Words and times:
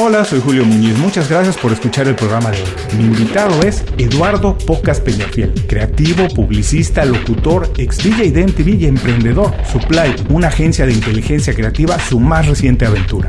Hola, 0.00 0.24
soy 0.24 0.40
Julio 0.40 0.64
Muñiz. 0.64 0.96
Muchas 0.96 1.28
gracias 1.28 1.56
por 1.56 1.72
escuchar 1.72 2.06
el 2.06 2.14
programa 2.14 2.52
de 2.52 2.62
hoy. 2.62 2.68
Mi 2.96 3.02
invitado 3.02 3.60
es 3.62 3.82
Eduardo 3.98 4.56
Pocas 4.56 5.00
Peñafiel, 5.00 5.52
creativo, 5.66 6.28
publicista, 6.28 7.04
locutor, 7.04 7.72
ex 7.76 7.98
DJ 7.98 8.30
de 8.30 8.46
MTV 8.46 8.68
y 8.80 8.86
emprendedor. 8.86 9.52
Supply, 9.72 10.14
una 10.28 10.48
agencia 10.48 10.86
de 10.86 10.92
inteligencia 10.92 11.52
creativa, 11.52 11.98
su 11.98 12.20
más 12.20 12.46
reciente 12.46 12.86
aventura. 12.86 13.28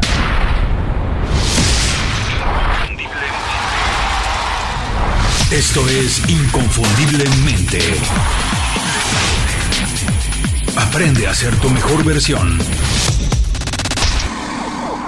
Esto 5.51 5.89
es 5.89 6.29
Inconfundiblemente. 6.29 7.79
Aprende 10.75 11.25
a 11.25 11.33
ser 11.33 11.55
tu 11.55 11.71
mejor 11.71 12.05
versión. 12.05 12.59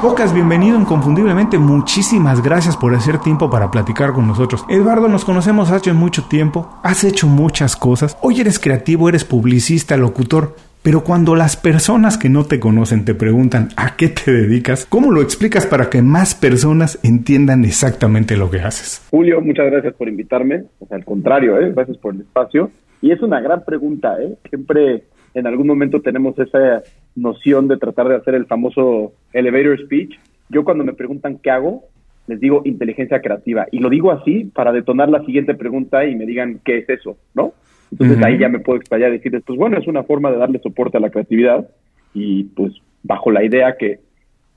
Pocas, 0.02 0.34
bienvenido 0.34 0.80
inconfundiblemente. 0.80 1.60
Muchísimas 1.60 2.42
gracias 2.42 2.76
por 2.76 2.96
hacer 2.96 3.20
tiempo 3.20 3.52
para 3.52 3.70
platicar 3.70 4.14
con 4.14 4.28
nosotros. 4.28 4.66
Eduardo, 4.68 5.08
nos 5.08 5.24
conocemos 5.24 5.70
hace 5.70 5.94
mucho 5.94 6.24
tiempo. 6.28 6.68
Has 6.82 7.04
hecho 7.04 7.28
muchas 7.28 7.76
cosas. 7.76 8.18
Hoy 8.24 8.42
eres 8.42 8.58
creativo, 8.58 9.10
eres 9.10 9.26
publicista, 9.26 9.98
locutor. 9.98 10.56
Pero 10.82 11.04
cuando 11.04 11.36
las 11.36 11.56
personas 11.56 12.18
que 12.18 12.30
no 12.30 12.46
te 12.46 12.60
conocen 12.60 13.06
te 13.06 13.14
preguntan 13.14 13.70
a 13.78 13.96
qué 13.96 14.08
te 14.08 14.32
dedicas, 14.32 14.88
¿cómo 14.88 15.12
lo 15.12 15.22
explicas 15.22 15.68
para 15.68 15.92
que 15.92 16.02
más 16.02 16.34
personas 16.34 16.98
entiendan 17.04 17.64
exactamente 17.64 18.36
lo 18.38 18.50
que 18.50 18.62
haces? 18.62 19.06
Julio, 19.12 19.40
muchas 19.40 19.70
gracias 19.70 19.94
por 19.94 20.10
invitarme. 20.10 20.64
O 20.80 20.88
sea, 20.88 20.98
al 20.98 21.06
contrario, 21.06 21.62
¿eh? 21.62 21.74
gracias 21.76 21.98
por 21.98 22.16
el 22.16 22.22
espacio. 22.22 22.72
Y 23.04 23.12
es 23.12 23.22
una 23.22 23.40
gran 23.40 23.64
pregunta, 23.64 24.16
¿eh? 24.20 24.36
Siempre 24.50 25.04
en 25.34 25.48
algún 25.48 25.68
momento 25.68 26.02
tenemos 26.02 26.38
esa 26.40 26.84
noción 27.16 27.68
de 27.68 27.78
tratar 27.78 28.08
de 28.08 28.16
hacer 28.16 28.36
el 28.36 28.46
famoso 28.46 29.14
elevator 29.34 29.80
speech. 29.80 30.18
Yo 30.50 30.64
cuando 30.64 30.84
me 30.84 30.94
preguntan 30.94 31.38
qué 31.38 31.52
hago, 31.52 31.86
les 32.28 32.40
digo 32.40 32.62
inteligencia 32.66 33.22
creativa. 33.22 33.68
Y 33.72 33.80
lo 33.80 33.90
digo 33.90 34.12
así 34.12 34.46
para 34.46 34.72
detonar 34.72 35.10
la 35.10 35.24
siguiente 35.26 35.54
pregunta 35.54 36.06
y 36.06 36.16
me 36.16 36.26
digan 36.26 36.60
qué 36.64 36.80
es 36.80 36.90
eso, 36.90 37.18
¿no? 37.34 37.54
Entonces 37.92 38.24
ahí 38.24 38.38
ya 38.38 38.48
me 38.48 38.60
puedo 38.60 38.78
explayar 38.78 39.10
y 39.10 39.18
decirles, 39.18 39.44
pues 39.46 39.60
bueno, 39.60 39.78
es 39.78 39.88
una 39.88 40.04
forma 40.04 40.32
de 40.32 40.38
darle 40.38 40.60
soporte 40.60 40.98
a 40.98 41.02
la 41.02 41.10
creatividad 41.10 41.68
y 42.14 42.46
pues 42.46 42.74
bajo 43.04 43.32
la 43.32 43.44
idea 43.44 43.76
que 43.78 44.00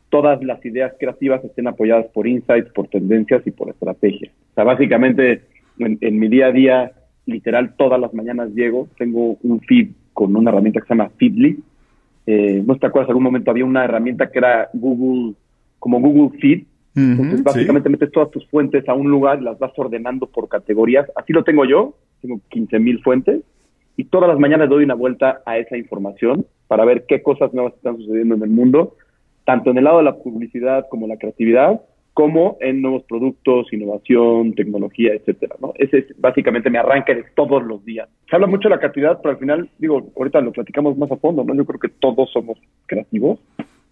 todas 0.08 0.42
las 0.44 0.64
ideas 0.64 0.94
creativas 1.00 1.44
estén 1.44 1.66
apoyadas 1.66 2.06
por 2.14 2.28
insights, 2.28 2.70
por 2.72 2.86
tendencias 2.86 3.44
y 3.46 3.50
por 3.50 3.70
estrategias. 3.70 4.32
O 4.52 4.54
sea, 4.54 4.64
básicamente 4.64 5.42
en 5.78 6.18
mi 6.20 6.28
día 6.28 6.46
a 6.46 6.52
día, 6.52 6.92
literal, 7.26 7.74
todas 7.76 8.00
las 8.00 8.14
mañanas 8.14 8.50
llego, 8.54 8.88
tengo 8.96 9.36
un 9.42 9.60
feed 9.60 9.88
con 10.14 10.34
una 10.34 10.50
herramienta 10.50 10.80
que 10.80 10.86
se 10.86 10.94
llama 10.94 11.10
Feedly. 11.18 11.58
Eh, 12.26 12.62
no 12.64 12.76
te 12.78 12.86
acuerdas, 12.86 13.08
en 13.08 13.12
algún 13.12 13.24
momento 13.24 13.50
había 13.50 13.66
una 13.66 13.84
herramienta 13.84 14.30
que 14.30 14.38
era 14.38 14.70
Google, 14.72 15.34
como 15.78 16.00
Google 16.00 16.38
Feed. 16.38 16.64
Entonces, 16.96 17.42
básicamente 17.42 17.88
metes 17.88 18.12
todas 18.12 18.30
tus 18.30 18.46
fuentes 18.46 18.88
a 18.88 18.94
un 18.94 19.10
lugar 19.10 19.40
y 19.40 19.44
las 19.44 19.58
vas 19.58 19.72
ordenando 19.76 20.26
por 20.26 20.48
categorías. 20.48 21.10
Así 21.16 21.32
lo 21.32 21.42
tengo 21.42 21.64
yo, 21.64 21.94
tengo 22.22 22.40
15 22.50 22.78
mil 22.78 23.02
fuentes. 23.02 23.42
Y 23.96 24.04
todas 24.04 24.28
las 24.28 24.38
mañanas 24.38 24.68
doy 24.68 24.84
una 24.84 24.94
vuelta 24.94 25.42
a 25.44 25.58
esa 25.58 25.76
información 25.76 26.46
para 26.68 26.84
ver 26.84 27.04
qué 27.06 27.22
cosas 27.22 27.52
nuevas 27.52 27.74
están 27.74 27.96
sucediendo 27.96 28.36
en 28.36 28.42
el 28.42 28.50
mundo, 28.50 28.96
tanto 29.44 29.70
en 29.70 29.78
el 29.78 29.84
lado 29.84 29.98
de 29.98 30.04
la 30.04 30.16
publicidad 30.16 30.86
como 30.88 31.08
la 31.08 31.16
creatividad, 31.16 31.80
como 32.14 32.56
en 32.60 32.80
nuevos 32.80 33.02
productos, 33.02 33.72
innovación, 33.72 34.54
tecnología, 34.54 35.12
etcétera, 35.14 35.56
¿no? 35.60 35.72
Ese 35.74 35.98
es 35.98 36.20
básicamente 36.20 36.70
mi 36.70 36.78
arranque 36.78 37.12
de 37.12 37.24
todos 37.34 37.62
los 37.64 37.84
días. 37.84 38.08
Se 38.30 38.36
habla 38.36 38.46
mucho 38.46 38.68
de 38.68 38.76
la 38.76 38.78
creatividad, 38.78 39.20
pero 39.20 39.32
al 39.32 39.40
final, 39.40 39.68
digo, 39.78 40.12
ahorita 40.16 40.40
lo 40.40 40.52
platicamos 40.52 40.96
más 40.96 41.10
a 41.10 41.16
fondo, 41.16 41.42
¿no? 41.42 41.54
Yo 41.56 41.64
creo 41.64 41.80
que 41.80 41.88
todos 41.88 42.30
somos 42.32 42.56
creativos. 42.86 43.40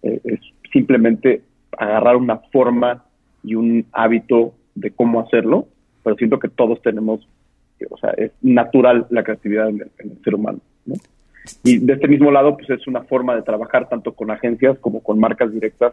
Eh, 0.03 0.21
es 0.23 0.39
simplemente 0.71 1.41
agarrar 1.77 2.15
una 2.15 2.37
forma 2.37 3.03
y 3.43 3.55
un 3.55 3.85
hábito 3.91 4.53
de 4.73 4.91
cómo 4.91 5.19
hacerlo, 5.19 5.67
pero 6.01 6.15
siento 6.15 6.39
que 6.39 6.47
todos 6.47 6.81
tenemos, 6.81 7.27
o 7.89 7.97
sea, 7.97 8.11
es 8.11 8.31
natural 8.41 9.05
la 9.09 9.23
creatividad 9.23 9.67
en 9.67 9.81
el, 9.81 10.23
ser 10.23 10.35
humano, 10.35 10.59
¿no? 10.85 10.95
Y 11.65 11.79
de 11.79 11.93
este 11.93 12.07
mismo 12.07 12.31
lado, 12.31 12.55
pues 12.55 12.69
es 12.69 12.87
una 12.87 13.01
forma 13.03 13.35
de 13.35 13.41
trabajar 13.41 13.89
tanto 13.89 14.13
con 14.13 14.31
agencias 14.31 14.79
como 14.79 15.03
con 15.03 15.19
marcas 15.19 15.51
directas 15.51 15.91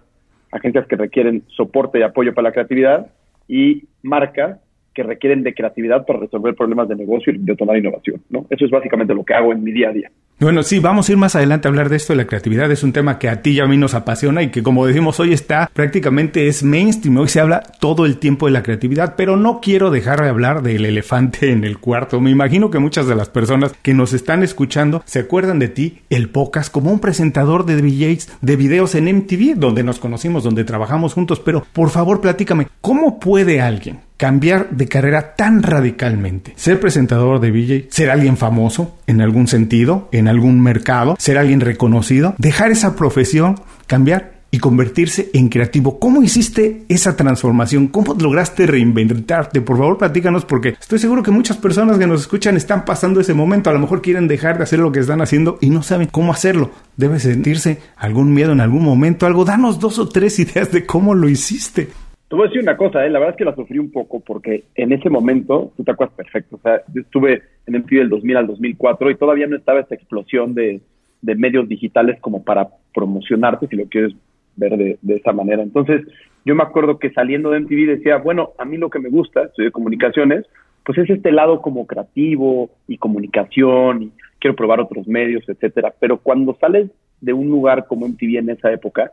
agencias 0.50 0.86
que 0.86 0.96
requieren 0.96 1.42
soporte 1.48 1.98
y 1.98 2.02
apoyo 2.02 2.34
para 2.34 2.48
la 2.48 2.52
creatividad 2.52 3.06
y 3.48 3.84
marcas 4.02 4.58
que 4.94 5.02
requieren 5.02 5.42
de 5.42 5.54
creatividad 5.54 6.04
para 6.04 6.20
resolver 6.20 6.54
problemas 6.54 6.88
de 6.88 6.96
negocio 6.96 7.32
y 7.32 7.38
de 7.38 7.56
tomar 7.56 7.76
innovación, 7.76 8.20
¿no? 8.28 8.46
Eso 8.50 8.64
es 8.64 8.70
básicamente 8.70 9.14
lo 9.14 9.24
que 9.24 9.34
hago 9.34 9.52
en 9.52 9.62
mi 9.62 9.72
día 9.72 9.90
a 9.90 9.92
día. 9.92 10.10
Bueno, 10.40 10.62
sí, 10.62 10.78
vamos 10.78 11.06
a 11.06 11.12
ir 11.12 11.18
más 11.18 11.36
adelante 11.36 11.68
a 11.68 11.70
hablar 11.70 11.90
de 11.90 11.96
esto 11.96 12.14
de 12.14 12.16
la 12.16 12.26
creatividad. 12.26 12.72
Es 12.72 12.82
un 12.82 12.94
tema 12.94 13.18
que 13.18 13.28
a 13.28 13.42
ti 13.42 13.50
y 13.50 13.60
a 13.60 13.66
mí 13.66 13.76
nos 13.76 13.92
apasiona 13.92 14.42
y 14.42 14.48
que, 14.48 14.62
como 14.62 14.86
decimos 14.86 15.20
hoy, 15.20 15.34
está 15.34 15.70
prácticamente 15.70 16.48
es 16.48 16.62
mainstream. 16.62 17.18
Hoy 17.18 17.28
se 17.28 17.40
habla 17.40 17.60
todo 17.60 18.06
el 18.06 18.16
tiempo 18.16 18.46
de 18.46 18.52
la 18.52 18.62
creatividad, 18.62 19.16
pero 19.16 19.36
no 19.36 19.60
quiero 19.60 19.90
dejar 19.90 20.22
de 20.22 20.30
hablar 20.30 20.62
del 20.62 20.86
elefante 20.86 21.52
en 21.52 21.62
el 21.62 21.76
cuarto. 21.76 22.22
Me 22.22 22.30
imagino 22.30 22.70
que 22.70 22.78
muchas 22.78 23.06
de 23.06 23.16
las 23.16 23.28
personas 23.28 23.74
que 23.82 23.92
nos 23.92 24.14
están 24.14 24.42
escuchando 24.42 25.02
se 25.04 25.18
acuerdan 25.18 25.58
de 25.58 25.68
ti, 25.68 25.98
el 26.08 26.30
Pocas, 26.30 26.70
como 26.70 26.90
un 26.90 27.00
presentador 27.00 27.66
de 27.66 27.76
DJs, 27.76 28.38
de 28.40 28.56
videos 28.56 28.94
en 28.94 29.14
MTV, 29.14 29.56
donde 29.56 29.82
nos 29.82 29.98
conocimos, 29.98 30.42
donde 30.42 30.64
trabajamos 30.64 31.12
juntos. 31.12 31.38
Pero, 31.38 31.66
por 31.74 31.90
favor, 31.90 32.22
platícame, 32.22 32.68
¿cómo 32.80 33.20
puede 33.20 33.60
alguien 33.60 34.09
cambiar 34.20 34.68
de 34.68 34.86
carrera 34.86 35.34
tan 35.34 35.62
radicalmente. 35.62 36.52
Ser 36.54 36.78
presentador 36.78 37.40
de 37.40 37.50
DJ, 37.50 37.86
ser 37.88 38.10
alguien 38.10 38.36
famoso 38.36 38.98
en 39.06 39.22
algún 39.22 39.48
sentido, 39.48 40.10
en 40.12 40.28
algún 40.28 40.60
mercado, 40.60 41.16
ser 41.18 41.38
alguien 41.38 41.60
reconocido, 41.60 42.34
dejar 42.36 42.70
esa 42.70 42.94
profesión, 42.96 43.58
cambiar 43.86 44.40
y 44.50 44.58
convertirse 44.58 45.30
en 45.32 45.48
creativo. 45.48 45.98
¿Cómo 45.98 46.22
hiciste 46.22 46.84
esa 46.90 47.16
transformación? 47.16 47.86
¿Cómo 47.86 48.12
lograste 48.12 48.66
reinventarte? 48.66 49.62
Por 49.62 49.78
favor, 49.78 49.96
platícanos 49.96 50.44
porque 50.44 50.76
estoy 50.78 50.98
seguro 50.98 51.22
que 51.22 51.30
muchas 51.30 51.56
personas 51.56 51.96
que 51.96 52.06
nos 52.06 52.20
escuchan 52.20 52.58
están 52.58 52.84
pasando 52.84 53.22
ese 53.22 53.32
momento. 53.32 53.70
A 53.70 53.72
lo 53.72 53.78
mejor 53.78 54.02
quieren 54.02 54.28
dejar 54.28 54.58
de 54.58 54.64
hacer 54.64 54.80
lo 54.80 54.92
que 54.92 55.00
están 55.00 55.22
haciendo 55.22 55.56
y 55.62 55.70
no 55.70 55.82
saben 55.82 56.08
cómo 56.08 56.30
hacerlo. 56.30 56.72
Debe 56.94 57.20
sentirse 57.20 57.78
algún 57.96 58.34
miedo 58.34 58.52
en 58.52 58.60
algún 58.60 58.84
momento, 58.84 59.24
algo. 59.24 59.46
Danos 59.46 59.80
dos 59.80 59.98
o 59.98 60.10
tres 60.10 60.38
ideas 60.40 60.70
de 60.70 60.84
cómo 60.84 61.14
lo 61.14 61.26
hiciste. 61.26 61.88
Te 62.30 62.36
voy 62.36 62.44
a 62.44 62.48
decir 62.48 62.62
una 62.62 62.76
cosa, 62.76 63.04
¿eh? 63.04 63.10
la 63.10 63.18
verdad 63.18 63.34
es 63.34 63.38
que 63.38 63.44
la 63.44 63.56
sufrí 63.56 63.80
un 63.80 63.90
poco 63.90 64.20
porque 64.20 64.62
en 64.76 64.92
ese 64.92 65.10
momento, 65.10 65.72
tú 65.76 65.82
te 65.82 65.90
acuerdas 65.90 66.14
perfecto, 66.16 66.56
o 66.56 66.60
sea, 66.60 66.80
yo 66.94 67.00
estuve 67.00 67.42
en 67.66 67.74
el 67.74 67.84
del 67.84 68.08
2000 68.08 68.36
al 68.36 68.46
2004 68.46 69.10
y 69.10 69.16
todavía 69.16 69.48
no 69.48 69.56
estaba 69.56 69.80
esta 69.80 69.96
explosión 69.96 70.54
de, 70.54 70.80
de 71.22 71.34
medios 71.34 71.68
digitales 71.68 72.20
como 72.20 72.44
para 72.44 72.68
promocionarte, 72.94 73.66
si 73.66 73.74
lo 73.74 73.86
quieres 73.86 74.14
ver 74.54 74.76
de, 74.76 74.96
de, 75.02 75.16
esa 75.16 75.32
manera. 75.32 75.60
Entonces, 75.60 76.02
yo 76.44 76.54
me 76.54 76.62
acuerdo 76.62 77.00
que 77.00 77.10
saliendo 77.10 77.50
de 77.50 77.58
MTV 77.58 77.96
decía, 77.96 78.18
bueno, 78.18 78.50
a 78.58 78.64
mí 78.64 78.76
lo 78.76 78.90
que 78.90 79.00
me 79.00 79.08
gusta, 79.08 79.42
estoy 79.42 79.64
de 79.64 79.72
comunicaciones, 79.72 80.46
pues 80.84 80.98
es 80.98 81.10
este 81.10 81.32
lado 81.32 81.60
como 81.60 81.88
creativo 81.88 82.70
y 82.86 82.98
comunicación 82.98 84.04
y 84.04 84.12
quiero 84.38 84.54
probar 84.54 84.78
otros 84.78 85.08
medios, 85.08 85.42
etcétera. 85.48 85.92
Pero 85.98 86.18
cuando 86.18 86.56
sales 86.60 86.92
de 87.20 87.32
un 87.32 87.48
lugar 87.48 87.88
como 87.88 88.06
MTV 88.06 88.38
en 88.38 88.50
esa 88.50 88.72
época, 88.72 89.10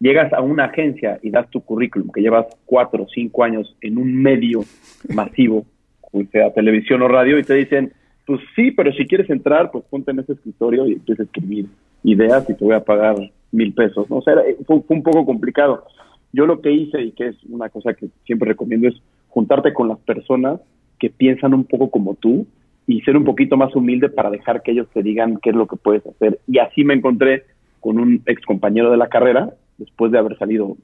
llegas 0.00 0.32
a 0.32 0.40
una 0.40 0.64
agencia 0.64 1.18
y 1.22 1.30
das 1.30 1.48
tu 1.50 1.60
currículum, 1.60 2.10
que 2.10 2.20
llevas 2.20 2.46
cuatro 2.64 3.04
o 3.04 3.08
cinco 3.08 3.44
años 3.44 3.76
en 3.80 3.98
un 3.98 4.14
medio 4.14 4.60
masivo, 5.08 5.64
sea 6.32 6.52
televisión 6.52 7.02
o 7.02 7.08
radio, 7.08 7.38
y 7.38 7.44
te 7.44 7.54
dicen, 7.54 7.92
pues 8.26 8.40
sí, 8.54 8.70
pero 8.70 8.92
si 8.92 9.06
quieres 9.06 9.28
entrar, 9.30 9.70
pues 9.70 9.84
ponte 9.90 10.10
en 10.10 10.20
ese 10.20 10.34
escritorio 10.34 10.86
y 10.86 10.94
empieza 10.94 11.22
a 11.22 11.26
escribir 11.26 11.66
ideas 12.04 12.48
y 12.48 12.54
te 12.54 12.64
voy 12.64 12.74
a 12.74 12.84
pagar 12.84 13.16
mil 13.52 13.72
pesos, 13.72 14.08
¿no? 14.10 14.16
O 14.16 14.22
sea, 14.22 14.34
fue, 14.66 14.82
un 14.88 15.02
poco 15.02 15.24
complicado. 15.24 15.84
Yo 16.32 16.46
lo 16.46 16.60
que 16.60 16.70
hice, 16.70 17.00
y 17.00 17.12
que 17.12 17.28
es 17.28 17.36
una 17.48 17.68
cosa 17.70 17.94
que 17.94 18.08
siempre 18.26 18.50
recomiendo, 18.50 18.88
es 18.88 18.94
juntarte 19.28 19.72
con 19.72 19.88
las 19.88 19.98
personas 20.00 20.60
que 20.98 21.10
piensan 21.10 21.54
un 21.54 21.64
poco 21.64 21.90
como 21.90 22.14
tú 22.14 22.46
y 22.86 23.00
ser 23.02 23.16
un 23.16 23.24
poquito 23.24 23.56
más 23.56 23.74
humilde 23.74 24.08
para 24.08 24.30
dejar 24.30 24.62
que 24.62 24.72
ellos 24.72 24.88
te 24.92 25.02
digan 25.02 25.38
qué 25.42 25.50
es 25.50 25.56
lo 25.56 25.66
que 25.66 25.76
puedes 25.76 26.06
hacer. 26.06 26.38
Y 26.46 26.58
así 26.58 26.84
me 26.84 26.94
encontré 26.94 27.44
con 27.80 27.98
un 27.98 28.22
ex 28.26 28.44
compañero 28.44 28.90
de 28.90 28.96
la 28.96 29.08
carrera 29.08 29.50
después 29.78 30.12
de 30.12 30.18
haber 30.18 30.36
salido 30.36 30.76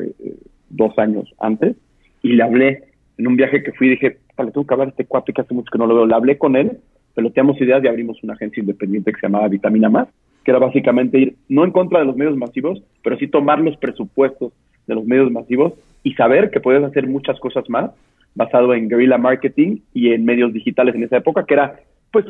eh, 0.00 0.12
eh, 0.18 0.36
dos 0.68 0.96
años 0.98 1.32
antes, 1.38 1.76
y 2.22 2.34
le 2.34 2.42
hablé 2.42 2.84
en 3.16 3.26
un 3.26 3.36
viaje 3.36 3.62
que 3.62 3.72
fui 3.72 3.88
dije, 3.88 4.18
le 4.38 4.50
tengo 4.50 4.66
que 4.66 4.74
hablar 4.74 4.88
a 4.88 4.90
este 4.90 5.04
cuate 5.04 5.32
que 5.32 5.40
hace 5.40 5.54
mucho 5.54 5.70
que 5.70 5.78
no 5.78 5.86
lo 5.86 5.94
veo. 5.94 6.06
Le 6.06 6.14
hablé 6.14 6.38
con 6.38 6.56
él, 6.56 6.78
peloteamos 7.14 7.60
ideas 7.60 7.82
y 7.84 7.88
abrimos 7.88 8.22
una 8.22 8.34
agencia 8.34 8.60
independiente 8.60 9.12
que 9.12 9.20
se 9.20 9.26
llamaba 9.26 9.48
Vitamina 9.48 9.88
Más, 9.88 10.08
que 10.44 10.50
era 10.50 10.58
básicamente 10.58 11.18
ir 11.18 11.36
no 11.48 11.64
en 11.64 11.70
contra 11.70 11.98
de 12.00 12.06
los 12.06 12.16
medios 12.16 12.36
masivos, 12.36 12.82
pero 13.02 13.16
sí 13.18 13.26
tomar 13.28 13.60
los 13.60 13.76
presupuestos 13.76 14.52
de 14.86 14.94
los 14.94 15.04
medios 15.04 15.30
masivos 15.30 15.74
y 16.02 16.14
saber 16.14 16.50
que 16.50 16.60
puedes 16.60 16.82
hacer 16.82 17.06
muchas 17.06 17.38
cosas 17.40 17.68
más 17.68 17.90
basado 18.34 18.74
en 18.74 18.88
guerrilla 18.88 19.18
marketing 19.18 19.80
y 19.92 20.12
en 20.12 20.24
medios 20.24 20.52
digitales 20.52 20.94
en 20.94 21.02
esa 21.02 21.18
época, 21.18 21.44
que 21.44 21.54
era 21.54 21.80
pues 22.12 22.24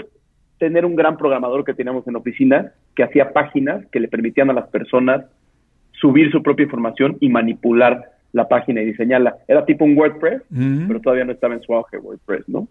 tener 0.58 0.84
un 0.84 0.96
gran 0.96 1.16
programador 1.16 1.64
que 1.64 1.74
teníamos 1.74 2.06
en 2.06 2.16
oficina 2.16 2.72
que 2.94 3.04
hacía 3.04 3.32
páginas 3.32 3.86
que 3.86 4.00
le 4.00 4.08
permitían 4.08 4.50
a 4.50 4.54
las 4.54 4.68
personas 4.68 5.24
subir 6.00 6.30
su 6.30 6.42
propia 6.42 6.64
información 6.64 7.16
y 7.20 7.28
manipular 7.28 8.12
la 8.32 8.48
página 8.48 8.82
y 8.82 8.86
diseñarla. 8.86 9.36
Era 9.48 9.64
tipo 9.64 9.84
un 9.84 9.96
WordPress, 9.96 10.42
pero 10.86 11.00
todavía 11.00 11.24
no 11.24 11.32
estaba 11.32 11.54
en 11.54 11.62
su 11.62 11.74
auge 11.74 11.98
WordPress, 11.98 12.48
¿no? 12.48 12.66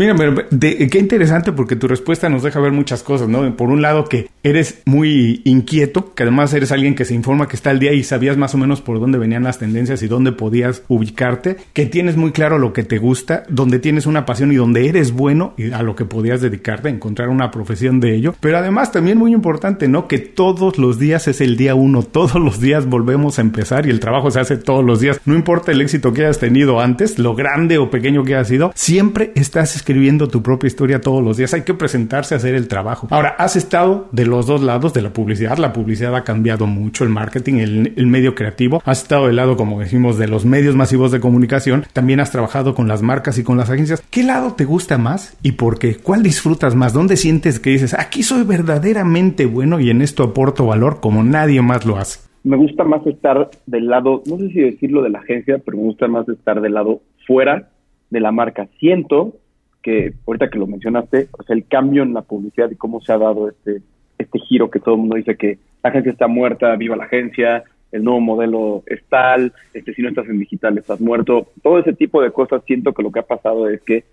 Mira, 0.00 0.16
qué 0.16 0.98
interesante 0.98 1.52
porque 1.52 1.76
tu 1.76 1.86
respuesta 1.86 2.30
nos 2.30 2.42
deja 2.42 2.58
ver 2.58 2.72
muchas 2.72 3.02
cosas, 3.02 3.28
¿no? 3.28 3.54
Por 3.54 3.68
un 3.68 3.82
lado 3.82 4.06
que 4.06 4.30
eres 4.42 4.80
muy 4.86 5.42
inquieto, 5.44 6.14
que 6.14 6.22
además 6.22 6.54
eres 6.54 6.72
alguien 6.72 6.94
que 6.94 7.04
se 7.04 7.12
informa 7.12 7.48
que 7.48 7.56
está 7.56 7.68
al 7.68 7.80
día 7.80 7.92
y 7.92 8.02
sabías 8.02 8.38
más 8.38 8.54
o 8.54 8.58
menos 8.58 8.80
por 8.80 8.98
dónde 8.98 9.18
venían 9.18 9.42
las 9.42 9.58
tendencias 9.58 10.02
y 10.02 10.08
dónde 10.08 10.32
podías 10.32 10.84
ubicarte, 10.88 11.58
que 11.74 11.84
tienes 11.84 12.16
muy 12.16 12.32
claro 12.32 12.58
lo 12.58 12.72
que 12.72 12.82
te 12.82 12.96
gusta, 12.96 13.42
donde 13.50 13.78
tienes 13.78 14.06
una 14.06 14.24
pasión 14.24 14.50
y 14.52 14.54
donde 14.56 14.88
eres 14.88 15.12
bueno 15.12 15.52
y 15.58 15.70
a 15.70 15.82
lo 15.82 15.94
que 15.96 16.06
podías 16.06 16.40
dedicarte, 16.40 16.88
encontrar 16.88 17.28
una 17.28 17.50
profesión 17.50 18.00
de 18.00 18.14
ello, 18.14 18.34
pero 18.40 18.56
además 18.56 18.92
también 18.92 19.18
muy 19.18 19.34
importante, 19.34 19.86
¿no? 19.86 20.08
Que 20.08 20.18
todos 20.18 20.78
los 20.78 20.98
días 20.98 21.28
es 21.28 21.42
el 21.42 21.58
día 21.58 21.74
uno, 21.74 22.02
todos 22.04 22.36
los 22.36 22.58
días 22.58 22.86
volvemos 22.86 23.38
a 23.38 23.42
empezar 23.42 23.84
y 23.84 23.90
el 23.90 24.00
trabajo 24.00 24.30
se 24.30 24.40
hace 24.40 24.56
todos 24.56 24.82
los 24.82 25.00
días, 25.00 25.20
no 25.26 25.34
importa 25.34 25.72
el 25.72 25.82
éxito 25.82 26.14
que 26.14 26.22
hayas 26.22 26.38
tenido 26.38 26.80
antes, 26.80 27.18
lo 27.18 27.34
grande 27.34 27.76
o 27.76 27.90
pequeño 27.90 28.24
que 28.24 28.36
haya 28.36 28.46
sido, 28.46 28.72
siempre 28.74 29.32
estás 29.34 29.76
escribiendo 29.90 30.28
tu 30.28 30.40
propia 30.40 30.68
historia 30.68 31.00
todos 31.00 31.22
los 31.22 31.36
días, 31.36 31.52
hay 31.52 31.62
que 31.62 31.74
presentarse 31.74 32.34
a 32.34 32.36
hacer 32.36 32.54
el 32.54 32.68
trabajo. 32.68 33.08
Ahora, 33.10 33.30
has 33.38 33.56
estado 33.56 34.06
de 34.12 34.24
los 34.24 34.46
dos 34.46 34.62
lados 34.62 34.94
de 34.94 35.02
la 35.02 35.12
publicidad, 35.12 35.58
la 35.58 35.72
publicidad 35.72 36.14
ha 36.14 36.22
cambiado 36.22 36.68
mucho, 36.68 37.02
el 37.02 37.10
marketing, 37.10 37.54
el, 37.54 37.92
el 37.96 38.06
medio 38.06 38.36
creativo, 38.36 38.80
has 38.84 39.02
estado 39.02 39.26
del 39.26 39.36
lado, 39.36 39.56
como 39.56 39.80
decimos, 39.80 40.16
de 40.16 40.28
los 40.28 40.44
medios 40.44 40.76
masivos 40.76 41.10
de 41.10 41.18
comunicación, 41.18 41.84
también 41.92 42.20
has 42.20 42.30
trabajado 42.30 42.76
con 42.76 42.86
las 42.86 43.02
marcas 43.02 43.36
y 43.38 43.42
con 43.42 43.56
las 43.56 43.68
agencias. 43.68 44.00
¿Qué 44.10 44.22
lado 44.22 44.54
te 44.54 44.64
gusta 44.64 44.96
más 44.96 45.36
y 45.42 45.52
por 45.52 45.80
qué? 45.80 45.96
¿Cuál 45.96 46.22
disfrutas 46.22 46.76
más? 46.76 46.92
¿Dónde 46.92 47.16
sientes 47.16 47.58
que 47.58 47.70
dices, 47.70 47.92
aquí 47.94 48.22
soy 48.22 48.44
verdaderamente 48.44 49.44
bueno 49.46 49.80
y 49.80 49.90
en 49.90 50.02
esto 50.02 50.22
aporto 50.22 50.66
valor 50.66 51.00
como 51.00 51.24
nadie 51.24 51.62
más 51.62 51.84
lo 51.84 51.96
hace? 51.96 52.20
Me 52.44 52.56
gusta 52.56 52.84
más 52.84 53.04
estar 53.08 53.50
del 53.66 53.88
lado, 53.88 54.22
no 54.26 54.38
sé 54.38 54.50
si 54.50 54.60
decirlo 54.60 55.02
de 55.02 55.10
la 55.10 55.18
agencia, 55.18 55.58
pero 55.58 55.76
me 55.78 55.82
gusta 55.82 56.06
más 56.06 56.28
estar 56.28 56.60
del 56.60 56.74
lado 56.74 57.00
fuera 57.26 57.70
de 58.08 58.20
la 58.20 58.30
marca. 58.30 58.68
Siento 58.78 59.34
que, 59.82 60.12
ahorita 60.26 60.50
que 60.50 60.58
lo 60.58 60.66
mencionaste, 60.66 61.28
pues 61.30 61.48
el 61.50 61.66
cambio 61.66 62.02
en 62.02 62.14
la 62.14 62.22
publicidad 62.22 62.70
y 62.70 62.76
cómo 62.76 63.00
se 63.00 63.12
ha 63.12 63.18
dado 63.18 63.48
este, 63.48 63.82
este 64.18 64.38
giro 64.40 64.70
que 64.70 64.80
todo 64.80 64.94
el 64.94 65.00
mundo 65.00 65.16
dice 65.16 65.36
que 65.36 65.58
la 65.82 65.90
agencia 65.90 66.12
está 66.12 66.28
muerta, 66.28 66.76
viva 66.76 66.96
la 66.96 67.04
agencia, 67.04 67.64
el 67.92 68.04
nuevo 68.04 68.20
modelo 68.20 68.82
es 68.86 69.02
tal, 69.08 69.52
este, 69.74 69.94
si 69.94 70.02
no 70.02 70.08
estás 70.08 70.28
en 70.28 70.38
digital 70.38 70.78
estás 70.78 71.00
muerto. 71.00 71.48
Todo 71.62 71.78
ese 71.78 71.92
tipo 71.92 72.22
de 72.22 72.30
cosas 72.30 72.62
siento 72.66 72.92
que 72.92 73.02
lo 73.02 73.10
que 73.10 73.20
ha 73.20 73.26
pasado 73.26 73.68
es 73.68 73.80
que 73.82 74.04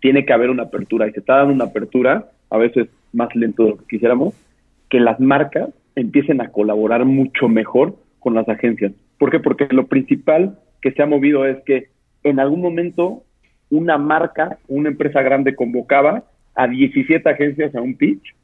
tiene 0.00 0.24
que 0.24 0.32
haber 0.32 0.50
una 0.50 0.64
apertura 0.64 1.08
y 1.08 1.12
se 1.12 1.20
está 1.20 1.36
dando 1.36 1.54
una 1.54 1.64
apertura, 1.64 2.30
a 2.50 2.58
veces 2.58 2.88
más 3.12 3.34
lento 3.34 3.64
de 3.64 3.70
lo 3.70 3.76
que 3.78 3.86
quisiéramos, 3.86 4.34
que 4.88 5.00
las 5.00 5.18
marcas 5.18 5.70
empiecen 5.96 6.40
a 6.40 6.50
colaborar 6.50 7.04
mucho 7.04 7.48
mejor 7.48 7.96
con 8.20 8.34
las 8.34 8.48
agencias. 8.48 8.92
¿Por 9.18 9.30
qué? 9.30 9.40
Porque 9.40 9.66
lo 9.70 9.86
principal 9.86 10.58
que 10.82 10.92
se 10.92 11.02
ha 11.02 11.06
movido 11.06 11.46
es 11.46 11.56
que 11.64 11.88
en 12.22 12.38
algún 12.38 12.60
momento 12.60 13.22
una 13.70 13.98
marca, 13.98 14.58
una 14.68 14.88
empresa 14.88 15.22
grande 15.22 15.54
convocaba 15.54 16.24
a 16.54 16.66
17 16.66 17.28
agencias 17.28 17.74
a 17.74 17.80
un 17.80 17.96
pitch 17.96 18.34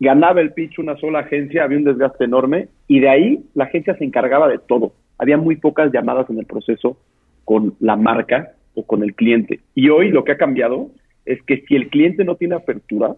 ganaba 0.00 0.40
el 0.40 0.52
pitch 0.52 0.78
una 0.78 0.96
sola 0.96 1.20
agencia, 1.20 1.62
había 1.62 1.78
un 1.78 1.84
desgaste 1.84 2.24
enorme 2.24 2.68
y 2.88 3.00
de 3.00 3.08
ahí 3.08 3.44
la 3.54 3.64
agencia 3.64 3.94
se 3.96 4.04
encargaba 4.04 4.48
de 4.48 4.58
todo. 4.58 4.94
Había 5.18 5.36
muy 5.36 5.56
pocas 5.56 5.92
llamadas 5.92 6.28
en 6.30 6.38
el 6.38 6.46
proceso 6.46 6.96
con 7.44 7.74
la 7.78 7.96
marca 7.96 8.52
o 8.74 8.84
con 8.84 9.02
el 9.02 9.14
cliente. 9.14 9.60
Y 9.74 9.90
hoy 9.90 10.08
lo 10.08 10.24
que 10.24 10.32
ha 10.32 10.38
cambiado 10.38 10.90
es 11.26 11.42
que 11.42 11.62
si 11.68 11.76
el 11.76 11.90
cliente 11.90 12.24
no 12.24 12.36
tiene 12.36 12.54
apertura 12.54 13.14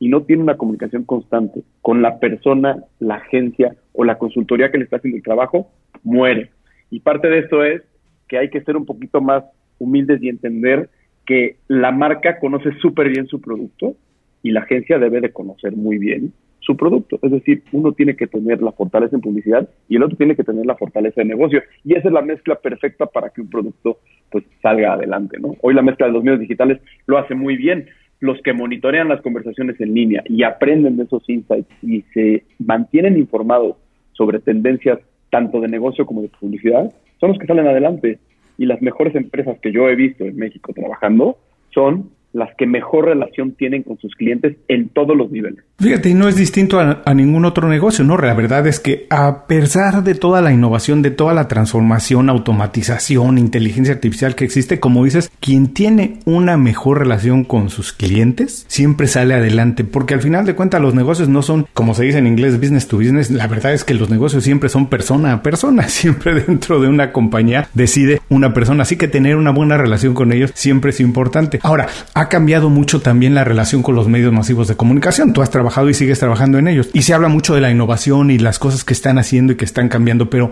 y 0.00 0.08
no 0.08 0.22
tiene 0.22 0.42
una 0.42 0.56
comunicación 0.56 1.04
constante 1.04 1.62
con 1.80 2.02
la 2.02 2.18
persona, 2.18 2.82
la 2.98 3.16
agencia 3.16 3.76
o 3.92 4.04
la 4.04 4.18
consultoría 4.18 4.72
que 4.72 4.78
le 4.78 4.84
está 4.84 4.96
haciendo 4.96 5.18
el 5.18 5.22
trabajo, 5.22 5.70
muere. 6.02 6.50
Y 6.90 7.00
parte 7.00 7.28
de 7.28 7.38
esto 7.38 7.62
es 7.62 7.82
que 8.26 8.38
hay 8.38 8.50
que 8.50 8.62
ser 8.62 8.76
un 8.76 8.86
poquito 8.86 9.20
más 9.20 9.44
humildes 9.80 10.22
y 10.22 10.28
entender 10.28 10.88
que 11.26 11.56
la 11.68 11.90
marca 11.90 12.38
conoce 12.38 12.72
súper 12.80 13.08
bien 13.08 13.26
su 13.26 13.40
producto 13.40 13.96
y 14.42 14.52
la 14.52 14.60
agencia 14.60 14.98
debe 14.98 15.20
de 15.20 15.32
conocer 15.32 15.74
muy 15.76 15.98
bien 15.98 16.32
su 16.60 16.76
producto. 16.76 17.18
Es 17.22 17.30
decir, 17.30 17.62
uno 17.72 17.92
tiene 17.92 18.16
que 18.16 18.26
tener 18.26 18.62
la 18.62 18.72
fortaleza 18.72 19.16
en 19.16 19.22
publicidad 19.22 19.68
y 19.88 19.96
el 19.96 20.02
otro 20.02 20.16
tiene 20.16 20.36
que 20.36 20.44
tener 20.44 20.66
la 20.66 20.76
fortaleza 20.76 21.22
en 21.22 21.28
negocio. 21.28 21.62
Y 21.84 21.94
esa 21.94 22.08
es 22.08 22.14
la 22.14 22.22
mezcla 22.22 22.56
perfecta 22.56 23.06
para 23.06 23.30
que 23.30 23.40
un 23.40 23.50
producto 23.50 23.98
pues 24.30 24.44
salga 24.62 24.92
adelante, 24.92 25.38
¿no? 25.40 25.56
Hoy 25.62 25.74
la 25.74 25.82
mezcla 25.82 26.06
de 26.06 26.12
los 26.12 26.22
medios 26.22 26.40
digitales 26.40 26.80
lo 27.06 27.18
hace 27.18 27.34
muy 27.34 27.56
bien. 27.56 27.86
Los 28.20 28.40
que 28.42 28.52
monitorean 28.52 29.08
las 29.08 29.22
conversaciones 29.22 29.80
en 29.80 29.94
línea 29.94 30.22
y 30.26 30.42
aprenden 30.42 30.98
de 30.98 31.04
esos 31.04 31.26
insights 31.28 31.70
y 31.82 32.02
se 32.12 32.44
mantienen 32.58 33.16
informados 33.16 33.76
sobre 34.12 34.40
tendencias 34.40 34.98
tanto 35.30 35.60
de 35.60 35.68
negocio 35.68 36.04
como 36.04 36.22
de 36.22 36.28
publicidad, 36.28 36.92
son 37.18 37.30
los 37.30 37.38
que 37.38 37.46
salen 37.46 37.66
adelante. 37.66 38.18
Y 38.60 38.66
las 38.66 38.82
mejores 38.82 39.14
empresas 39.14 39.58
que 39.60 39.72
yo 39.72 39.88
he 39.88 39.94
visto 39.94 40.22
en 40.22 40.36
México 40.36 40.74
trabajando 40.74 41.38
son 41.70 42.10
las 42.34 42.54
que 42.56 42.66
mejor 42.66 43.06
relación 43.06 43.52
tienen 43.52 43.82
con 43.82 43.96
sus 43.96 44.14
clientes 44.14 44.54
en 44.68 44.90
todos 44.90 45.16
los 45.16 45.30
niveles. 45.30 45.64
Fíjate, 45.80 46.10
y 46.10 46.14
no 46.14 46.28
es 46.28 46.36
distinto 46.36 46.78
a, 46.78 47.14
ningún 47.14 47.46
otro 47.46 47.66
negocio, 47.66 48.04
¿no? 48.04 48.18
La 48.18 48.34
verdad 48.34 48.66
es 48.66 48.80
que 48.80 49.06
a 49.08 49.46
pesar 49.46 50.04
de 50.04 50.14
toda 50.14 50.42
la 50.42 50.52
innovación, 50.52 51.00
de 51.00 51.10
toda 51.10 51.32
la 51.32 51.48
transformación, 51.48 52.28
automatización, 52.28 53.38
inteligencia 53.38 53.94
artificial 53.94 54.34
que 54.34 54.44
existe, 54.44 54.78
como 54.78 55.04
dices, 55.04 55.32
quien 55.40 55.68
tiene 55.68 56.18
una 56.26 56.58
mejor 56.58 56.98
relación 56.98 57.44
con 57.44 57.70
sus 57.70 57.94
clientes 57.94 58.66
siempre 58.68 59.06
sale 59.06 59.32
adelante, 59.32 59.84
porque 59.84 60.12
al 60.12 60.20
final 60.20 60.44
de 60.44 60.54
cuentas 60.54 60.82
los 60.82 60.94
negocios 60.94 61.30
no 61.30 61.40
son, 61.40 61.66
como 61.72 61.94
se 61.94 62.04
dice 62.04 62.18
en 62.18 62.26
inglés, 62.26 62.60
business 62.60 62.86
to 62.86 62.98
business. 62.98 63.30
La 63.30 63.46
verdad 63.46 63.72
es 63.72 63.82
que 63.82 63.94
los 63.94 64.10
negocios 64.10 64.44
siempre 64.44 64.68
son 64.68 64.88
persona 64.88 65.32
a 65.32 65.42
persona, 65.42 65.84
siempre 65.88 66.34
dentro 66.34 66.78
de 66.80 66.88
una 66.88 67.10
compañía 67.10 67.70
decide 67.72 68.20
una 68.28 68.52
persona, 68.52 68.82
así 68.82 68.96
que 68.96 69.08
tener 69.08 69.36
una 69.36 69.50
buena 69.50 69.78
relación 69.78 70.12
con 70.12 70.30
ellos 70.32 70.50
siempre 70.54 70.90
es 70.90 71.00
importante. 71.00 71.58
Ahora, 71.62 71.88
ha 72.12 72.28
cambiado 72.28 72.68
mucho 72.68 73.00
también 73.00 73.34
la 73.34 73.44
relación 73.44 73.82
con 73.82 73.94
los 73.94 74.08
medios 74.08 74.30
masivos 74.30 74.68
de 74.68 74.76
comunicación. 74.76 75.32
Tú 75.32 75.40
has 75.40 75.48
trabajado 75.48 75.69
y 75.88 75.94
sigues 75.94 76.18
trabajando 76.18 76.58
en 76.58 76.68
ellos. 76.68 76.90
Y 76.92 77.02
se 77.02 77.14
habla 77.14 77.28
mucho 77.28 77.54
de 77.54 77.60
la 77.60 77.70
innovación 77.70 78.30
y 78.30 78.38
las 78.38 78.58
cosas 78.58 78.84
que 78.84 78.92
están 78.92 79.18
haciendo 79.18 79.52
y 79.52 79.56
que 79.56 79.64
están 79.64 79.88
cambiando, 79.88 80.30
pero 80.30 80.50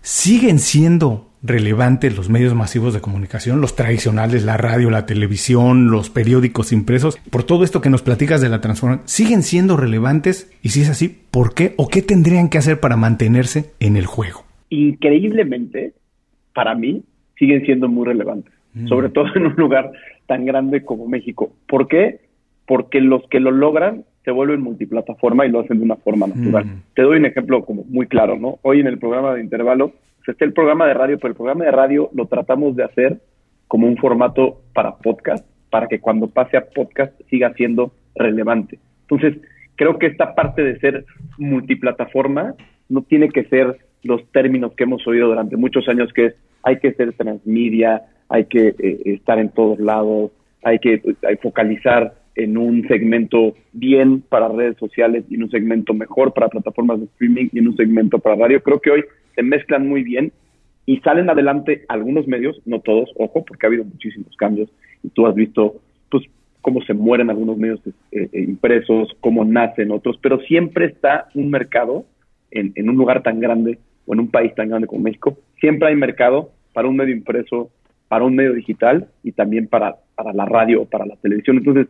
siguen 0.00 0.58
siendo 0.58 1.30
relevantes 1.42 2.16
los 2.16 2.30
medios 2.30 2.54
masivos 2.54 2.94
de 2.94 3.02
comunicación, 3.02 3.60
los 3.60 3.76
tradicionales, 3.76 4.44
la 4.44 4.56
radio, 4.56 4.90
la 4.90 5.04
televisión, 5.04 5.90
los 5.90 6.08
periódicos 6.08 6.72
impresos, 6.72 7.18
por 7.30 7.44
todo 7.44 7.64
esto 7.64 7.82
que 7.82 7.90
nos 7.90 8.02
platicas 8.02 8.40
de 8.40 8.48
la 8.48 8.62
transformación, 8.62 9.06
siguen 9.06 9.42
siendo 9.42 9.76
relevantes 9.76 10.50
y 10.62 10.70
si 10.70 10.80
es 10.80 10.88
así, 10.88 11.14
¿por 11.30 11.54
qué 11.54 11.74
o 11.76 11.88
qué 11.88 12.00
tendrían 12.00 12.48
que 12.48 12.58
hacer 12.58 12.80
para 12.80 12.96
mantenerse 12.96 13.72
en 13.78 13.96
el 13.96 14.06
juego? 14.06 14.44
Increíblemente, 14.70 15.92
para 16.54 16.74
mí, 16.74 17.02
siguen 17.38 17.64
siendo 17.66 17.88
muy 17.88 18.06
relevantes, 18.06 18.52
mm. 18.72 18.88
sobre 18.88 19.10
todo 19.10 19.26
en 19.34 19.46
un 19.46 19.54
lugar 19.56 19.92
tan 20.26 20.46
grande 20.46 20.82
como 20.82 21.06
México. 21.06 21.52
¿Por 21.68 21.88
qué? 21.88 22.20
Porque 22.66 23.00
los 23.00 23.22
que 23.28 23.40
lo 23.40 23.50
logran 23.50 24.04
se 24.24 24.30
vuelven 24.30 24.62
multiplataforma 24.62 25.44
y 25.44 25.50
lo 25.50 25.60
hacen 25.60 25.78
de 25.78 25.84
una 25.84 25.96
forma 25.96 26.26
natural. 26.26 26.64
Mm. 26.64 26.82
Te 26.94 27.02
doy 27.02 27.18
un 27.18 27.26
ejemplo 27.26 27.64
como 27.64 27.84
muy 27.84 28.06
claro, 28.06 28.38
¿no? 28.38 28.58
Hoy 28.62 28.80
en 28.80 28.86
el 28.86 28.98
programa 28.98 29.34
de 29.34 29.42
intervalo, 29.42 29.90
pues 30.18 30.28
está 30.28 30.44
el 30.44 30.54
programa 30.54 30.86
de 30.86 30.94
radio, 30.94 31.18
pero 31.18 31.28
el 31.28 31.36
programa 31.36 31.64
de 31.64 31.70
radio 31.70 32.10
lo 32.14 32.26
tratamos 32.26 32.74
de 32.74 32.84
hacer 32.84 33.20
como 33.68 33.86
un 33.86 33.96
formato 33.96 34.62
para 34.72 34.96
podcast, 34.96 35.46
para 35.70 35.88
que 35.88 36.00
cuando 36.00 36.28
pase 36.28 36.56
a 36.56 36.64
podcast 36.64 37.12
siga 37.28 37.52
siendo 37.54 37.92
relevante. 38.14 38.78
Entonces, 39.02 39.36
creo 39.76 39.98
que 39.98 40.06
esta 40.06 40.34
parte 40.34 40.62
de 40.62 40.78
ser 40.78 41.04
multiplataforma 41.38 42.54
no 42.88 43.02
tiene 43.02 43.28
que 43.28 43.44
ser 43.44 43.78
los 44.02 44.26
términos 44.32 44.72
que 44.74 44.84
hemos 44.84 45.06
oído 45.06 45.28
durante 45.28 45.56
muchos 45.56 45.88
años, 45.88 46.12
que 46.12 46.26
es 46.26 46.34
hay 46.62 46.78
que 46.78 46.92
ser 46.94 47.12
transmedia, 47.12 48.02
hay 48.28 48.46
que 48.46 48.74
eh, 48.78 49.00
estar 49.04 49.38
en 49.38 49.50
todos 49.50 49.78
lados, 49.78 50.30
hay 50.62 50.78
que 50.78 51.02
hay 51.26 51.36
focalizar 51.36 52.14
en 52.36 52.56
un 52.56 52.86
segmento 52.88 53.54
bien 53.72 54.22
para 54.22 54.48
redes 54.48 54.76
sociales 54.78 55.24
y 55.28 55.36
en 55.36 55.44
un 55.44 55.50
segmento 55.50 55.94
mejor 55.94 56.32
para 56.32 56.48
plataformas 56.48 56.98
de 57.00 57.06
streaming 57.06 57.48
y 57.52 57.58
en 57.58 57.68
un 57.68 57.76
segmento 57.76 58.18
para 58.18 58.36
radio. 58.36 58.62
Creo 58.62 58.80
que 58.80 58.90
hoy 58.90 59.04
se 59.34 59.42
mezclan 59.42 59.88
muy 59.88 60.02
bien 60.02 60.32
y 60.86 60.98
salen 60.98 61.30
adelante 61.30 61.84
algunos 61.88 62.26
medios, 62.26 62.60
no 62.66 62.80
todos, 62.80 63.10
ojo, 63.16 63.44
porque 63.44 63.66
ha 63.66 63.68
habido 63.68 63.84
muchísimos 63.84 64.36
cambios 64.36 64.68
y 65.02 65.08
tú 65.08 65.26
has 65.26 65.34
visto 65.34 65.76
pues 66.10 66.24
cómo 66.60 66.82
se 66.82 66.94
mueren 66.94 67.30
algunos 67.30 67.56
medios 67.56 67.80
eh, 67.86 67.92
eh, 68.12 68.28
impresos, 68.40 69.16
cómo 69.20 69.44
nacen 69.44 69.90
otros, 69.90 70.18
pero 70.20 70.40
siempre 70.40 70.86
está 70.86 71.28
un 71.34 71.50
mercado 71.50 72.04
en, 72.50 72.72
en 72.74 72.88
un 72.88 72.96
lugar 72.96 73.22
tan 73.22 73.40
grande 73.40 73.78
o 74.06 74.14
en 74.14 74.20
un 74.20 74.30
país 74.30 74.54
tan 74.54 74.68
grande 74.68 74.86
como 74.86 75.02
México, 75.02 75.38
siempre 75.60 75.88
hay 75.88 75.96
mercado 75.96 76.50
para 76.72 76.88
un 76.88 76.96
medio 76.96 77.14
impreso, 77.14 77.70
para 78.08 78.24
un 78.24 78.34
medio 78.34 78.52
digital 78.52 79.08
y 79.22 79.32
también 79.32 79.66
para, 79.66 79.96
para 80.14 80.32
la 80.32 80.44
radio 80.44 80.82
o 80.82 80.84
para 80.84 81.06
la 81.06 81.16
televisión. 81.16 81.56
Entonces, 81.58 81.86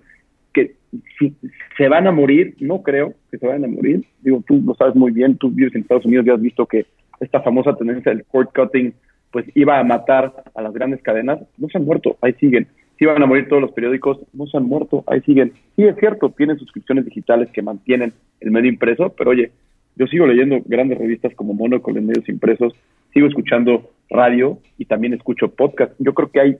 que 0.55 0.77
si 1.19 1.37
se 1.77 1.89
van 1.89 2.07
a 2.07 2.13
morir, 2.13 2.55
no 2.61 2.83
creo 2.83 3.15
que 3.31 3.39
se 3.39 3.47
vayan 3.47 3.65
a 3.65 3.69
morir. 3.69 4.05
Digo, 4.23 4.43
tú 4.47 4.63
lo 4.65 4.75
sabes 4.75 4.95
muy 4.95 5.13
bien, 5.13 5.37
tú 5.37 5.51
vives 5.51 5.75
en 5.75 5.83
Estados 5.83 6.07
Unidos 6.07 6.27
y 6.27 6.31
has 6.31 6.41
visto 6.41 6.65
que 6.65 6.87
esta 7.21 7.43
famosa 7.43 7.77
tendencia 7.77 8.13
del 8.13 8.25
cord 8.25 8.49
cutting 8.55 8.95
pues 9.31 9.45
iba 9.57 9.79
a 9.79 9.85
matar 9.85 10.33
a 10.55 10.63
las 10.63 10.73
grandes 10.73 11.03
cadenas, 11.03 11.41
no 11.59 11.69
se 11.69 11.77
han 11.77 11.85
muerto, 11.85 12.17
ahí 12.23 12.33
siguen. 12.35 12.69
Si 12.97 13.05
van 13.05 13.21
a 13.21 13.27
morir 13.27 13.49
todos 13.49 13.61
los 13.61 13.73
periódicos, 13.73 14.21
no 14.33 14.47
se 14.47 14.57
han 14.57 14.65
muerto, 14.65 15.03
ahí 15.09 15.21
siguen. 15.23 15.53
Sí, 15.75 15.83
es 15.83 15.97
cierto, 15.97 16.31
tienen 16.31 16.57
suscripciones 16.57 17.05
digitales 17.05 17.51
que 17.51 17.61
mantienen 17.61 18.13
el 18.41 18.53
medio 18.53 18.71
impreso, 18.71 19.13
pero 19.19 19.31
oye, 19.31 19.51
yo 19.97 20.07
sigo 20.07 20.27
leyendo 20.27 20.61
grandes 20.65 20.99
revistas 20.99 21.35
como 21.35 21.53
Mono 21.53 21.83
con 21.83 21.95
los 21.95 22.05
medios 22.05 22.29
impresos, 22.29 22.75
sigo 23.13 23.27
escuchando 23.27 23.91
radio 24.09 24.59
y 24.79 24.85
también 24.85 25.15
escucho 25.15 25.49
podcast. 25.49 25.93
Yo 25.99 26.15
creo 26.15 26.31
que 26.31 26.41
hay 26.41 26.57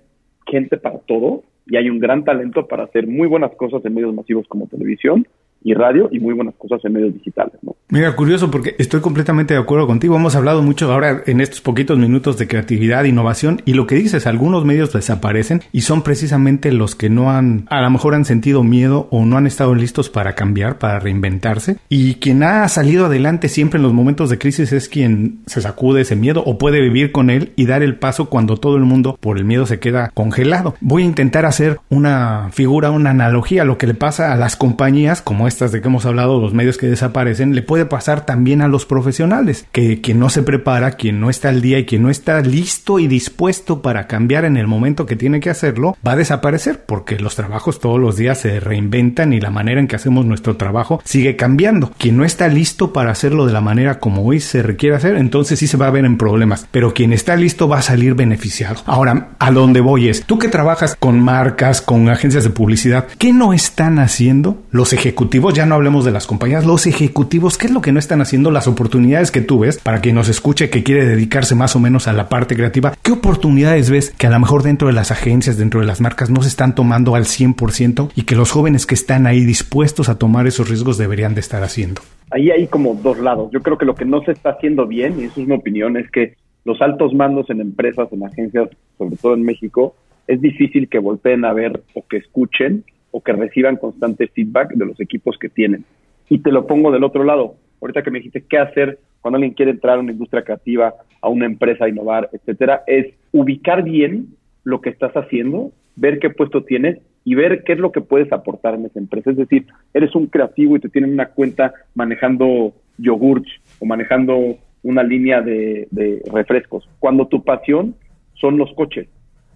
gente 0.47 0.77
para 0.77 0.99
todo 0.99 1.45
y 1.67 1.77
hay 1.77 1.89
un 1.91 1.99
gran 1.99 2.25
talento 2.25 2.67
para 2.67 2.85
hacer 2.85 3.07
muy 3.07 3.27
buenas 3.27 3.55
cosas 3.57 3.85
en 3.85 3.95
medios 3.95 4.15
masivos 4.15 4.47
como 4.49 4.67
televisión 4.67 5.27
y 5.65 5.75
radio 5.75 6.09
y 6.13 6.21
muy 6.21 6.35
buenas 6.35 6.55
cosas 6.57 6.85
en 6.85 6.93
medios 6.93 7.15
digitales. 7.15 7.55
¿no? 7.63 7.75
Mira, 7.89 8.15
curioso 8.15 8.51
porque 8.51 8.77
estoy 8.79 9.01
completamente 9.01 9.55
de 9.55 9.61
acuerdo 9.61 9.87
contigo. 9.87 10.17
Hemos 10.17 10.37
hablado 10.37 10.63
mucho 10.63 10.93
ahora 10.93 11.23
en 11.27 11.41
estos 11.41 11.61
poquitos 11.61 11.99
minutos 11.99 12.39
de 12.39 12.47
creatividad, 12.47 13.05
innovación 13.05 13.63
y 13.65 13.73
lo 13.75 13.87
que 13.87 13.95
dices, 13.95 14.27
algunos 14.27 14.65
medios 14.65 14.93
desaparecen 14.93 15.63
y 15.73 15.83
son 15.83 16.03
precisamente 16.03 16.71
los 16.71 16.95
que 16.95 17.09
no 17.09 17.31
han, 17.31 17.67
a 17.71 17.81
lo 17.81 17.91
mejor 17.91 18.15
han 18.15 18.25
sentido 18.25 18.63
miedo 18.63 19.09
o 19.11 19.25
no 19.25 19.37
han 19.37 19.47
estado 19.47 19.75
listos 19.75 20.11
para 20.11 20.35
cambiar, 20.35 20.79
para 20.79 21.01
reinventarse. 21.01 21.79
Y 21.89 22.17
quien 22.17 22.43
ha 22.43 22.69
salido 22.69 23.07
adelante 23.07 23.49
siempre 23.49 23.79
en 23.79 23.85
los 23.85 23.93
momentos 23.93 24.29
de 24.29 24.39
crisis 24.39 24.73
es 24.73 24.89
quien 24.89 25.39
se 25.47 25.63
sacude 25.63 26.03
ese 26.03 26.17
miedo 26.17 26.43
o 26.45 26.59
puede 26.59 26.81
vivir 26.81 27.11
con 27.11 27.31
él 27.31 27.53
y 27.57 27.67
dar 27.67 27.83
el 27.83 27.97
paso 27.97 28.29
cuando 28.29 28.59
todo 28.59 28.77
el 28.77 28.83
mundo 28.83 29.17
por 29.21 29.39
el 29.39 29.45
miedo 29.45 29.67
se 29.67 29.79
queda 29.79 30.11
congelado. 30.13 30.75
Voy 30.81 31.03
a 31.03 31.07
intentar 31.07 31.47
hacer 31.47 31.79
una 31.89 32.49
figura, 32.53 32.91
una 32.91 33.11
analogía 33.11 33.63
a 33.63 33.65
lo 33.65 33.79
que 33.79 33.87
le 33.87 33.95
pasa 33.95 34.33
a 34.33 34.37
las 34.37 34.57
compañías 34.57 35.23
como 35.23 35.47
estas 35.55 35.73
de 35.73 35.81
que 35.81 35.89
hemos 35.89 36.05
hablado, 36.05 36.41
los 36.41 36.53
medios 36.53 36.79
que 36.79 36.89
desaparecen, 36.89 37.55
le 37.55 37.63
puede 37.63 37.87
pasar 37.87 38.27
también 38.27 38.61
a 38.61 38.69
los 38.69 38.87
profesionales, 38.87 39.67
que 39.73 40.01
quien 40.01 40.19
no 40.19 40.29
se 40.29 40.43
prepara, 40.43 40.93
quien 40.93 41.21
no 41.21 41.31
está 41.31 41.49
al 41.49 41.63
día 41.63 41.79
y 41.79 41.85
quien 41.85 42.03
no 42.03 42.11
está 42.11 42.41
listo 42.41 42.99
y 42.99 43.07
dispuesto 43.07 43.81
para 43.81 44.07
cambiar 44.07 44.45
en 44.45 44.57
el 44.57 44.67
momento 44.67 45.07
que 45.07 45.17
tiene 45.17 45.41
que 45.41 45.51
hacerlo, 45.51 45.97
va 46.07 46.13
a 46.13 46.17
desaparecer 46.17 46.85
porque 46.85 47.19
los 47.19 47.37
trabajos 47.37 47.79
todos 47.79 48.01
los 48.01 48.17
días 48.17 48.39
se 48.39 48.59
reinventan 48.59 49.33
y 49.33 49.41
la 49.41 49.51
manera 49.51 49.81
en 49.81 49.87
que 49.87 49.97
hacemos 49.97 50.27
nuestro 50.27 50.57
trabajo 50.57 51.01
sigue 51.05 51.37
cambiando. 51.37 51.93
Quien 51.97 52.17
no 52.17 52.25
está 52.25 52.49
listo 52.49 52.93
para 52.93 53.13
hacerlo 53.13 53.47
de 53.47 53.53
la 53.53 53.61
manera 53.61 54.01
como 54.01 54.25
hoy 54.25 54.41
se 54.41 54.63
requiere 54.63 54.97
hacer, 54.97 55.17
entonces 55.17 55.59
sí 55.59 55.69
se 55.69 55.77
va 55.77 55.87
a 55.87 55.93
ver 55.93 56.05
en 56.05 56.19
problemas, 56.19 56.67
pero 56.73 56.93
quien 56.93 57.13
está 57.13 57.37
listo 57.37 57.69
va 57.69 57.79
a 57.79 57.83
salir 57.83 58.15
beneficiado. 58.15 58.83
Ahora, 58.87 59.31
a 59.39 59.51
dónde 59.53 59.81
voy 59.81 60.09
es, 60.09 60.25
tú 60.25 60.39
que 60.39 60.49
trabajas 60.49 60.97
con 60.99 61.21
marcas, 61.21 61.81
con 61.81 62.09
agencias 62.09 62.43
de 62.43 62.51
publicidad, 62.51 63.07
¿qué 63.19 63.33
no 63.33 63.53
están 63.53 64.01
haciendo 64.01 64.63
los 64.71 64.93
ejecutivos 64.93 65.44
ya 65.53 65.67
no 65.67 65.75
hablemos 65.75 66.05
de 66.05 66.13
las 66.13 66.27
compañías, 66.27 66.65
los 66.65 66.87
ejecutivos, 66.87 67.59
¿qué 67.59 67.67
es 67.67 67.73
lo 67.73 67.83
que 67.83 67.93
no 67.93 67.99
están 67.99 68.23
haciendo? 68.23 68.51
Las 68.51 68.69
oportunidades 68.69 69.31
que 69.31 69.43
tú 69.43 69.59
ves, 69.59 69.79
para 69.79 70.01
quien 70.01 70.15
nos 70.15 70.29
escuche 70.29 70.71
que 70.71 70.83
quiere 70.83 71.05
dedicarse 71.05 71.55
más 71.55 71.77
o 71.77 71.81
menos 71.81 72.09
a 72.09 72.13
la 72.13 72.29
parte 72.29 72.57
creativa, 72.57 72.95
¿qué 73.03 73.13
oportunidades 73.13 73.91
ves 73.91 74.11
que 74.11 74.27
a 74.27 74.31
lo 74.31 74.41
mejor 74.41 74.63
dentro 74.63 74.89
de 74.89 74.95
las 74.95 75.11
agencias, 75.11 75.59
dentro 75.59 75.81
de 75.81 75.87
las 75.87 76.01
marcas, 76.01 76.31
no 76.31 76.41
se 76.41 76.49
están 76.49 76.75
tomando 76.75 77.15
al 77.15 77.25
100% 77.25 78.13
y 78.15 78.23
que 78.23 78.37
los 78.37 78.51
jóvenes 78.51 78.87
que 78.87 78.95
están 78.95 79.27
ahí 79.27 79.45
dispuestos 79.45 80.09
a 80.09 80.19
tomar 80.19 80.47
esos 80.47 80.69
riesgos 80.69 80.97
deberían 80.97 81.35
de 81.35 81.41
estar 81.41 81.63
haciendo? 81.63 82.01
Ahí 82.31 82.51
hay 82.51 82.67
como 82.67 82.95
dos 82.95 83.19
lados. 83.19 83.51
Yo 83.53 83.61
creo 83.61 83.77
que 83.77 83.85
lo 83.85 83.95
que 83.95 84.05
no 84.05 84.23
se 84.23 84.33
está 84.33 84.51
haciendo 84.51 84.87
bien, 84.87 85.21
y 85.21 85.25
eso 85.25 85.41
es 85.41 85.49
mi 85.49 85.55
opinión, 85.55 85.97
es 85.97 86.11
que 86.11 86.37
los 86.65 86.81
altos 86.81 87.13
mandos 87.13 87.51
en 87.51 87.61
empresas, 87.61 88.09
en 88.13 88.25
agencias, 88.25 88.71
sobre 88.97 89.17
todo 89.17 89.35
en 89.35 89.43
México, 89.43 89.95
es 90.27 90.41
difícil 90.41 90.89
que 90.89 90.99
volteen 90.99 91.45
a 91.45 91.53
ver 91.53 91.83
o 91.95 92.05
que 92.09 92.17
escuchen 92.17 92.85
o 93.17 93.21
que 93.21 93.33
reciban 93.33 93.77
constante 93.77 94.27
feedback 94.27 94.75
de 94.75 94.87
los 94.87 95.01
equipos 95.01 95.39
que 95.39 95.49
tienen. 95.49 95.85
Y 96.29 96.41
te 96.41 96.51
lo 96.51 96.67
pongo 96.67 96.91
del 96.91 97.05
otro 97.05 97.23
lado. 97.23 97.55
Ahorita 97.81 98.03
que 98.03 98.11
me 98.11 98.19
dijiste 98.19 98.43
qué 98.43 98.59
hacer 98.59 98.99
cuando 99.21 99.37
alguien 99.37 99.55
quiere 99.55 99.71
entrar 99.71 99.99
a 99.99 100.01
una 100.01 100.11
industria 100.11 100.43
creativa, 100.43 100.95
a 101.21 101.29
una 101.29 101.47
empresa, 101.47 101.89
innovar, 101.89 102.29
etcétera, 102.33 102.83
es 102.89 103.15
ubicar 103.31 103.85
bien 103.85 104.35
lo 104.65 104.81
que 104.81 104.91
estás 104.91 105.13
haciendo, 105.13 105.71
ver 105.95 106.19
qué 106.19 106.29
puesto 106.29 106.65
tienes 106.65 106.99
y 107.25 107.37
ver 107.37 107.63
qué 107.63 107.75
es 107.75 107.79
lo 107.79 107.93
que 107.93 108.01
puedes 108.01 108.33
aportar 108.33 108.75
en 108.75 108.87
esa 108.87 108.99
empresa. 108.99 109.31
Es 109.31 109.37
decir, 109.37 109.67
eres 109.93 110.13
un 110.17 110.27
creativo 110.27 110.75
y 110.75 110.81
te 110.81 110.89
tienen 110.89 111.13
una 111.13 111.27
cuenta 111.27 111.73
manejando 111.95 112.73
yogurts 112.99 113.49
o 113.79 113.87
manejando 113.87 114.57
una 114.83 115.05
línea 115.05 115.41
de 115.41 116.21
refrescos, 116.33 116.89
cuando 116.99 117.29
tu 117.29 117.45
pasión 117.45 117.95
son 118.35 118.59
los 118.59 118.73
coches 118.75 119.07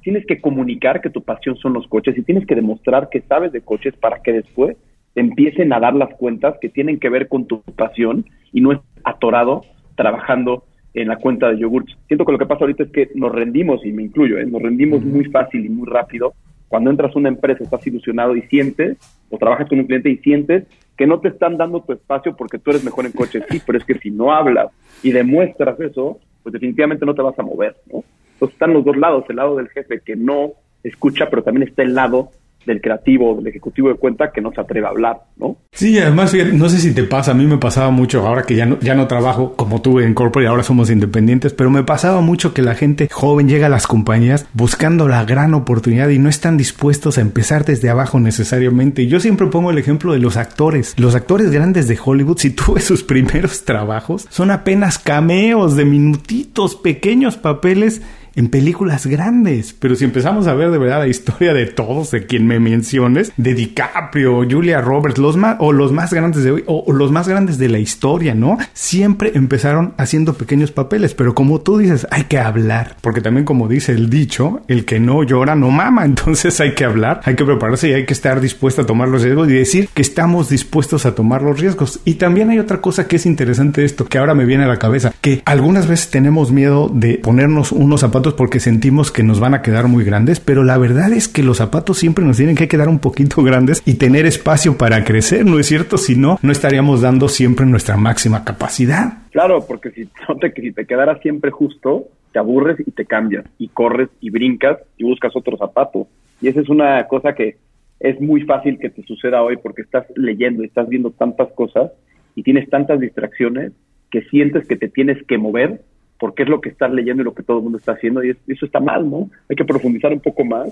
tienes 0.03 0.27
que 0.27 0.41
comunicar 0.41 1.01
que 1.01 1.11
tu 1.11 1.23
pasión 1.23 1.57
son 1.57 1.73
los 1.73 1.87
coches 1.89 2.17
y 2.17 2.23
tienes 2.23 2.47
que 2.47 2.55
demostrar 2.55 3.09
que 3.11 3.21
sabes 3.23 3.53
de 3.53 3.61
coches 3.61 3.95
para 3.97 4.23
que 4.23 4.33
después 4.33 4.77
empiecen 5.15 5.73
a 5.73 5.81
dar 5.81 5.95
las 5.95 6.15
cuentas 6.15 6.57
que 6.61 6.69
tienen 6.69 6.99
que 6.99 7.09
ver 7.09 7.29
con 7.29 7.47
tu 7.47 7.63
pasión 7.63 8.25
y 8.53 8.61
no 8.61 8.73
es 8.73 8.79
atorado 9.05 9.65
trabajando 9.97 10.65
en 10.95 11.09
la 11.09 11.17
cuenta 11.17 11.51
de 11.51 11.59
yogurts. 11.59 11.97
Siento 12.07 12.25
que 12.25 12.33
lo 12.33 12.39
que 12.39 12.47
pasa 12.47 12.61
ahorita 12.61 12.85
es 12.85 12.91
que 12.91 13.11
nos 13.15 13.33
rendimos, 13.33 13.85
y 13.85 13.93
me 13.93 14.05
incluyo, 14.05 14.39
¿eh? 14.39 14.47
nos 14.47 14.63
rendimos 14.63 15.05
muy 15.05 15.25
fácil 15.27 15.65
y 15.65 15.69
muy 15.69 15.87
rápido. 15.89 16.35
Cuando 16.69 16.91
entras 16.91 17.15
a 17.15 17.19
una 17.19 17.29
empresa, 17.29 17.65
estás 17.65 17.87
ilusionado 17.87 18.37
y 18.37 18.43
sientes, 18.43 18.99
o 19.31 19.39
trabajas 19.39 19.69
con 19.69 19.79
un 19.79 19.87
cliente 19.87 20.11
y 20.11 20.19
sientes 20.19 20.65
que 20.97 21.07
no 21.07 21.21
te 21.21 21.29
están 21.29 21.57
dando 21.57 21.81
tu 21.81 21.93
espacio 21.93 22.37
porque 22.37 22.59
tú 22.59 22.71
eres 22.71 22.85
mejor 22.85 23.07
en 23.07 23.13
coches. 23.13 23.45
Sí, 23.51 23.61
pero 23.65 23.79
es 23.79 23.85
que 23.85 23.99
si 23.99 24.11
no 24.11 24.33
hablas 24.33 24.69
y 25.03 25.13
demuestras 25.13 25.79
eso, 25.81 26.19
pues 26.43 26.53
definitivamente 26.53 27.07
no 27.07 27.15
te 27.15 27.23
vas 27.23 27.39
a 27.39 27.43
mover, 27.43 27.77
¿no? 27.93 28.05
Entonces 28.39 28.55
están 28.55 28.73
los 28.73 28.85
dos 28.85 28.97
lados, 28.97 29.25
el 29.29 29.37
lado 29.37 29.57
del 29.57 29.69
jefe 29.69 30.01
que 30.01 30.15
no 30.15 30.53
escucha, 30.85 31.27
pero 31.29 31.43
también 31.43 31.69
está 31.69 31.83
el 31.83 31.93
lado 31.93 32.31
del 32.69 32.81
creativo, 32.81 33.35
del 33.37 33.49
ejecutivo 33.49 33.89
de 33.89 33.97
cuenta 33.97 34.31
que 34.31 34.41
no 34.41 34.53
se 34.53 34.61
atreve 34.61 34.87
a 34.87 34.91
hablar, 34.91 35.17
¿no? 35.37 35.57
Sí, 35.73 35.99
además, 35.99 36.35
no 36.53 36.69
sé 36.69 36.79
si 36.79 36.95
te 36.95 37.03
pasa, 37.03 37.33
a 37.33 37.35
mí 37.35 37.47
me 37.47 37.59
pasaba 37.59 37.91
mucho, 37.91 38.27
ahora 38.27 38.43
que 38.43 38.55
ya 38.55 38.67
no, 38.67 38.79
ya 38.81 38.95
no 38.95 39.09
trabajo 39.09 39.55
como 39.57 39.81
tú 39.81 40.01
en 40.01 40.15
corporate 40.15 40.49
ahora 40.49 40.63
somos 40.63 40.91
independientes, 40.91 41.55
pero 41.55 41.71
me 41.71 41.83
pasaba 41.83 42.21
mucho 42.21 42.55
que 42.55 42.63
la 42.63 42.75
gente 42.75 43.09
joven 43.11 43.49
llega 43.49 43.67
a 43.67 43.71
las 43.71 43.87
compañías 43.87 44.47
buscando 44.53 45.09
la 45.09 45.25
gran 45.25 45.55
oportunidad 45.55 46.11
y 46.11 46.19
no 46.19 46.29
están 46.29 46.57
dispuestos 46.57 47.19
a 47.19 47.23
empezar 47.23 47.65
desde 47.65 47.91
abajo 47.91 48.21
necesariamente. 48.21 49.07
Yo 49.07 49.19
siempre 49.19 49.47
pongo 49.49 49.71
el 49.71 49.79
ejemplo 49.79 50.13
de 50.13 50.19
los 50.19 50.37
actores. 50.37 50.95
Los 50.99 51.15
actores 51.15 51.51
grandes 51.51 51.89
de 51.89 51.99
Hollywood, 52.03 52.39
si 52.39 52.51
tú 52.51 52.75
ves 52.75 52.85
sus 52.85 53.03
primeros 53.03 53.65
trabajos, 53.65 54.27
son 54.31 54.51
apenas 54.51 54.99
cameos 54.99 55.77
de 55.77 55.85
minutitos, 55.85 56.77
pequeños 56.77 57.37
papeles 57.37 58.03
en 58.39 58.49
películas 58.51 59.07
grandes. 59.07 59.75
Pero 59.77 59.97
si 59.97 60.05
empezamos 60.05 60.47
a 60.47 60.55
ver 60.55 60.71
de 60.71 60.79
verdad 60.79 61.01
la 61.01 61.09
historia 61.09 61.53
de 61.53 61.67
todos, 61.67 62.13
de 62.13 62.25
quien 62.25 62.47
me 62.47 62.61
menciones, 62.61 63.33
de 63.37 63.53
DiCaprio, 63.53 64.47
Julia 64.49 64.81
Roberts, 64.81 65.19
los 65.19 65.37
más, 65.37 65.57
o 65.59 65.73
los 65.73 65.91
más 65.91 66.13
grandes 66.13 66.45
de 66.45 66.53
hoy, 66.53 66.65
o, 66.67 66.93
los 66.93 67.11
más 67.11 67.27
grandes 67.27 67.59
de 67.59 67.69
la 67.69 67.81
historia, 67.81 68.37
¿no? 68.37 68.57
Siempre 68.75 69.33
empezaron 69.35 69.93
haciendo 69.97 70.35
pequeños 70.35 70.71
papeles, 70.71 71.15
pero 71.15 71.35
como 71.35 71.61
tú 71.63 71.79
dices, 71.79 72.07
hay 72.13 72.25
que 72.25 72.39
hablar, 72.39 72.95
porque 73.01 73.21
también 73.21 73.45
como 73.45 73.67
dice 73.67 73.91
el 73.91 74.09
dicho, 74.09 74.61
el 74.69 74.85
que 74.85 75.01
no 75.01 75.25
llora 75.25 75.57
no 75.57 75.73
mama, 75.73 76.05
entonces 76.05 76.61
hay 76.61 76.75
que 76.75 76.85
hablar, 76.85 77.21
hay 77.25 77.35
que 77.35 77.45
prepararse 77.45 77.89
y 77.89 77.95
hay 77.95 78.07
que 78.07 78.13
estar 78.13 78.41
dispuesto 78.41 78.83
a 78.83 78.87
tomar 78.87 79.09
los 79.09 79.23
riesgos 79.23 79.49
y 79.49 79.55
decir 79.55 79.89
que 79.93 80.03
estamos 80.03 80.49
dispuestos 80.49 81.07
a 81.07 81.17
tomar 81.17 81.43
los 81.43 81.59
riesgos. 81.59 81.99
Y 82.05 82.15
también 82.15 82.51
hay 82.51 82.61
otra 82.61 82.81
cosa 82.81 83.09
que 83.09 83.17
es 83.17 83.27
interesante 83.27 83.85
esto, 83.85 84.05
que 84.05 84.19
ahora 84.19 84.35
me 84.35 84.45
viene 84.45 84.63
a 84.63 84.69
la 84.69 84.79
cabeza, 84.79 85.13
que 85.21 85.43
algunas 85.45 85.89
veces 85.89 86.11
tenemos 86.11 86.53
miedo 86.53 86.89
de 86.95 87.15
ponernos 87.19 87.73
unos 87.73 88.01
zapatos 88.01 88.28
porque 88.35 88.61
sentimos 88.61 89.11
que 89.11 89.23
nos 89.23 89.41
van 89.41 89.55
a 89.55 89.63
quedar 89.63 89.89
muy 89.89 90.05
grandes, 90.05 90.41
pero 90.41 90.65
la 90.65 90.79
verdad 90.79 91.13
es 91.13 91.29
que 91.29 91.43
los 91.43 91.59
zapatos 91.59 91.99
siempre 91.99 92.25
nos 92.25 92.37
tienen 92.37 92.57
que 92.57 92.69
quedar 92.69 92.89
un 92.89 92.99
poquito 92.99 93.43
grandes 93.45 93.83
y 93.87 93.95
tener 93.95 94.27
espacio 94.27 94.77
para 94.77 95.05
crecer, 95.05 95.45
¿no 95.45 95.59
es 95.59 95.67
cierto? 95.67 95.97
Si 95.99 96.17
no, 96.17 96.39
no 96.43 96.53
estaríamos 96.53 97.03
dando 97.03 97.29
siempre 97.29 97.67
nuestra 97.67 97.97
máxima 97.97 98.45
capacidad. 98.45 99.19
Claro, 99.31 99.65
porque 99.67 99.91
si, 99.91 100.07
te, 100.41 100.53
si 100.61 100.73
te 100.73 100.87
quedara 100.87 101.19
siempre 101.21 101.51
justo, 101.51 102.09
te 102.33 102.39
aburres 102.39 102.79
y 102.87 102.91
te 102.91 103.07
cambias, 103.07 103.45
y 103.59 103.69
corres 103.69 104.09
y 104.21 104.31
brincas 104.31 104.79
y 104.97 105.05
buscas 105.05 105.35
otro 105.35 105.57
zapato. 105.57 106.09
Y 106.41 106.49
esa 106.49 106.61
es 106.61 106.69
una 106.69 107.07
cosa 107.09 107.35
que 107.35 107.57
es 108.01 108.21
muy 108.21 108.43
fácil 108.43 108.79
que 108.79 108.91
te 108.91 109.03
suceda 109.03 109.43
hoy 109.43 109.57
porque 109.57 109.83
estás 109.83 110.07
leyendo 110.15 110.63
estás 110.63 110.89
viendo 110.89 111.11
tantas 111.11 111.53
cosas 111.53 111.91
y 112.35 112.43
tienes 112.43 112.71
tantas 112.71 113.01
distracciones 113.01 113.73
que 114.11 114.23
sientes 114.23 114.67
que 114.67 114.77
te 114.77 114.89
tienes 114.89 115.23
que 115.27 115.39
mover 115.39 115.83
porque 116.19 116.43
es 116.43 116.49
lo 116.49 116.61
que 116.61 116.71
estás 116.71 116.93
leyendo 116.93 117.23
y 117.23 117.25
lo 117.25 117.35
que 117.35 117.43
todo 117.43 117.59
el 117.59 117.63
mundo 117.63 117.79
está 117.79 117.93
haciendo 117.93 118.25
y 118.25 118.31
eso 118.31 118.67
está 118.67 118.81
mal, 118.81 119.09
¿no? 119.09 119.31
Hay 119.49 119.57
que 119.57 119.65
profundizar 119.65 120.13
un 120.13 120.21
poco 120.21 120.45
más 120.45 120.69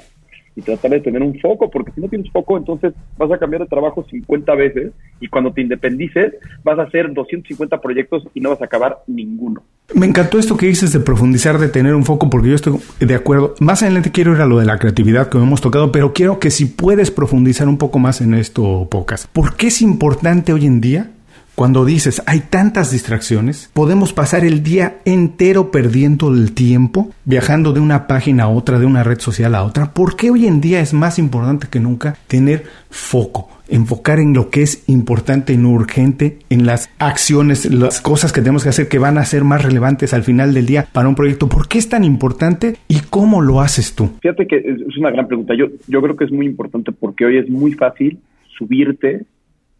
y 0.56 0.62
tratar 0.62 0.90
de 0.90 1.00
tener 1.00 1.22
un 1.22 1.38
foco, 1.38 1.70
porque 1.70 1.92
si 1.92 2.00
no 2.00 2.08
tienes 2.08 2.30
foco, 2.32 2.56
entonces 2.56 2.94
vas 3.18 3.30
a 3.30 3.38
cambiar 3.38 3.62
de 3.62 3.68
trabajo 3.68 4.04
50 4.10 4.54
veces 4.54 4.92
y 5.20 5.28
cuando 5.28 5.52
te 5.52 5.60
independices 5.60 6.34
vas 6.64 6.78
a 6.78 6.82
hacer 6.82 7.12
250 7.12 7.78
proyectos 7.80 8.26
y 8.34 8.40
no 8.40 8.50
vas 8.50 8.62
a 8.62 8.64
acabar 8.64 8.98
ninguno. 9.06 9.62
Me 9.94 10.06
encantó 10.06 10.38
esto 10.38 10.56
que 10.56 10.66
dices 10.66 10.92
de 10.92 11.00
profundizar, 11.00 11.58
de 11.58 11.68
tener 11.68 11.94
un 11.94 12.04
foco, 12.04 12.28
porque 12.28 12.48
yo 12.48 12.54
estoy 12.54 12.80
de 12.98 13.14
acuerdo. 13.14 13.54
Más 13.60 13.82
adelante 13.82 14.10
quiero 14.10 14.34
ir 14.34 14.40
a 14.40 14.46
lo 14.46 14.58
de 14.58 14.64
la 14.64 14.78
creatividad 14.78 15.28
que 15.28 15.38
hemos 15.38 15.60
tocado, 15.60 15.92
pero 15.92 16.12
quiero 16.12 16.40
que 16.40 16.50
si 16.50 16.64
puedes 16.64 17.10
profundizar 17.10 17.68
un 17.68 17.78
poco 17.78 17.98
más 17.98 18.20
en 18.20 18.34
esto, 18.34 18.88
Pocas. 18.90 19.28
¿Por 19.28 19.56
qué 19.56 19.68
es 19.68 19.82
importante 19.82 20.52
hoy 20.52 20.66
en 20.66 20.80
día 20.80 21.10
cuando 21.56 21.86
dices 21.86 22.22
hay 22.26 22.40
tantas 22.40 22.92
distracciones, 22.92 23.70
podemos 23.72 24.12
pasar 24.12 24.44
el 24.44 24.62
día 24.62 24.98
entero 25.06 25.70
perdiendo 25.70 26.28
el 26.28 26.52
tiempo, 26.52 27.10
viajando 27.24 27.72
de 27.72 27.80
una 27.80 28.06
página 28.06 28.44
a 28.44 28.48
otra, 28.48 28.78
de 28.78 28.84
una 28.84 29.02
red 29.02 29.18
social 29.18 29.54
a 29.54 29.64
otra. 29.64 29.94
¿Por 29.94 30.16
qué 30.16 30.30
hoy 30.30 30.46
en 30.46 30.60
día 30.60 30.80
es 30.80 30.92
más 30.92 31.18
importante 31.18 31.66
que 31.70 31.80
nunca 31.80 32.16
tener 32.28 32.64
foco? 32.90 33.48
enfocar 33.68 34.20
en 34.20 34.32
lo 34.32 34.48
que 34.48 34.62
es 34.62 34.88
importante 34.88 35.52
y 35.52 35.56
no 35.56 35.70
urgente, 35.70 36.38
en 36.50 36.66
las 36.66 36.88
acciones, 37.00 37.68
las 37.68 38.00
cosas 38.00 38.32
que 38.32 38.40
tenemos 38.40 38.62
que 38.62 38.68
hacer 38.68 38.88
que 38.88 39.00
van 39.00 39.18
a 39.18 39.24
ser 39.24 39.42
más 39.42 39.64
relevantes 39.64 40.14
al 40.14 40.22
final 40.22 40.54
del 40.54 40.66
día 40.66 40.86
para 40.92 41.08
un 41.08 41.16
proyecto. 41.16 41.48
¿Por 41.48 41.66
qué 41.66 41.78
es 41.78 41.88
tan 41.88 42.04
importante 42.04 42.76
y 42.86 43.00
cómo 43.10 43.42
lo 43.42 43.60
haces 43.60 43.96
tú? 43.96 44.12
Fíjate 44.22 44.46
que 44.46 44.58
es 44.58 44.96
una 44.96 45.10
gran 45.10 45.26
pregunta. 45.26 45.54
Yo, 45.58 45.66
yo 45.88 46.00
creo 46.00 46.16
que 46.16 46.26
es 46.26 46.30
muy 46.30 46.46
importante 46.46 46.92
porque 46.92 47.24
hoy 47.24 47.38
es 47.38 47.50
muy 47.50 47.72
fácil 47.72 48.20
subirte 48.56 49.24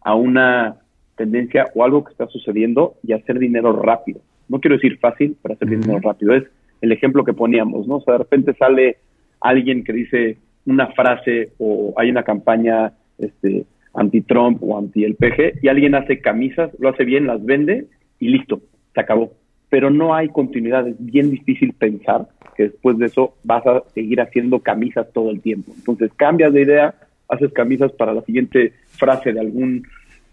a 0.01 0.15
una 0.15 0.75
tendencia 1.17 1.65
o 1.75 1.83
algo 1.83 2.03
que 2.03 2.11
está 2.11 2.27
sucediendo 2.27 2.95
y 3.03 3.13
hacer 3.13 3.39
dinero 3.39 3.73
rápido. 3.73 4.21
No 4.47 4.59
quiero 4.59 4.75
decir 4.75 4.97
fácil, 4.99 5.35
pero 5.41 5.55
hacer 5.55 5.69
dinero 5.69 5.99
rápido. 5.99 6.33
Es 6.33 6.45
el 6.81 6.91
ejemplo 6.91 7.25
que 7.25 7.33
poníamos, 7.33 7.87
¿no? 7.87 7.97
O 7.97 8.01
sea, 8.01 8.13
de 8.13 8.19
repente 8.19 8.53
sale 8.53 8.97
alguien 9.41 9.83
que 9.83 9.93
dice, 9.93 10.37
una 10.65 10.87
frase 10.87 11.51
o 11.57 11.93
hay 11.97 12.09
una 12.09 12.23
campaña 12.23 12.93
este, 13.17 13.65
anti-Trump 13.93 14.61
o 14.61 14.77
anti-el 14.77 15.15
PG 15.15 15.63
y 15.63 15.67
alguien 15.67 15.95
hace 15.95 16.19
camisas, 16.19 16.71
lo 16.79 16.89
hace 16.89 17.03
bien, 17.03 17.27
las 17.27 17.43
vende 17.43 17.87
y 18.19 18.29
listo, 18.29 18.61
se 18.93 19.01
acabó. 19.01 19.33
Pero 19.69 19.89
no 19.89 20.15
hay 20.15 20.29
continuidad, 20.29 20.87
es 20.87 20.95
bien 20.99 21.31
difícil 21.31 21.73
pensar 21.73 22.27
que 22.55 22.63
después 22.63 22.97
de 22.97 23.07
eso 23.07 23.35
vas 23.43 23.65
a 23.65 23.83
seguir 23.93 24.21
haciendo 24.21 24.59
camisas 24.59 25.11
todo 25.13 25.29
el 25.31 25.41
tiempo. 25.41 25.73
Entonces 25.75 26.11
cambias 26.15 26.53
de 26.53 26.61
idea, 26.61 26.95
haces 27.27 27.51
camisas 27.53 27.91
para 27.93 28.13
la 28.13 28.21
siguiente 28.21 28.73
frase 28.91 29.33
de 29.33 29.39
algún 29.39 29.83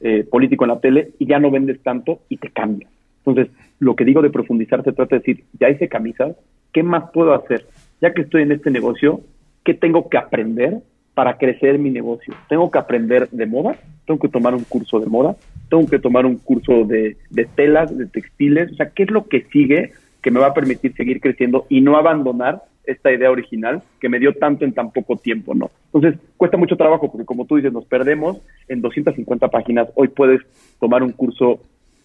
eh, 0.05 0.23
político 0.31 0.65
en 0.65 0.69
la 0.69 0.81
tele 0.81 1.13
y 1.19 1.25
ya 1.27 1.39
no 1.39 1.51
vendes 1.51 1.83
tanto 1.83 2.21
y 2.29 2.37
te 2.37 2.51
cambias. 2.51 2.91
Entonces, 3.25 3.53
lo 3.79 3.97
que 3.97 4.05
digo 4.05 4.21
de 4.21 4.29
profundizar 4.29 4.85
se 4.85 4.93
trata 4.93 5.17
de 5.17 5.21
decir, 5.21 5.45
ya 5.59 5.71
hice 5.71 5.89
camisas, 5.89 6.37
¿qué 6.75 6.83
más 6.83 7.11
puedo 7.11 7.33
hacer? 7.33 7.67
Ya 8.03 8.13
que 8.13 8.21
estoy 8.21 8.43
en 8.43 8.53
este 8.53 8.71
negocio, 8.71 9.23
¿qué 9.65 9.73
tengo 9.73 10.11
que 10.11 10.19
aprender 10.19 10.81
para 11.15 11.39
crecer 11.39 11.79
mi 11.79 11.91
negocio? 11.91 12.35
Tengo 12.51 12.71
que 12.71 12.79
aprender 12.79 13.31
de 13.31 13.47
moda, 13.47 13.77
tengo 14.07 14.21
que 14.21 14.29
tomar 14.29 14.55
un 14.55 14.65
curso 14.65 15.01
de 15.01 15.07
moda, 15.07 15.37
tengo 15.71 15.87
que 15.87 15.99
tomar 15.99 16.27
un 16.27 16.37
curso 16.37 16.85
de, 16.85 17.17
de 17.31 17.45
telas, 17.47 17.97
de 17.97 18.05
textiles, 18.05 18.73
o 18.73 18.75
sea, 18.75 18.91
¿qué 18.91 19.05
es 19.05 19.11
lo 19.11 19.27
que 19.27 19.47
sigue 19.53 19.93
que 20.21 20.31
me 20.31 20.41
va 20.41 20.49
a 20.49 20.55
permitir 20.55 20.95
seguir 20.95 21.19
creciendo 21.19 21.65
y 21.71 21.81
no 21.81 21.97
abandonar 21.97 22.63
esta 22.87 23.13
idea 23.13 23.31
original 23.31 23.83
que 24.01 24.09
me 24.09 24.19
dio 24.19 24.35
tanto 24.35 24.65
en 24.65 24.73
tan 24.73 24.91
poco 24.91 25.17
tiempo, 25.17 25.55
¿no? 25.55 25.71
Entonces, 25.93 26.21
cuesta 26.37 26.57
mucho 26.57 26.77
trabajo 26.77 27.11
porque 27.11 27.25
como 27.25 27.47
tú 27.47 27.57
dices, 27.57 27.73
nos 27.73 27.85
perdemos 27.87 28.41
en 28.69 28.81
250 28.81 29.49
páginas. 29.49 29.89
Hoy 29.95 30.09
puedes 30.09 30.41
tomar 30.81 31.03
un 31.03 31.13
curso 31.13 31.61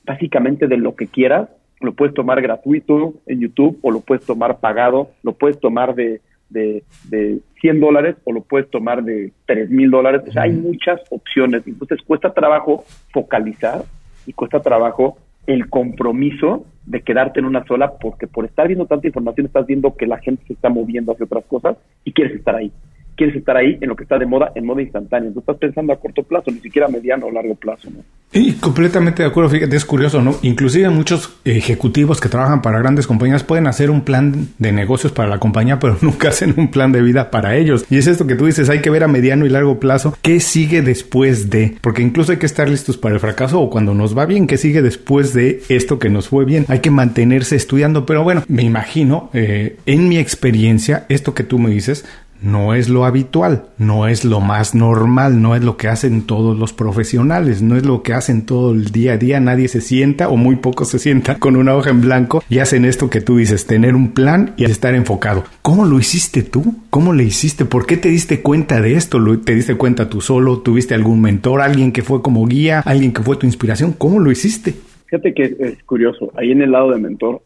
básicamente 0.05 0.67
de 0.67 0.77
lo 0.77 0.95
que 0.95 1.07
quieras, 1.07 1.49
lo 1.81 1.93
puedes 1.93 2.13
tomar 2.13 2.41
gratuito 2.41 3.13
en 3.25 3.39
YouTube 3.39 3.77
o 3.81 3.91
lo 3.91 4.01
puedes 4.01 4.25
tomar 4.25 4.59
pagado, 4.59 5.11
lo 5.23 5.33
puedes 5.33 5.59
tomar 5.59 5.95
de, 5.95 6.21
de, 6.49 6.83
de 7.05 7.39
100 7.61 7.79
dólares 7.79 8.15
o 8.25 8.33
lo 8.33 8.41
puedes 8.41 8.69
tomar 8.69 9.03
de 9.03 9.31
3 9.45 9.69
mil 9.69 9.89
dólares. 9.89 10.21
O 10.27 10.31
sea, 10.31 10.43
hay 10.43 10.51
muchas 10.51 11.01
opciones. 11.09 11.63
Entonces, 11.65 11.99
cuesta 12.05 12.33
trabajo 12.33 12.83
focalizar 13.13 13.83
y 14.25 14.33
cuesta 14.33 14.61
trabajo 14.61 15.17
el 15.49 15.67
compromiso 15.67 16.65
de 16.85 17.01
quedarte 17.01 17.39
en 17.39 17.45
una 17.45 17.65
sola, 17.65 17.97
porque 17.99 18.27
por 18.27 18.45
estar 18.45 18.67
viendo 18.67 18.85
tanta 18.85 19.07
información 19.07 19.47
estás 19.47 19.65
viendo 19.65 19.95
que 19.95 20.05
la 20.05 20.19
gente 20.19 20.43
se 20.45 20.53
está 20.53 20.69
moviendo 20.69 21.11
hacia 21.11 21.25
otras 21.25 21.43
cosas 21.45 21.75
y 22.03 22.13
quieres 22.13 22.35
estar 22.35 22.55
ahí. 22.55 22.71
Quieres 23.19 23.35
estar 23.35 23.57
ahí 23.57 23.77
en 23.81 23.89
lo 23.89 23.97
que 23.97 24.03
está 24.03 24.17
de 24.17 24.25
moda, 24.25 24.53
en 24.55 24.65
moda 24.65 24.81
instantánea. 24.81 25.29
Tú 25.33 25.41
estás 25.41 25.57
pensando 25.57 25.91
a 25.91 25.99
corto 25.99 26.23
plazo, 26.23 26.51
ni 26.51 26.59
siquiera 26.61 26.87
a 26.87 26.89
mediano 26.89 27.25
o 27.25 27.31
largo 27.31 27.53
plazo. 27.53 27.89
Y 28.31 28.53
completamente 28.53 29.23
de 29.23 29.27
acuerdo, 29.27 29.49
fíjate, 29.49 29.75
es 29.75 29.83
curioso, 29.83 30.21
¿no? 30.21 30.37
Inclusive 30.41 30.89
muchos 30.89 31.37
ejecutivos 31.43 32.21
que 32.21 32.29
trabajan 32.29 32.61
para 32.61 32.79
grandes 32.79 33.07
compañías 33.07 33.43
pueden 33.43 33.67
hacer 33.67 33.89
un 33.89 34.05
plan 34.05 34.47
de 34.57 34.71
negocios 34.71 35.11
para 35.11 35.27
la 35.27 35.39
compañía, 35.39 35.79
pero 35.79 35.97
nunca 36.01 36.29
hacen 36.29 36.53
un 36.55 36.71
plan 36.71 36.93
de 36.93 37.01
vida 37.01 37.29
para 37.29 37.57
ellos. 37.57 37.85
Y 37.89 37.97
es 37.97 38.07
esto 38.07 38.25
que 38.25 38.35
tú 38.35 38.45
dices, 38.45 38.69
hay 38.69 38.79
que 38.79 38.89
ver 38.89 39.03
a 39.03 39.09
mediano 39.09 39.45
y 39.45 39.49
largo 39.49 39.81
plazo 39.81 40.15
qué 40.21 40.39
sigue 40.39 40.81
después 40.81 41.49
de, 41.49 41.75
porque 41.81 42.03
incluso 42.03 42.31
hay 42.31 42.37
que 42.37 42.45
estar 42.45 42.69
listos 42.69 42.97
para 42.97 43.15
el 43.15 43.19
fracaso 43.19 43.59
o 43.59 43.69
cuando 43.69 43.93
nos 43.93 44.17
va 44.17 44.25
bien, 44.25 44.47
qué 44.47 44.55
sigue 44.55 44.81
después 44.81 45.33
de 45.33 45.61
esto 45.67 45.99
que 45.99 46.09
nos 46.09 46.29
fue 46.29 46.45
bien. 46.45 46.63
Hay 46.69 46.79
que 46.79 46.91
mantenerse 46.91 47.57
estudiando, 47.57 48.05
pero 48.05 48.23
bueno, 48.23 48.43
me 48.47 48.63
imagino, 48.63 49.29
eh, 49.33 49.77
en 49.85 50.07
mi 50.07 50.17
experiencia, 50.19 51.05
esto 51.09 51.33
que 51.33 51.43
tú 51.43 51.57
me 51.57 51.71
dices, 51.71 52.05
no 52.41 52.73
es 52.73 52.89
lo 52.89 53.05
habitual, 53.05 53.65
no 53.77 54.07
es 54.07 54.25
lo 54.25 54.39
más 54.39 54.75
normal, 54.75 55.41
no 55.41 55.55
es 55.55 55.63
lo 55.63 55.77
que 55.77 55.87
hacen 55.87 56.23
todos 56.23 56.57
los 56.57 56.73
profesionales, 56.73 57.61
no 57.61 57.75
es 57.75 57.85
lo 57.85 58.01
que 58.01 58.13
hacen 58.13 58.45
todo 58.45 58.71
el 58.71 58.85
día 58.85 59.13
a 59.13 59.17
día, 59.17 59.39
nadie 59.39 59.67
se 59.67 59.81
sienta 59.81 60.29
o 60.29 60.37
muy 60.37 60.55
poco 60.55 60.85
se 60.85 60.99
sienta 60.99 61.35
con 61.35 61.55
una 61.55 61.75
hoja 61.75 61.89
en 61.89 62.01
blanco 62.01 62.43
y 62.49 62.59
hacen 62.59 62.85
esto 62.85 63.09
que 63.09 63.21
tú 63.21 63.37
dices, 63.37 63.65
tener 63.65 63.95
un 63.95 64.11
plan 64.11 64.53
y 64.57 64.65
estar 64.65 64.95
enfocado. 64.95 65.43
¿Cómo 65.61 65.85
lo 65.85 65.99
hiciste 65.99 66.43
tú? 66.43 66.75
¿Cómo 66.89 67.13
le 67.13 67.23
hiciste? 67.23 67.65
¿Por 67.65 67.85
qué 67.85 67.97
te 67.97 68.09
diste 68.09 68.41
cuenta 68.41 68.81
de 68.81 68.95
esto? 68.95 69.19
¿Te 69.39 69.55
diste 69.55 69.75
cuenta 69.75 70.09
tú 70.09 70.21
solo? 70.21 70.59
¿Tuviste 70.59 70.95
algún 70.95 71.21
mentor, 71.21 71.61
alguien 71.61 71.91
que 71.91 72.01
fue 72.01 72.21
como 72.21 72.45
guía, 72.45 72.79
alguien 72.79 73.11
que 73.11 73.21
fue 73.21 73.35
tu 73.35 73.45
inspiración? 73.45 73.93
¿Cómo 73.93 74.19
lo 74.19 74.31
hiciste? 74.31 74.75
Fíjate 75.07 75.33
que 75.33 75.55
es 75.59 75.83
curioso, 75.83 76.31
ahí 76.37 76.51
en 76.51 76.61
el 76.61 76.71
lado 76.71 76.91
de 76.91 76.99
mentor 76.99 77.41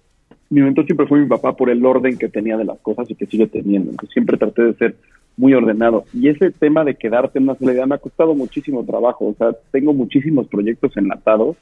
mi 0.49 0.61
mentor 0.61 0.85
siempre 0.85 1.07
fue 1.07 1.19
mi 1.19 1.27
papá 1.27 1.55
por 1.55 1.69
el 1.69 1.85
orden 1.85 2.17
que 2.17 2.29
tenía 2.29 2.57
de 2.57 2.65
las 2.65 2.79
cosas 2.79 3.09
y 3.09 3.15
que 3.15 3.25
sigue 3.25 3.47
teniendo. 3.47 3.91
Entonces 3.91 4.13
siempre 4.13 4.37
traté 4.37 4.63
de 4.63 4.73
ser 4.75 4.95
muy 5.35 5.53
ordenado. 5.53 6.05
Y 6.13 6.27
ese 6.27 6.51
tema 6.51 6.83
de 6.83 6.95
quedarte 6.95 7.39
en 7.39 7.45
una 7.45 7.55
sola 7.55 7.73
idea 7.73 7.85
me 7.85 7.95
ha 7.95 7.99
costado 7.99 8.35
muchísimo 8.35 8.85
trabajo. 8.85 9.25
O 9.25 9.33
sea, 9.33 9.55
tengo 9.71 9.93
muchísimos 9.93 10.47
proyectos 10.47 10.95
enlatados 10.95 11.57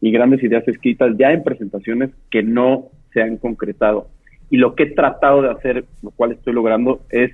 y 0.00 0.10
grandes 0.10 0.42
ideas 0.42 0.66
escritas 0.68 1.16
ya 1.18 1.32
en 1.32 1.42
presentaciones 1.42 2.10
que 2.30 2.42
no 2.42 2.88
se 3.12 3.22
han 3.22 3.38
concretado. 3.38 4.08
Y 4.50 4.58
lo 4.58 4.74
que 4.74 4.84
he 4.84 4.90
tratado 4.90 5.42
de 5.42 5.50
hacer, 5.50 5.84
lo 6.02 6.10
cual 6.10 6.32
estoy 6.32 6.52
logrando, 6.52 7.00
es 7.10 7.32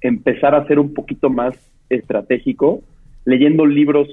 empezar 0.00 0.54
a 0.54 0.66
ser 0.66 0.78
un 0.78 0.94
poquito 0.94 1.30
más 1.30 1.54
estratégico, 1.88 2.82
leyendo 3.24 3.66
libros 3.66 4.08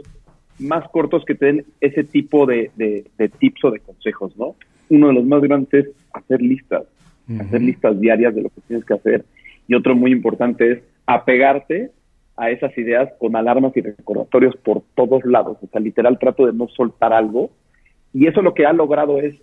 más 0.59 0.87
cortos 0.89 1.23
que 1.25 1.35
te 1.35 1.63
ese 1.79 2.03
tipo 2.03 2.45
de, 2.45 2.71
de 2.75 3.29
tips 3.29 3.63
o 3.63 3.71
de 3.71 3.79
consejos, 3.79 4.37
¿no? 4.37 4.55
Uno 4.89 5.07
de 5.07 5.13
los 5.13 5.25
más 5.25 5.41
grandes 5.41 5.85
es 5.85 5.89
hacer 6.13 6.41
listas, 6.41 6.83
hacer 7.39 7.61
listas 7.61 7.99
diarias 7.99 8.35
de 8.35 8.41
lo 8.41 8.49
que 8.49 8.61
tienes 8.67 8.85
que 8.85 8.93
hacer. 8.93 9.25
Y 9.67 9.75
otro 9.75 9.95
muy 9.95 10.11
importante 10.11 10.71
es 10.71 10.79
apegarte 11.05 11.91
a 12.35 12.49
esas 12.49 12.75
ideas 12.77 13.09
con 13.19 13.35
alarmas 13.35 13.75
y 13.75 13.81
recordatorios 13.81 14.55
por 14.57 14.81
todos 14.95 15.23
lados. 15.25 15.57
O 15.61 15.67
sea, 15.67 15.81
literal 15.81 16.17
trato 16.17 16.45
de 16.45 16.53
no 16.53 16.67
soltar 16.69 17.13
algo. 17.13 17.51
Y 18.13 18.27
eso 18.27 18.41
lo 18.41 18.53
que 18.53 18.65
ha 18.65 18.73
logrado 18.73 19.19
es 19.19 19.35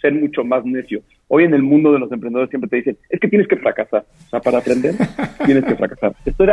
ser 0.00 0.14
mucho 0.14 0.44
más 0.44 0.64
necio. 0.64 1.02
Hoy 1.28 1.44
en 1.44 1.54
el 1.54 1.62
mundo 1.62 1.92
de 1.92 1.98
los 1.98 2.10
emprendedores 2.10 2.50
siempre 2.50 2.68
te 2.68 2.76
dicen, 2.76 2.98
es 3.10 3.20
que 3.20 3.28
tienes 3.28 3.46
que 3.46 3.56
fracasar. 3.56 4.04
O 4.26 4.30
sea, 4.30 4.40
para 4.40 4.58
aprender, 4.58 4.94
tienes 5.44 5.64
que 5.64 5.76
fracasar. 5.76 6.14
Estoy, 6.24 6.48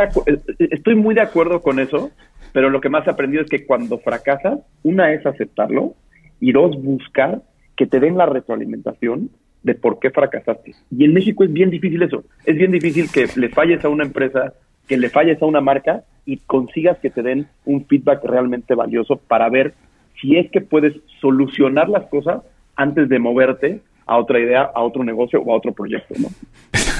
estoy 0.58 0.94
muy 0.94 1.14
de 1.14 1.22
acuerdo 1.22 1.62
con 1.62 1.80
eso, 1.80 2.10
pero 2.52 2.70
lo 2.70 2.80
que 2.80 2.88
más 2.88 3.06
he 3.06 3.10
aprendido 3.10 3.42
es 3.42 3.50
que 3.50 3.66
cuando 3.66 3.98
fracasas, 3.98 4.60
una 4.82 5.12
es 5.12 5.24
aceptarlo 5.26 5.94
y 6.40 6.52
dos, 6.52 6.80
buscar 6.80 7.42
que 7.76 7.86
te 7.86 8.00
den 8.00 8.16
la 8.16 8.26
retroalimentación 8.26 9.30
de 9.62 9.74
por 9.74 9.98
qué 9.98 10.10
fracasaste. 10.10 10.74
Y 10.90 11.04
en 11.04 11.12
México 11.12 11.44
es 11.44 11.52
bien 11.52 11.70
difícil 11.70 12.02
eso. 12.02 12.24
Es 12.44 12.56
bien 12.56 12.72
difícil 12.72 13.10
que 13.10 13.28
le 13.36 13.48
falles 13.48 13.84
a 13.84 13.88
una 13.88 14.04
empresa, 14.04 14.54
que 14.88 14.96
le 14.96 15.10
falles 15.10 15.40
a 15.42 15.46
una 15.46 15.60
marca 15.60 16.04
y 16.24 16.38
consigas 16.38 16.98
que 16.98 17.10
te 17.10 17.22
den 17.22 17.48
un 17.64 17.84
feedback 17.86 18.24
realmente 18.24 18.74
valioso 18.74 19.16
para 19.16 19.48
ver 19.48 19.74
si 20.20 20.36
es 20.36 20.50
que 20.50 20.60
puedes 20.60 20.94
solucionar 21.20 21.88
las 21.88 22.06
cosas 22.06 22.42
antes 22.76 23.08
de 23.08 23.18
moverte 23.18 23.80
a 24.06 24.18
otra 24.18 24.38
idea, 24.38 24.62
a 24.62 24.82
otro 24.82 25.02
negocio 25.02 25.42
o 25.42 25.52
a 25.52 25.56
otro 25.56 25.72
proyecto, 25.72 26.14
¿no? 26.18 26.28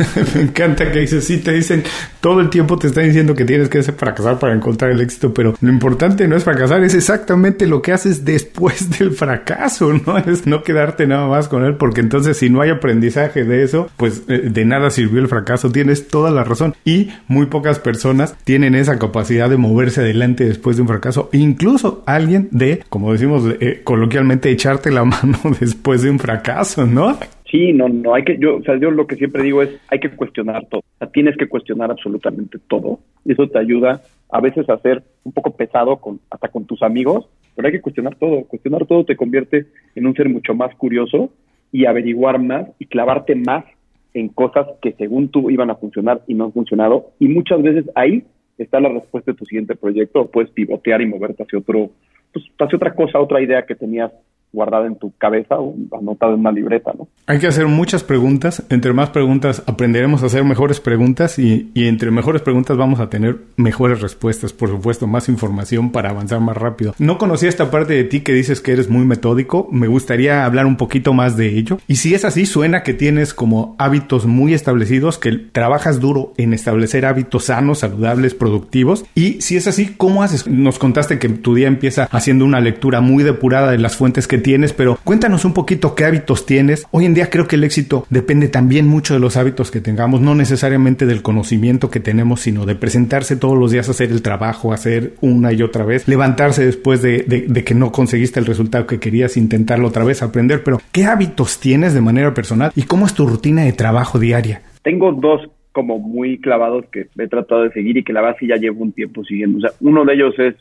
Me 0.34 0.42
encanta 0.42 0.90
que 0.90 1.00
dices, 1.00 1.24
sí, 1.24 1.38
te 1.38 1.52
dicen, 1.52 1.82
todo 2.20 2.40
el 2.40 2.50
tiempo 2.50 2.78
te 2.78 2.88
están 2.88 3.04
diciendo 3.04 3.34
que 3.34 3.44
tienes 3.44 3.68
que 3.68 3.82
fracasar 3.82 4.38
para 4.38 4.54
encontrar 4.54 4.90
el 4.90 5.00
éxito, 5.00 5.32
pero 5.32 5.54
lo 5.60 5.70
importante 5.70 6.26
no 6.28 6.36
es 6.36 6.44
fracasar, 6.44 6.82
es 6.82 6.94
exactamente 6.94 7.66
lo 7.66 7.82
que 7.82 7.92
haces 7.92 8.24
después 8.24 8.90
del 8.98 9.12
fracaso, 9.12 9.92
¿no? 9.92 10.18
Es 10.18 10.46
no 10.46 10.62
quedarte 10.62 11.06
nada 11.06 11.26
más 11.28 11.48
con 11.48 11.64
él, 11.64 11.76
porque 11.76 12.00
entonces 12.00 12.36
si 12.36 12.50
no 12.50 12.60
hay 12.60 12.70
aprendizaje 12.70 13.44
de 13.44 13.62
eso, 13.62 13.88
pues 13.96 14.22
eh, 14.28 14.48
de 14.50 14.64
nada 14.64 14.90
sirvió 14.90 15.20
el 15.20 15.28
fracaso, 15.28 15.70
tienes 15.70 16.08
toda 16.08 16.30
la 16.30 16.44
razón. 16.44 16.74
Y 16.84 17.10
muy 17.28 17.46
pocas 17.46 17.78
personas 17.78 18.36
tienen 18.44 18.74
esa 18.74 18.98
capacidad 18.98 19.48
de 19.48 19.56
moverse 19.56 20.00
adelante 20.00 20.44
después 20.44 20.76
de 20.76 20.82
un 20.82 20.88
fracaso, 20.88 21.30
incluso 21.32 22.02
alguien 22.06 22.48
de, 22.50 22.84
como 22.88 23.12
decimos 23.12 23.44
eh, 23.60 23.80
coloquialmente, 23.84 24.50
echarte 24.50 24.90
la 24.90 25.04
mano 25.04 25.38
después 25.60 26.02
de 26.02 26.10
un 26.10 26.18
fracaso, 26.18 26.86
¿no? 26.86 27.18
Sí, 27.50 27.72
no, 27.72 27.88
no, 27.88 28.14
hay 28.14 28.24
que, 28.24 28.38
yo, 28.38 28.56
o 28.56 28.62
sea, 28.62 28.76
yo 28.76 28.90
lo 28.90 29.06
que 29.06 29.14
siempre 29.14 29.42
digo 29.42 29.62
es, 29.62 29.70
hay 29.88 30.00
que 30.00 30.10
cuestionar 30.10 30.66
todo, 30.66 30.80
o 30.80 30.98
sea, 30.98 31.08
tienes 31.08 31.36
que 31.36 31.48
cuestionar 31.48 31.90
absolutamente 31.92 32.58
todo, 32.68 32.98
y 33.24 33.32
eso 33.32 33.48
te 33.48 33.58
ayuda 33.58 34.02
a 34.30 34.40
veces 34.40 34.68
a 34.68 34.78
ser 34.78 35.04
un 35.22 35.32
poco 35.32 35.56
pesado 35.56 35.98
con, 35.98 36.18
hasta 36.30 36.48
con 36.48 36.64
tus 36.64 36.82
amigos, 36.82 37.28
pero 37.54 37.68
hay 37.68 37.72
que 37.72 37.80
cuestionar 37.80 38.16
todo, 38.16 38.44
cuestionar 38.44 38.84
todo 38.86 39.04
te 39.04 39.16
convierte 39.16 39.66
en 39.94 40.06
un 40.06 40.14
ser 40.14 40.28
mucho 40.28 40.54
más 40.54 40.74
curioso 40.74 41.30
y 41.70 41.86
averiguar 41.86 42.40
más 42.40 42.66
y 42.80 42.86
clavarte 42.86 43.36
más 43.36 43.64
en 44.12 44.28
cosas 44.28 44.66
que 44.82 44.92
según 44.92 45.28
tú 45.28 45.48
iban 45.48 45.70
a 45.70 45.76
funcionar 45.76 46.22
y 46.26 46.34
no 46.34 46.46
han 46.46 46.52
funcionado, 46.52 47.12
y 47.20 47.28
muchas 47.28 47.62
veces 47.62 47.84
ahí 47.94 48.24
está 48.58 48.80
la 48.80 48.88
respuesta 48.88 49.30
de 49.30 49.38
tu 49.38 49.44
siguiente 49.44 49.76
proyecto, 49.76 50.22
o 50.22 50.30
puedes 50.30 50.50
pivotear 50.50 51.00
y 51.00 51.06
moverte 51.06 51.44
hacia 51.44 51.60
otro, 51.60 51.90
pues 52.32 52.44
hacia 52.58 52.76
otra 52.76 52.94
cosa, 52.94 53.20
otra 53.20 53.40
idea 53.40 53.66
que 53.66 53.76
tenías 53.76 54.10
guardada 54.56 54.86
en 54.86 54.96
tu 54.96 55.12
cabeza 55.18 55.60
o 55.60 55.74
anotada 55.92 56.32
en 56.32 56.40
una 56.40 56.50
libreta, 56.50 56.92
¿no? 56.98 57.06
Hay 57.26 57.38
que 57.38 57.46
hacer 57.46 57.66
muchas 57.66 58.02
preguntas. 58.02 58.64
Entre 58.70 58.92
más 58.94 59.10
preguntas 59.10 59.62
aprenderemos 59.66 60.22
a 60.22 60.26
hacer 60.26 60.44
mejores 60.44 60.80
preguntas 60.80 61.38
y, 61.38 61.70
entre 61.74 62.10
mejores 62.10 62.40
preguntas 62.40 62.76
vamos 62.76 62.98
a 62.98 63.10
tener 63.10 63.36
mejores 63.56 64.00
respuestas, 64.00 64.52
por 64.52 64.70
supuesto, 64.70 65.06
más 65.06 65.28
información 65.28 65.92
para 65.92 66.10
avanzar 66.10 66.40
más 66.40 66.56
rápido. 66.56 66.94
No 66.98 67.18
conocía 67.18 67.50
esta 67.50 67.70
parte 67.70 67.92
de 67.92 68.04
ti 68.04 68.20
que 68.20 68.32
dices 68.32 68.60
que 68.62 68.72
eres 68.72 68.88
muy 68.88 69.04
metódico. 69.04 69.68
Me 69.70 69.88
gustaría 69.88 70.46
hablar 70.46 70.64
un 70.64 70.76
poquito 70.76 71.12
más 71.12 71.36
de 71.36 71.58
ello. 71.58 71.78
Y 71.86 71.96
si 71.96 72.14
es 72.14 72.24
así, 72.24 72.46
suena 72.46 72.82
que 72.82 72.94
tienes 72.94 73.34
como 73.34 73.76
hábitos 73.78 74.24
muy 74.24 74.54
establecidos, 74.54 75.18
que 75.18 75.32
trabajas 75.32 76.00
duro 76.00 76.32
en 76.38 76.54
establecer 76.54 77.04
hábitos 77.04 77.44
sanos, 77.44 77.80
saludables, 77.80 78.34
productivos. 78.34 79.04
Y 79.14 79.42
si 79.42 79.56
es 79.56 79.66
así, 79.66 79.94
¿cómo 79.96 80.22
haces? 80.22 80.46
Nos 80.46 80.78
contaste 80.78 81.18
que 81.18 81.28
tu 81.28 81.54
día 81.54 81.68
empieza 81.68 82.08
haciendo 82.10 82.44
una 82.44 82.60
lectura 82.60 83.00
muy 83.00 83.22
depurada 83.22 83.70
de 83.70 83.78
las 83.78 83.96
fuentes 83.96 84.26
que 84.26 84.38
tienes, 84.46 84.72
pero 84.72 84.96
cuéntanos 85.02 85.44
un 85.44 85.52
poquito 85.52 85.96
qué 85.96 86.04
hábitos 86.04 86.46
tienes. 86.46 86.86
Hoy 86.92 87.04
en 87.04 87.14
día 87.14 87.30
creo 87.30 87.48
que 87.48 87.56
el 87.56 87.64
éxito 87.64 88.06
depende 88.10 88.46
también 88.46 88.86
mucho 88.86 89.12
de 89.12 89.18
los 89.18 89.36
hábitos 89.36 89.72
que 89.72 89.80
tengamos, 89.80 90.20
no 90.20 90.36
necesariamente 90.36 91.04
del 91.04 91.20
conocimiento 91.20 91.90
que 91.90 91.98
tenemos, 91.98 92.42
sino 92.42 92.64
de 92.64 92.76
presentarse 92.76 93.36
todos 93.36 93.58
los 93.58 93.72
días 93.72 93.88
a 93.88 93.90
hacer 93.90 94.12
el 94.12 94.22
trabajo, 94.22 94.72
hacer 94.72 95.14
una 95.20 95.52
y 95.52 95.62
otra 95.62 95.84
vez, 95.84 96.06
levantarse 96.06 96.64
después 96.64 97.02
de, 97.02 97.24
de 97.24 97.64
que 97.64 97.74
no 97.74 97.90
conseguiste 97.90 98.38
el 98.38 98.46
resultado 98.46 98.86
que 98.86 99.00
querías, 99.00 99.36
intentarlo 99.36 99.88
otra 99.88 100.04
vez, 100.04 100.22
aprender, 100.22 100.62
pero 100.62 100.80
¿qué 100.92 101.06
hábitos 101.06 101.58
tienes 101.58 101.92
de 101.92 102.00
manera 102.00 102.32
personal 102.32 102.70
y 102.76 102.82
cómo 102.82 103.04
es 103.06 103.14
tu 103.14 103.26
rutina 103.26 103.64
de 103.64 103.72
trabajo 103.72 104.20
diaria? 104.20 104.62
Tengo 104.84 105.10
dos 105.10 105.40
como 105.76 105.98
muy 105.98 106.38
clavados 106.38 106.86
que 106.90 107.08
he 107.18 107.28
tratado 107.28 107.64
de 107.64 107.72
seguir 107.72 107.98
y 107.98 108.02
que 108.02 108.14
la 108.14 108.34
sí 108.38 108.46
ya 108.46 108.56
llevo 108.56 108.82
un 108.82 108.92
tiempo 108.92 109.22
siguiendo. 109.24 109.58
O 109.58 109.60
sea, 109.60 109.72
uno 109.80 110.06
de 110.06 110.14
ellos 110.14 110.34
es, 110.38 110.54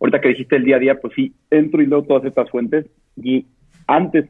ahorita 0.00 0.20
que 0.20 0.28
dijiste 0.28 0.56
el 0.56 0.64
día 0.64 0.76
a 0.76 0.80
día, 0.80 1.00
pues 1.00 1.14
sí, 1.14 1.32
entro 1.50 1.82
y 1.82 1.86
leo 1.86 2.02
todas 2.02 2.24
estas 2.24 2.50
fuentes 2.50 2.86
y 3.16 3.46
antes 3.86 4.26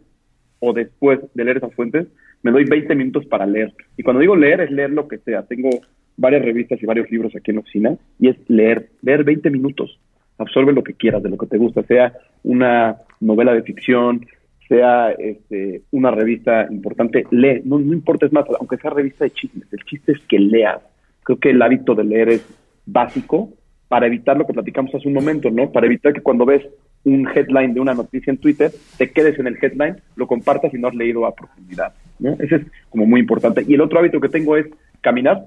o 0.60 0.72
después 0.72 1.20
de 1.34 1.44
leer 1.44 1.58
esas 1.58 1.74
fuentes, 1.74 2.06
me 2.42 2.50
doy 2.50 2.64
20 2.64 2.94
minutos 2.94 3.26
para 3.26 3.46
leer. 3.46 3.72
Y 3.96 4.02
cuando 4.02 4.20
digo 4.20 4.36
leer, 4.36 4.60
es 4.60 4.70
leer 4.70 4.90
lo 4.90 5.08
que 5.08 5.18
sea. 5.18 5.42
Tengo 5.42 5.70
varias 6.16 6.42
revistas 6.42 6.82
y 6.82 6.86
varios 6.86 7.10
libros 7.10 7.34
aquí 7.36 7.50
en 7.50 7.56
la 7.56 7.60
oficina 7.60 7.96
y 8.18 8.28
es 8.28 8.36
leer, 8.48 8.90
leer 9.02 9.24
20 9.24 9.50
minutos. 9.50 9.98
Absorbe 10.38 10.72
lo 10.72 10.84
que 10.84 10.94
quieras, 10.94 11.22
de 11.22 11.30
lo 11.30 11.38
que 11.38 11.46
te 11.46 11.58
gusta, 11.58 11.82
sea 11.84 12.12
una 12.44 12.96
novela 13.20 13.52
de 13.52 13.62
ficción, 13.62 14.26
sea 14.68 15.10
este, 15.12 15.82
una 15.90 16.10
revista 16.10 16.68
importante, 16.70 17.24
lee, 17.30 17.62
no, 17.64 17.78
no 17.78 17.92
importa, 17.92 18.26
es 18.26 18.32
más, 18.32 18.44
aunque 18.60 18.76
sea 18.76 18.90
revista 18.90 19.24
de 19.24 19.30
chismes, 19.30 19.72
el 19.72 19.82
chiste 19.84 20.12
es 20.12 20.20
que 20.28 20.38
leas. 20.38 20.80
Creo 21.24 21.38
que 21.38 21.50
el 21.50 21.62
hábito 21.62 21.94
de 21.94 22.04
leer 22.04 22.28
es 22.28 22.46
básico 22.86 23.50
para 23.88 24.06
evitar 24.06 24.36
lo 24.36 24.46
que 24.46 24.52
platicamos 24.52 24.94
hace 24.94 25.08
un 25.08 25.14
momento, 25.14 25.50
¿no? 25.50 25.70
Para 25.72 25.86
evitar 25.86 26.12
que 26.12 26.20
cuando 26.20 26.44
ves 26.44 26.62
un 27.04 27.26
headline 27.26 27.72
de 27.74 27.80
una 27.80 27.94
noticia 27.94 28.30
en 28.30 28.38
Twitter, 28.38 28.70
te 28.98 29.10
quedes 29.10 29.38
en 29.38 29.46
el 29.46 29.58
headline, 29.60 29.96
lo 30.14 30.26
compartas 30.26 30.72
y 30.74 30.78
no 30.78 30.88
has 30.88 30.94
leído 30.94 31.26
a 31.26 31.34
profundidad, 31.34 31.94
¿no? 32.18 32.32
Ese 32.34 32.56
es 32.56 32.62
como 32.90 33.06
muy 33.06 33.20
importante. 33.20 33.64
Y 33.66 33.74
el 33.74 33.80
otro 33.80 33.98
hábito 33.98 34.20
que 34.20 34.28
tengo 34.28 34.56
es 34.56 34.66
caminar, 35.00 35.46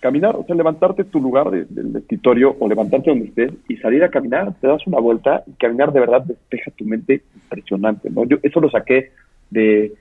caminar, 0.00 0.36
o 0.36 0.44
sea, 0.44 0.54
levantarte 0.54 1.04
tu 1.04 1.20
lugar 1.20 1.50
del 1.50 1.96
escritorio 1.96 2.56
o 2.58 2.68
levantarte 2.68 3.10
donde 3.10 3.26
estés 3.26 3.52
y 3.68 3.76
salir 3.76 4.02
a 4.04 4.10
caminar, 4.10 4.54
te 4.60 4.68
das 4.68 4.86
una 4.86 4.98
vuelta 4.98 5.42
y 5.46 5.52
caminar 5.52 5.92
de 5.92 6.00
verdad 6.00 6.24
despeja 6.24 6.70
tu 6.70 6.84
mente 6.84 7.22
impresionante, 7.34 8.08
¿no? 8.08 8.24
Yo 8.24 8.38
eso 8.42 8.60
lo 8.60 8.70
saqué 8.70 9.10
de 9.50 9.92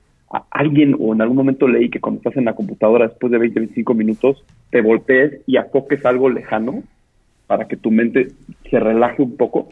alguien 0.50 0.96
o 1.00 1.14
en 1.14 1.22
algún 1.22 1.38
momento 1.38 1.68
leí 1.68 1.90
que 1.90 2.00
cuando 2.00 2.20
estás 2.20 2.38
en 2.38 2.46
la 2.46 2.56
computadora 2.56 3.08
después 3.08 3.32
de 3.32 3.38
20, 3.38 3.60
25 3.60 3.94
minutos 3.94 4.44
te 4.70 4.82
voltees 4.82 5.42
y 5.46 5.58
afoques 5.58 6.06
algo 6.06 6.30
lejano 6.30 6.84
para 7.48 7.68
que 7.68 7.78
tu 7.78 7.92
mente 7.92 8.28
se 8.70 8.80
relaje 8.80 9.22
un 9.22 9.38
poco 9.38 9.70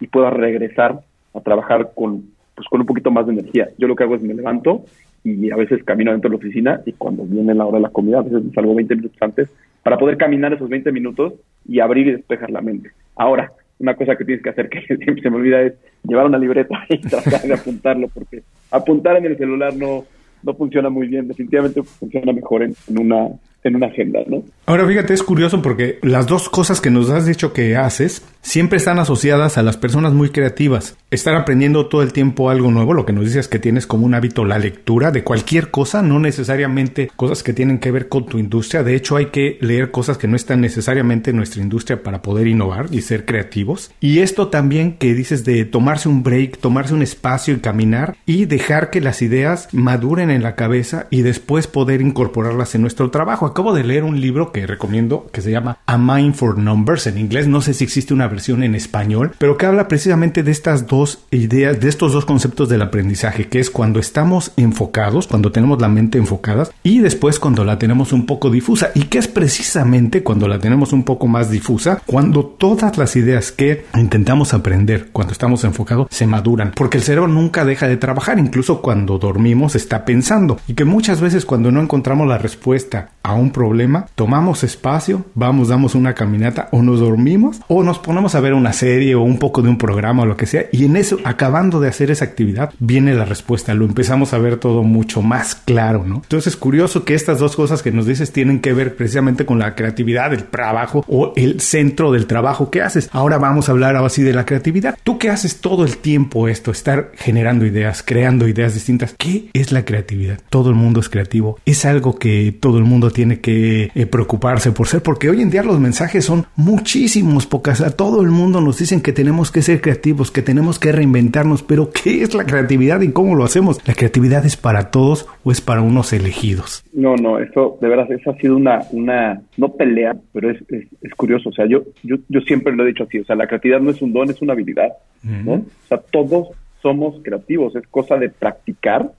y 0.00 0.06
puedas 0.08 0.32
regresar 0.32 1.00
a 1.34 1.40
trabajar 1.40 1.92
con 1.94 2.30
pues 2.54 2.68
con 2.68 2.80
un 2.80 2.86
poquito 2.86 3.10
más 3.10 3.26
de 3.26 3.32
energía. 3.32 3.70
Yo 3.78 3.88
lo 3.88 3.96
que 3.96 4.04
hago 4.04 4.14
es 4.14 4.22
me 4.22 4.34
levanto 4.34 4.84
y 5.24 5.50
a 5.50 5.56
veces 5.56 5.84
camino 5.84 6.10
dentro 6.10 6.28
de 6.28 6.36
la 6.36 6.38
oficina 6.38 6.80
y 6.84 6.92
cuando 6.92 7.24
viene 7.24 7.54
la 7.54 7.64
hora 7.64 7.78
de 7.78 7.82
la 7.82 7.90
comida, 7.90 8.18
a 8.18 8.22
veces 8.22 8.42
salgo 8.54 8.74
20 8.74 8.96
minutos 8.96 9.22
antes 9.22 9.48
para 9.82 9.98
poder 9.98 10.16
caminar 10.16 10.52
esos 10.52 10.68
20 10.68 10.92
minutos 10.92 11.34
y 11.66 11.80
abrir 11.80 12.08
y 12.08 12.12
despejar 12.12 12.50
la 12.50 12.60
mente. 12.60 12.90
Ahora, 13.16 13.52
una 13.78 13.94
cosa 13.94 14.16
que 14.16 14.24
tienes 14.24 14.42
que 14.42 14.50
hacer 14.50 14.68
que 14.68 14.80
siempre 14.86 15.22
se 15.22 15.30
me 15.30 15.36
olvida 15.36 15.62
es 15.62 15.74
llevar 16.04 16.26
una 16.26 16.38
libreta 16.38 16.84
y 16.88 16.98
tratar 16.98 17.42
de 17.42 17.54
apuntarlo, 17.54 18.08
porque 18.08 18.42
apuntar 18.70 19.16
en 19.16 19.26
el 19.26 19.38
celular 19.38 19.74
no, 19.74 20.04
no 20.42 20.54
funciona 20.54 20.90
muy 20.90 21.08
bien, 21.08 21.28
definitivamente 21.28 21.82
funciona 21.82 22.32
mejor 22.32 22.62
en 22.62 22.74
una 22.88 23.28
en 23.64 23.76
una 23.76 23.86
agenda, 23.86 24.20
¿no? 24.26 24.42
Ahora 24.66 24.86
fíjate, 24.86 25.14
es 25.14 25.22
curioso 25.22 25.62
porque 25.62 25.98
las 26.02 26.26
dos 26.26 26.48
cosas 26.48 26.80
que 26.80 26.90
nos 26.90 27.10
has 27.10 27.26
dicho 27.26 27.52
que 27.52 27.76
haces 27.76 28.24
siempre 28.42 28.78
están 28.78 28.98
asociadas 28.98 29.56
a 29.56 29.62
las 29.62 29.76
personas 29.76 30.12
muy 30.12 30.30
creativas. 30.30 30.96
Estar 31.10 31.34
aprendiendo 31.34 31.86
todo 31.86 32.02
el 32.02 32.12
tiempo 32.12 32.50
algo 32.50 32.70
nuevo, 32.70 32.92
lo 32.92 33.06
que 33.06 33.12
nos 33.12 33.24
dices 33.24 33.48
que 33.48 33.58
tienes 33.58 33.86
como 33.86 34.06
un 34.06 34.14
hábito 34.14 34.44
la 34.44 34.58
lectura 34.58 35.10
de 35.10 35.22
cualquier 35.22 35.70
cosa, 35.70 36.02
no 36.02 36.18
necesariamente 36.18 37.10
cosas 37.16 37.42
que 37.42 37.52
tienen 37.52 37.78
que 37.78 37.90
ver 37.90 38.08
con 38.08 38.26
tu 38.26 38.38
industria. 38.38 38.82
De 38.82 38.94
hecho, 38.94 39.16
hay 39.16 39.26
que 39.26 39.58
leer 39.60 39.90
cosas 39.90 40.18
que 40.18 40.28
no 40.28 40.36
están 40.36 40.60
necesariamente 40.60 41.30
en 41.30 41.36
nuestra 41.36 41.62
industria 41.62 42.02
para 42.02 42.22
poder 42.22 42.46
innovar 42.46 42.86
y 42.90 43.02
ser 43.02 43.24
creativos. 43.24 43.92
Y 44.00 44.20
esto 44.20 44.48
también 44.48 44.94
que 44.94 45.14
dices 45.14 45.44
de 45.44 45.64
tomarse 45.64 46.08
un 46.08 46.22
break, 46.22 46.58
tomarse 46.58 46.94
un 46.94 47.02
espacio 47.02 47.54
y 47.54 47.58
caminar 47.58 48.16
y 48.26 48.46
dejar 48.46 48.90
que 48.90 49.00
las 49.00 49.22
ideas 49.22 49.68
maduren 49.72 50.30
en 50.30 50.42
la 50.42 50.56
cabeza 50.56 51.06
y 51.10 51.22
después 51.22 51.66
poder 51.66 52.00
incorporarlas 52.00 52.74
en 52.74 52.82
nuestro 52.82 53.10
trabajo 53.10 53.51
acabo 53.52 53.72
de 53.72 53.84
leer 53.84 54.04
un 54.04 54.20
libro 54.20 54.50
que 54.50 54.66
recomiendo 54.66 55.26
que 55.32 55.40
se 55.42 55.50
llama 55.50 55.78
A 55.86 55.98
Mind 55.98 56.34
for 56.34 56.58
Numbers 56.58 57.06
en 57.06 57.18
inglés. 57.18 57.46
No 57.46 57.60
sé 57.60 57.74
si 57.74 57.84
existe 57.84 58.12
una 58.12 58.26
versión 58.26 58.62
en 58.62 58.74
español, 58.74 59.32
pero 59.38 59.56
que 59.56 59.66
habla 59.66 59.88
precisamente 59.88 60.42
de 60.42 60.50
estas 60.50 60.86
dos 60.86 61.24
ideas, 61.30 61.78
de 61.80 61.88
estos 61.88 62.12
dos 62.12 62.24
conceptos 62.24 62.68
del 62.68 62.82
aprendizaje, 62.82 63.48
que 63.48 63.60
es 63.60 63.70
cuando 63.70 64.00
estamos 64.00 64.52
enfocados, 64.56 65.26
cuando 65.26 65.52
tenemos 65.52 65.80
la 65.80 65.88
mente 65.88 66.18
enfocada 66.18 66.68
y 66.82 66.98
después 66.98 67.38
cuando 67.38 67.64
la 67.64 67.78
tenemos 67.78 68.12
un 68.12 68.26
poco 68.26 68.50
difusa. 68.50 68.90
Y 68.94 69.04
que 69.04 69.18
es 69.18 69.28
precisamente 69.28 70.22
cuando 70.22 70.48
la 70.48 70.58
tenemos 70.58 70.92
un 70.92 71.04
poco 71.04 71.26
más 71.26 71.50
difusa, 71.50 72.00
cuando 72.06 72.44
todas 72.46 72.96
las 72.96 73.16
ideas 73.16 73.52
que 73.52 73.84
intentamos 73.94 74.54
aprender 74.54 75.08
cuando 75.12 75.32
estamos 75.32 75.64
enfocados 75.64 76.08
se 76.10 76.26
maduran, 76.26 76.72
porque 76.74 76.96
el 76.96 77.04
cerebro 77.04 77.28
nunca 77.28 77.64
deja 77.64 77.86
de 77.86 77.96
trabajar, 77.98 78.38
incluso 78.38 78.80
cuando 78.80 79.18
dormimos 79.18 79.74
está 79.74 80.04
pensando. 80.04 80.58
Y 80.66 80.74
que 80.74 80.84
muchas 80.84 81.20
veces 81.20 81.44
cuando 81.44 81.70
no 81.70 81.82
encontramos 81.82 82.26
la 82.26 82.38
respuesta 82.38 83.10
a 83.22 83.34
un 83.42 83.50
problema, 83.50 84.06
tomamos 84.14 84.64
espacio, 84.64 85.24
vamos, 85.34 85.68
damos 85.68 85.94
una 85.94 86.14
caminata 86.14 86.68
o 86.72 86.82
nos 86.82 87.00
dormimos 87.00 87.60
o 87.68 87.82
nos 87.82 87.98
ponemos 87.98 88.34
a 88.34 88.40
ver 88.40 88.54
una 88.54 88.72
serie 88.72 89.14
o 89.14 89.22
un 89.22 89.38
poco 89.38 89.62
de 89.62 89.68
un 89.68 89.78
programa 89.78 90.22
o 90.22 90.26
lo 90.26 90.36
que 90.36 90.46
sea 90.46 90.66
y 90.72 90.84
en 90.84 90.96
eso, 90.96 91.18
acabando 91.24 91.80
de 91.80 91.88
hacer 91.88 92.10
esa 92.10 92.24
actividad, 92.24 92.72
viene 92.78 93.14
la 93.14 93.24
respuesta, 93.24 93.74
lo 93.74 93.84
empezamos 93.84 94.32
a 94.32 94.38
ver 94.38 94.56
todo 94.56 94.82
mucho 94.82 95.22
más 95.22 95.54
claro, 95.54 96.04
¿no? 96.06 96.16
Entonces 96.16 96.54
es 96.54 96.56
curioso 96.56 97.04
que 97.04 97.14
estas 97.14 97.38
dos 97.38 97.56
cosas 97.56 97.82
que 97.82 97.92
nos 97.92 98.06
dices 98.06 98.32
tienen 98.32 98.60
que 98.60 98.72
ver 98.72 98.96
precisamente 98.96 99.44
con 99.44 99.58
la 99.58 99.74
creatividad, 99.74 100.32
el 100.32 100.44
trabajo 100.44 101.04
o 101.08 101.32
el 101.36 101.60
centro 101.60 102.12
del 102.12 102.26
trabajo 102.26 102.70
que 102.70 102.82
haces. 102.82 103.08
Ahora 103.12 103.38
vamos 103.38 103.68
a 103.68 103.72
hablar 103.72 103.96
así 103.96 104.22
de 104.22 104.32
la 104.32 104.46
creatividad. 104.46 104.96
Tú 105.02 105.18
que 105.18 105.30
haces 105.30 105.60
todo 105.60 105.84
el 105.84 105.98
tiempo 105.98 106.48
esto, 106.48 106.70
estar 106.70 107.12
generando 107.16 107.66
ideas, 107.66 108.02
creando 108.02 108.48
ideas 108.48 108.74
distintas, 108.74 109.14
¿qué 109.18 109.48
es 109.52 109.72
la 109.72 109.84
creatividad? 109.84 110.40
Todo 110.50 110.70
el 110.70 110.76
mundo 110.76 111.00
es 111.00 111.08
creativo, 111.08 111.58
es 111.64 111.84
algo 111.84 112.18
que 112.18 112.56
todo 112.58 112.78
el 112.78 112.84
mundo 112.84 113.10
tiene 113.10 113.31
que 113.40 113.90
eh, 113.94 114.06
preocuparse 114.06 114.72
por 114.72 114.86
ser, 114.86 115.02
porque 115.02 115.28
hoy 115.28 115.42
en 115.42 115.50
día 115.50 115.62
los 115.62 115.80
mensajes 115.80 116.24
son 116.24 116.46
muchísimos, 116.56 117.46
pocas, 117.46 117.80
a 117.80 117.96
todo 117.96 118.22
el 118.22 118.30
mundo 118.30 118.60
nos 118.60 118.78
dicen 118.78 119.00
que 119.00 119.12
tenemos 119.12 119.50
que 119.50 119.62
ser 119.62 119.80
creativos, 119.80 120.30
que 120.30 120.42
tenemos 120.42 120.78
que 120.78 120.92
reinventarnos, 120.92 121.62
pero 121.62 121.90
¿qué 121.90 122.22
es 122.22 122.34
la 122.34 122.44
creatividad 122.44 123.00
y 123.00 123.12
cómo 123.12 123.34
lo 123.34 123.44
hacemos? 123.44 123.78
¿La 123.86 123.94
creatividad 123.94 124.44
es 124.44 124.56
para 124.56 124.90
todos 124.90 125.26
o 125.44 125.52
es 125.52 125.60
para 125.60 125.82
unos 125.82 126.12
elegidos? 126.12 126.84
No, 126.92 127.16
no, 127.16 127.38
eso 127.38 127.78
de 127.80 127.88
verdad, 127.88 128.10
eso 128.12 128.30
ha 128.30 128.36
sido 128.36 128.56
una, 128.56 128.82
una 128.92 129.40
no 129.56 129.72
pelea, 129.72 130.14
pero 130.32 130.50
es, 130.50 130.58
es, 130.70 131.14
curioso, 131.14 131.50
o 131.50 131.52
sea, 131.52 131.66
yo, 131.66 131.82
yo, 132.02 132.16
yo 132.28 132.40
siempre 132.40 132.74
lo 132.74 132.84
he 132.84 132.88
dicho 132.88 133.04
así, 133.04 133.18
o 133.18 133.24
sea, 133.24 133.36
la 133.36 133.46
creatividad 133.46 133.80
no 133.80 133.90
es 133.90 134.02
un 134.02 134.12
don, 134.12 134.30
es 134.30 134.42
una 134.42 134.52
habilidad, 134.52 134.92
¿no? 135.22 135.52
O 135.52 135.64
sea, 135.88 135.98
todos 135.98 136.48
somos 136.80 137.20
creativos, 137.22 137.76
es 137.76 137.86
cosa 137.86 138.16
de 138.16 138.28
practicar 138.28 139.12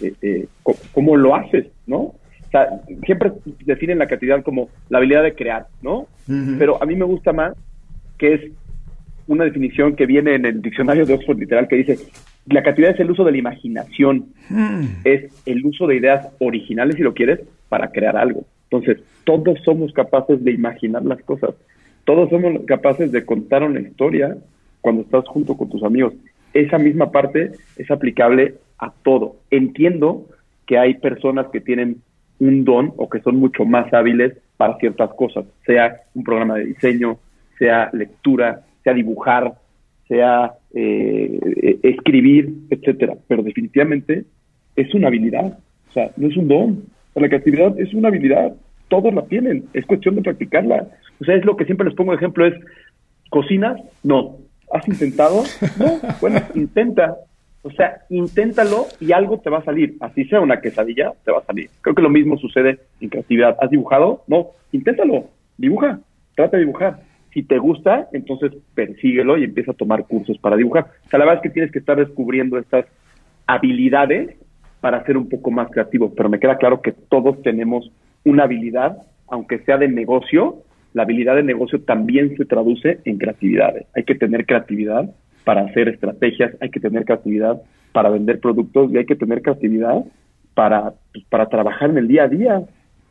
eh, 0.00 0.14
eh, 0.22 0.46
cómo 0.92 1.16
lo 1.16 1.34
haces, 1.34 1.66
¿no? 1.86 2.14
Sea, 2.52 2.68
siempre 3.04 3.32
definen 3.64 3.98
la 3.98 4.06
creatividad 4.06 4.42
como 4.44 4.68
la 4.88 4.98
habilidad 4.98 5.22
de 5.22 5.34
crear, 5.34 5.66
¿no? 5.80 6.06
Pero 6.58 6.80
a 6.82 6.86
mí 6.86 6.94
me 6.94 7.04
gusta 7.04 7.32
más 7.32 7.54
que 8.18 8.34
es 8.34 8.40
una 9.26 9.44
definición 9.44 9.96
que 9.96 10.06
viene 10.06 10.34
en 10.34 10.44
el 10.44 10.62
diccionario 10.62 11.06
de 11.06 11.14
Oxford 11.14 11.38
literal 11.38 11.66
que 11.66 11.76
dice, 11.76 11.98
la 12.46 12.62
creatividad 12.62 12.94
es 12.94 13.00
el 13.00 13.10
uso 13.10 13.24
de 13.24 13.32
la 13.32 13.38
imaginación, 13.38 14.26
mm. 14.48 14.84
es 15.04 15.32
el 15.46 15.64
uso 15.64 15.86
de 15.86 15.96
ideas 15.96 16.28
originales, 16.38 16.96
si 16.96 17.02
lo 17.02 17.14
quieres, 17.14 17.40
para 17.68 17.90
crear 17.90 18.16
algo. 18.16 18.44
Entonces, 18.70 19.02
todos 19.24 19.58
somos 19.64 19.92
capaces 19.92 20.42
de 20.44 20.52
imaginar 20.52 21.04
las 21.04 21.22
cosas, 21.22 21.54
todos 22.04 22.30
somos 22.30 22.60
capaces 22.66 23.12
de 23.12 23.24
contar 23.24 23.62
una 23.62 23.80
historia 23.80 24.36
cuando 24.80 25.02
estás 25.02 25.26
junto 25.28 25.56
con 25.56 25.68
tus 25.68 25.82
amigos. 25.82 26.14
Esa 26.52 26.78
misma 26.78 27.10
parte 27.10 27.52
es 27.76 27.90
aplicable 27.90 28.54
a 28.78 28.92
todo. 29.02 29.36
Entiendo 29.50 30.26
que 30.66 30.78
hay 30.78 30.94
personas 30.94 31.46
que 31.52 31.60
tienen 31.60 32.02
un 32.42 32.64
don 32.64 32.92
o 32.96 33.08
que 33.08 33.20
son 33.20 33.36
mucho 33.36 33.64
más 33.64 33.92
hábiles 33.94 34.32
para 34.56 34.76
ciertas 34.78 35.10
cosas, 35.14 35.44
sea 35.64 35.96
un 36.14 36.24
programa 36.24 36.56
de 36.56 36.66
diseño, 36.66 37.18
sea 37.56 37.88
lectura, 37.92 38.62
sea 38.82 38.94
dibujar, 38.94 39.54
sea 40.08 40.52
eh, 40.74 41.78
escribir, 41.84 42.52
etcétera. 42.68 43.14
Pero 43.28 43.44
definitivamente 43.44 44.24
es 44.74 44.92
una 44.92 45.06
habilidad, 45.06 45.56
o 45.88 45.92
sea, 45.92 46.10
no 46.16 46.28
es 46.28 46.36
un 46.36 46.48
don. 46.48 46.82
La 47.14 47.28
creatividad 47.28 47.78
es 47.78 47.94
una 47.94 48.08
habilidad, 48.08 48.54
todos 48.88 49.14
la 49.14 49.22
tienen, 49.22 49.66
es 49.72 49.86
cuestión 49.86 50.16
de 50.16 50.22
practicarla. 50.22 50.88
O 51.20 51.24
sea, 51.24 51.36
es 51.36 51.44
lo 51.44 51.56
que 51.56 51.64
siempre 51.64 51.86
les 51.86 51.94
pongo 51.94 52.10
de 52.10 52.16
ejemplo, 52.16 52.44
es, 52.44 52.54
¿cocinas? 53.30 53.80
No. 54.02 54.38
¿Has 54.72 54.88
intentado? 54.88 55.44
No. 55.78 56.00
Bueno, 56.20 56.40
intenta, 56.56 57.16
o 57.62 57.70
sea, 57.70 58.02
inténtalo 58.10 58.86
y 59.00 59.12
algo 59.12 59.38
te 59.38 59.50
va 59.50 59.58
a 59.58 59.64
salir. 59.64 59.96
Así 60.00 60.24
sea 60.24 60.40
una 60.40 60.60
quesadilla, 60.60 61.12
te 61.24 61.30
va 61.30 61.38
a 61.38 61.44
salir. 61.44 61.70
Creo 61.80 61.94
que 61.94 62.02
lo 62.02 62.10
mismo 62.10 62.36
sucede 62.36 62.80
en 63.00 63.08
creatividad. 63.08 63.56
¿Has 63.60 63.70
dibujado? 63.70 64.24
No, 64.26 64.48
inténtalo. 64.72 65.26
Dibuja. 65.56 66.00
Trata 66.34 66.56
de 66.56 66.64
dibujar. 66.64 67.00
Si 67.32 67.42
te 67.42 67.58
gusta, 67.58 68.08
entonces 68.12 68.52
persíguelo 68.74 69.38
y 69.38 69.44
empieza 69.44 69.70
a 69.70 69.74
tomar 69.74 70.06
cursos 70.06 70.38
para 70.38 70.56
dibujar. 70.56 70.86
O 71.06 71.08
sea, 71.08 71.18
la 71.18 71.24
verdad 71.24 71.42
es 71.42 71.48
que 71.48 71.54
tienes 71.54 71.72
que 71.72 71.78
estar 71.78 71.96
descubriendo 71.96 72.58
estas 72.58 72.84
habilidades 73.46 74.36
para 74.80 75.04
ser 75.04 75.16
un 75.16 75.28
poco 75.28 75.50
más 75.50 75.70
creativo, 75.70 76.12
pero 76.14 76.28
me 76.28 76.40
queda 76.40 76.58
claro 76.58 76.82
que 76.82 76.92
todos 76.92 77.40
tenemos 77.42 77.90
una 78.24 78.44
habilidad, 78.44 78.98
aunque 79.28 79.60
sea 79.60 79.78
de 79.78 79.88
negocio, 79.88 80.64
la 80.92 81.04
habilidad 81.04 81.36
de 81.36 81.42
negocio 81.42 81.80
también 81.82 82.36
se 82.36 82.44
traduce 82.44 82.98
en 83.04 83.18
creatividad. 83.18 83.74
Hay 83.94 84.04
que 84.04 84.16
tener 84.16 84.44
creatividad 84.44 85.08
para 85.44 85.62
hacer 85.62 85.88
estrategias, 85.88 86.52
hay 86.60 86.70
que 86.70 86.80
tener 86.80 87.04
creatividad 87.04 87.60
para 87.92 88.10
vender 88.10 88.40
productos 88.40 88.92
y 88.92 88.98
hay 88.98 89.06
que 89.06 89.16
tener 89.16 89.42
creatividad 89.42 90.04
para, 90.54 90.94
pues, 91.12 91.24
para 91.26 91.48
trabajar 91.48 91.90
en 91.90 91.98
el 91.98 92.08
día 92.08 92.24
a 92.24 92.28
día. 92.28 92.62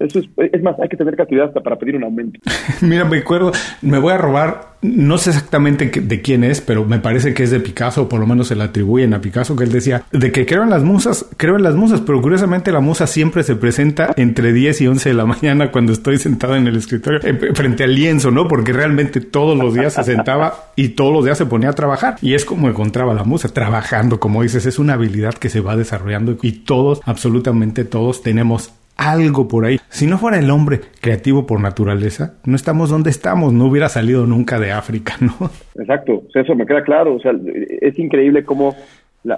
Eso 0.02 0.20
es, 0.20 0.30
es 0.52 0.64
más, 0.64 0.80
hay 0.80 0.90
que 0.90 0.98
tener 0.98 1.16
creatividad 1.16 1.48
hasta 1.48 1.62
para 1.62 1.78
pedir 1.78 1.96
un 1.96 2.04
aumento. 2.04 2.40
Mira, 2.82 3.06
me 3.06 3.20
acuerdo, 3.20 3.52
me 3.82 4.00
voy 4.00 4.14
a 4.14 4.18
robar, 4.18 4.76
no 4.82 5.18
sé 5.18 5.32
exactamente 5.32 5.90
de 5.90 6.22
quién 6.22 6.44
es, 6.44 6.62
pero 6.62 6.86
me 6.86 7.00
parece 7.00 7.34
que 7.34 7.44
es 7.44 7.52
de 7.52 7.60
Picasso, 7.60 8.04
o 8.04 8.10
por 8.10 8.20
lo 8.20 8.28
menos 8.28 8.48
se 8.48 8.56
le 8.56 8.64
atribuyen 8.64 9.14
a 9.14 9.22
Picasso, 9.22 9.56
que 9.56 9.64
él 9.64 9.72
decía, 9.72 10.04
de 10.12 10.32
que 10.32 10.46
creo 10.46 10.64
en 10.64 10.70
las 10.70 10.84
musas, 10.84 11.28
creo 11.38 11.56
en 11.56 11.64
las 11.64 11.76
musas, 11.76 12.02
pero 12.02 12.22
curiosamente 12.22 12.72
la 12.72 12.80
musa 12.80 13.08
siempre 13.08 13.44
se 13.44 13.56
presenta 13.56 14.12
entre 14.16 14.54
10 14.54 14.82
y 14.82 14.88
11 14.88 15.10
de 15.10 15.16
la 15.16 15.26
mañana 15.26 15.72
cuando 15.72 15.94
estoy 15.94 16.18
sentado 16.18 16.56
en 16.56 16.68
el 16.68 16.76
escritorio, 16.76 17.20
eh, 17.24 17.54
frente 17.54 17.84
al 17.84 17.96
lienzo, 17.96 18.32
¿no? 18.32 18.48
Porque 18.48 18.74
realmente 18.74 19.22
todos 19.22 19.58
los 19.58 19.74
días 19.74 19.94
se 19.94 20.04
sentaba 20.04 20.72
y 20.76 20.90
todos 20.90 21.14
los 21.14 21.26
días 21.26 21.38
se 21.38 21.46
ponía 21.46 21.70
a 21.70 21.74
trabajar. 21.74 22.18
Y 22.22 22.34
es 22.34 22.46
como 22.46 22.68
encontraba 22.68 23.14
la 23.14 23.24
musa, 23.24 23.50
trabajando, 23.50 24.20
como 24.20 24.42
dices, 24.42 24.66
es 24.66 24.80
una 24.80 24.94
habilidad 24.94 25.34
que 25.34 25.50
se 25.50 25.62
va 25.62 25.76
desarrollando 25.76 26.38
y 26.42 26.52
todos, 26.52 27.02
absolutamente 27.06 27.86
todos, 27.86 28.24
tenemos 28.24 28.74
algo 29.02 29.48
por 29.48 29.66
ahí. 29.66 29.78
Si 29.90 30.06
no 30.06 30.18
fuera 30.18 30.38
el 30.38 30.52
hombre 30.52 30.80
creativo 31.02 31.48
por 31.48 31.60
naturaleza, 31.60 32.36
no 32.46 32.56
estamos 32.56 32.90
donde 32.92 33.10
estamos, 33.10 33.52
no 33.52 33.66
hubiera 33.66 33.90
salido 33.90 34.28
nunca 34.28 34.60
de 34.60 34.72
África, 34.72 35.16
¿no? 35.20 35.50
Exacto, 35.76 36.24
eso 36.34 36.56
me 36.56 36.66
queda 36.68 36.84
claro. 36.84 37.16
O 37.16 37.20
sea, 37.20 37.34
es 37.82 37.98
increíble 37.98 38.46
cómo 38.46 38.76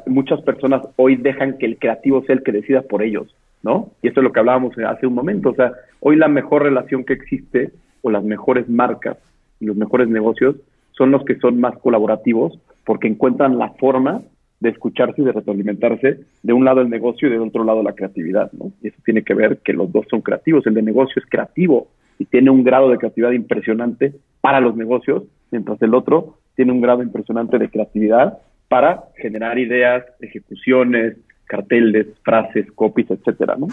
muchas 0.05 0.41
personas 0.41 0.81
hoy 0.97 1.15
dejan 1.15 1.57
que 1.57 1.65
el 1.65 1.77
creativo 1.77 2.23
sea 2.23 2.35
el 2.35 2.43
que 2.43 2.51
decida 2.51 2.81
por 2.81 3.03
ellos, 3.03 3.33
¿no? 3.61 3.89
Y 4.01 4.09
esto 4.09 4.19
es 4.19 4.23
lo 4.25 4.33
que 4.33 4.39
hablábamos 4.39 4.77
hace 4.77 5.07
un 5.07 5.13
momento. 5.13 5.51
O 5.51 5.55
sea, 5.55 5.71
hoy 6.01 6.17
la 6.17 6.27
mejor 6.27 6.63
relación 6.63 7.05
que 7.05 7.13
existe 7.13 7.71
o 8.01 8.11
las 8.11 8.23
mejores 8.23 8.67
marcas 8.69 9.17
y 9.59 9.65
los 9.65 9.77
mejores 9.77 10.09
negocios 10.09 10.57
son 10.91 11.11
los 11.11 11.23
que 11.23 11.39
son 11.39 11.59
más 11.59 11.77
colaborativos 11.79 12.59
porque 12.85 13.07
encuentran 13.07 13.57
la 13.57 13.69
forma 13.79 14.21
de 14.63 14.69
escucharse 14.69 15.21
y 15.21 15.25
de 15.25 15.33
retroalimentarse 15.33 16.21
de 16.41 16.53
un 16.53 16.63
lado 16.63 16.79
el 16.79 16.89
negocio 16.89 17.27
y 17.27 17.31
de 17.31 17.37
otro 17.37 17.65
lado 17.65 17.83
la 17.83 17.93
creatividad, 17.93 18.49
¿no? 18.53 18.71
Y 18.81 18.87
eso 18.87 18.97
tiene 19.03 19.21
que 19.21 19.33
ver 19.33 19.57
que 19.57 19.73
los 19.73 19.91
dos 19.91 20.05
son 20.09 20.21
creativos. 20.21 20.65
El 20.65 20.73
de 20.73 20.81
negocio 20.81 21.21
es 21.21 21.29
creativo 21.29 21.89
y 22.17 22.23
tiene 22.25 22.49
un 22.49 22.63
grado 22.63 22.89
de 22.89 22.97
creatividad 22.97 23.31
impresionante 23.31 24.13
para 24.39 24.61
los 24.61 24.77
negocios, 24.77 25.23
mientras 25.51 25.81
el 25.81 25.93
otro 25.93 26.37
tiene 26.55 26.71
un 26.71 26.79
grado 26.79 27.03
impresionante 27.03 27.59
de 27.59 27.69
creatividad 27.69 28.37
para 28.69 29.03
generar 29.17 29.59
ideas, 29.59 30.05
ejecuciones, 30.21 31.17
carteles, 31.43 32.07
frases, 32.23 32.65
copies, 32.73 33.11
etcétera, 33.11 33.55
¿no? 33.57 33.67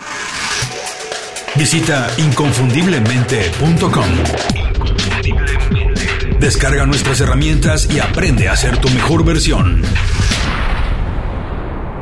Visita 1.57 2.09
inconfundiblemente.com. 2.19 4.11
Descarga 6.41 6.85
nuestras 6.85 7.21
herramientas 7.21 7.89
y 7.95 8.01
aprende 8.01 8.49
a 8.49 8.57
ser 8.57 8.79
tu 8.79 8.89
mejor 8.89 9.25
versión. 9.25 9.83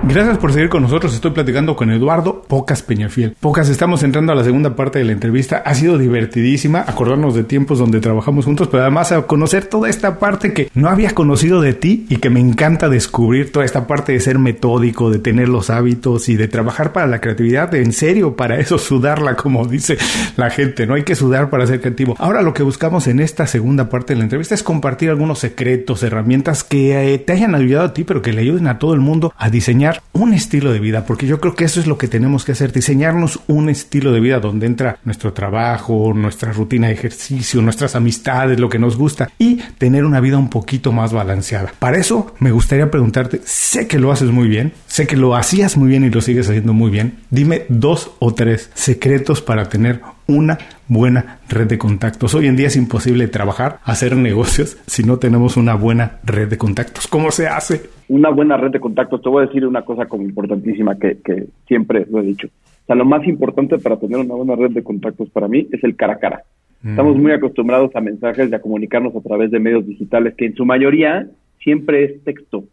Gracias 0.09 0.39
por 0.39 0.55
seguir 0.55 0.71
con 0.71 0.81
nosotros. 0.81 1.13
Estoy 1.13 1.33
platicando 1.33 1.77
con 1.77 1.91
Eduardo 1.91 2.41
Pocas 2.41 2.81
Peñafiel. 2.81 3.37
Pocas, 3.39 3.69
estamos 3.69 4.03
entrando 4.03 4.33
a 4.33 4.35
la 4.35 4.43
segunda 4.43 4.75
parte 4.75 4.99
de 4.99 5.05
la 5.05 5.13
entrevista. 5.13 5.59
Ha 5.59 5.75
sido 5.75 5.99
divertidísima 5.99 6.83
acordarnos 6.87 7.35
de 7.35 7.45
tiempos 7.45 7.79
donde 7.79 8.01
trabajamos 8.01 8.47
juntos, 8.47 8.69
pero 8.69 8.85
además 8.85 9.13
a 9.13 9.21
conocer 9.27 9.67
toda 9.67 9.91
esta 9.91 10.19
parte 10.19 10.55
que 10.55 10.71
no 10.73 10.89
había 10.89 11.11
conocido 11.11 11.61
de 11.61 11.75
ti 11.75 12.07
y 12.09 12.17
que 12.17 12.31
me 12.31 12.41
encanta 12.41 12.89
descubrir 12.89 13.53
toda 13.53 13.67
esta 13.67 13.87
parte 13.87 14.13
de 14.13 14.21
ser 14.21 14.39
metódico, 14.39 15.11
de 15.11 15.19
tener 15.19 15.51
los 15.51 15.69
hábitos 15.69 16.31
y 16.31 16.37
de 16.37 16.49
trabajar 16.49 16.95
para 16.95 17.07
la 17.07 17.21
creatividad. 17.21 17.75
En 17.75 17.93
serio, 17.93 18.35
para 18.35 18.59
eso 18.59 18.79
sudarla, 18.79 19.37
como 19.37 19.67
dice 19.67 19.99
la 20.37 20.49
gente. 20.49 20.87
No 20.87 20.95
hay 20.95 21.03
que 21.03 21.17
sudar 21.17 21.51
para 21.51 21.67
ser 21.67 21.83
creativo. 21.83 22.17
Ahora 22.19 22.41
lo 22.41 22.55
que 22.55 22.63
buscamos 22.63 23.09
en 23.09 23.21
esta 23.21 23.47
segunda 23.47 23.91
parte 23.91 24.15
de 24.15 24.21
la 24.21 24.25
entrevista 24.25 24.55
es 24.55 24.63
compartir 24.63 25.11
algunos 25.11 25.39
secretos, 25.39 26.03
herramientas 26.03 26.65
que 26.65 27.13
eh, 27.13 27.19
te 27.19 27.35
hayan 27.35 27.55
ayudado 27.55 27.89
a 27.89 27.93
ti, 27.93 28.05
pero 28.05 28.23
que 28.23 28.33
le 28.33 28.41
ayuden 28.41 28.69
a 28.69 28.79
todo 28.79 28.95
el 28.95 29.01
mundo 29.01 29.35
a 29.37 29.51
diseñar 29.51 29.98
un 30.13 30.35
estilo 30.35 30.73
de 30.73 30.81
vida, 30.81 31.07
porque 31.07 31.27
yo 31.27 31.41
creo 31.41 31.55
que 31.55 31.65
eso 31.65 31.81
es 31.81 31.87
lo 31.87 31.97
que 31.97 32.09
tenemos 32.09 32.45
que 32.45 32.53
hacer, 32.53 32.73
diseñarnos 32.73 33.41
un 33.47 33.69
estilo 33.69 34.13
de 34.13 34.21
vida 34.21 34.41
donde 34.41 34.67
entra 34.67 34.99
nuestro 35.05 35.33
trabajo, 35.33 36.13
nuestra 36.15 36.53
rutina 36.53 36.89
de 36.89 36.95
ejercicio, 36.95 37.63
nuestras 37.63 37.95
amistades, 37.95 38.59
lo 38.59 38.69
que 38.69 38.79
nos 38.79 38.97
gusta 38.97 39.31
y 39.39 39.57
tener 39.79 40.05
una 40.05 40.21
vida 40.21 40.39
un 40.39 40.51
poquito 40.51 40.93
más 40.93 41.13
balanceada. 41.13 41.73
Para 41.79 41.99
eso 41.99 42.35
me 42.41 42.51
gustaría 42.51 42.91
preguntarte, 42.91 43.41
sé 43.45 43.87
que 43.87 43.99
lo 43.99 44.11
haces 44.11 44.31
muy 44.31 44.49
bien, 44.49 44.73
sé 44.87 45.07
que 45.07 45.17
lo 45.17 45.37
hacías 45.37 45.77
muy 45.77 45.89
bien 45.89 46.05
y 46.05 46.11
lo 46.11 46.21
sigues 46.21 46.49
haciendo 46.49 46.73
muy 46.73 46.91
bien, 46.91 47.19
dime 47.31 47.65
dos 47.69 48.11
o 48.19 48.35
tres 48.35 48.71
secretos 48.75 49.41
para 49.41 49.69
tener 49.69 50.01
una 50.27 50.59
buena 50.89 51.41
red 51.49 51.67
de 51.67 51.79
contactos. 51.79 52.35
Hoy 52.35 52.47
en 52.47 52.57
día 52.57 52.69
es 52.69 52.77
imposible 52.77 53.29
trabajar, 53.29 53.81
hacer 53.85 54.17
negocios 54.17 54.77
si 54.87 55.03
no 55.03 55.19
tenemos 55.19 55.57
una 55.57 55.75
buena 55.75 56.19
red 56.25 56.49
de 56.49 56.59
contactos. 56.59 57.07
¿Cómo 57.07 57.31
se 57.31 57.49
hace? 57.49 57.98
Una 58.09 58.31
buena 58.31 58.57
red 58.57 58.71
de 58.71 58.81
contactos. 58.81 59.23
Te 59.23 59.29
voy 59.29 59.43
a 59.43 59.47
decir 59.47 59.67
una 59.67 59.83
cosa 59.83 60.07
como 60.07 60.23
importantísima 60.23 60.99
que, 60.99 61.19
que 61.19 61.47
siempre 61.67 62.07
lo 62.11 62.21
he 62.21 62.25
dicho. 62.25 62.49
O 62.49 62.87
sea, 62.87 62.97
lo 62.97 63.05
más 63.05 63.27
importante 63.27 63.79
para 63.79 63.99
tener 63.99 64.19
una 64.19 64.35
buena 64.35 64.57
red 64.57 64.71
de 64.71 64.83
contactos 64.83 65.29
para 65.31 65.49
mí 65.49 65.69
es 65.71 65.85
el 65.85 65.95
cara 65.95 66.15
a 66.15 66.19
cara. 66.19 66.45
Estamos 66.85 67.17
muy 67.17 67.33
acostumbrados 67.33 67.95
a 67.97 68.01
mensajes 68.01 68.51
y 68.51 68.55
a 68.55 68.61
comunicarnos 68.61 69.15
a 69.15 69.21
través 69.21 69.51
de 69.51 69.59
medios 69.59 69.85
digitales 69.85 70.35
que 70.37 70.47
en 70.47 70.55
su 70.55 70.65
mayoría 70.65 71.27
siempre 71.63 72.05
es 72.05 72.23
texto. 72.23 72.65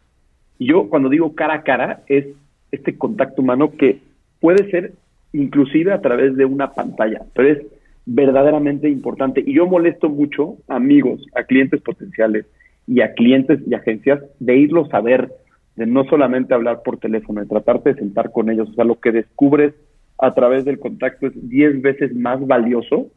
Y 0.58 0.68
yo 0.68 0.88
cuando 0.88 1.08
digo 1.08 1.34
cara 1.34 1.54
a 1.54 1.62
cara 1.62 2.02
es 2.06 2.26
este 2.70 2.96
contacto 2.96 3.42
humano 3.42 3.72
que 3.76 3.98
puede 4.40 4.70
ser 4.70 4.92
inclusive 5.32 5.92
a 5.92 6.00
través 6.00 6.36
de 6.36 6.44
una 6.44 6.70
pantalla, 6.70 7.22
pero 7.34 7.48
es 7.48 7.66
verdaderamente 8.06 8.88
importante. 8.88 9.42
Y 9.44 9.54
yo 9.54 9.66
molesto 9.66 10.08
mucho 10.08 10.56
a 10.68 10.76
amigos, 10.76 11.26
a 11.34 11.42
clientes 11.42 11.80
potenciales 11.82 12.46
y 12.86 13.00
a 13.00 13.14
clientes 13.14 13.60
y 13.66 13.74
agencias 13.74 14.20
de 14.38 14.56
irlos 14.56 14.92
a 14.92 15.00
ver, 15.00 15.30
de 15.76 15.86
no 15.86 16.04
solamente 16.04 16.54
hablar 16.54 16.82
por 16.84 16.98
teléfono, 16.98 17.40
de 17.40 17.46
tratarte 17.46 17.92
de 17.92 18.00
sentar 18.00 18.30
con 18.30 18.50
ellos. 18.50 18.68
O 18.70 18.74
sea, 18.74 18.84
lo 18.84 19.00
que 19.00 19.12
descubres 19.12 19.74
a 20.18 20.34
través 20.34 20.64
del 20.64 20.78
contacto 20.78 21.26
es 21.26 21.48
10 21.48 21.82
veces 21.82 22.14
más 22.14 22.44
valioso 22.46 23.08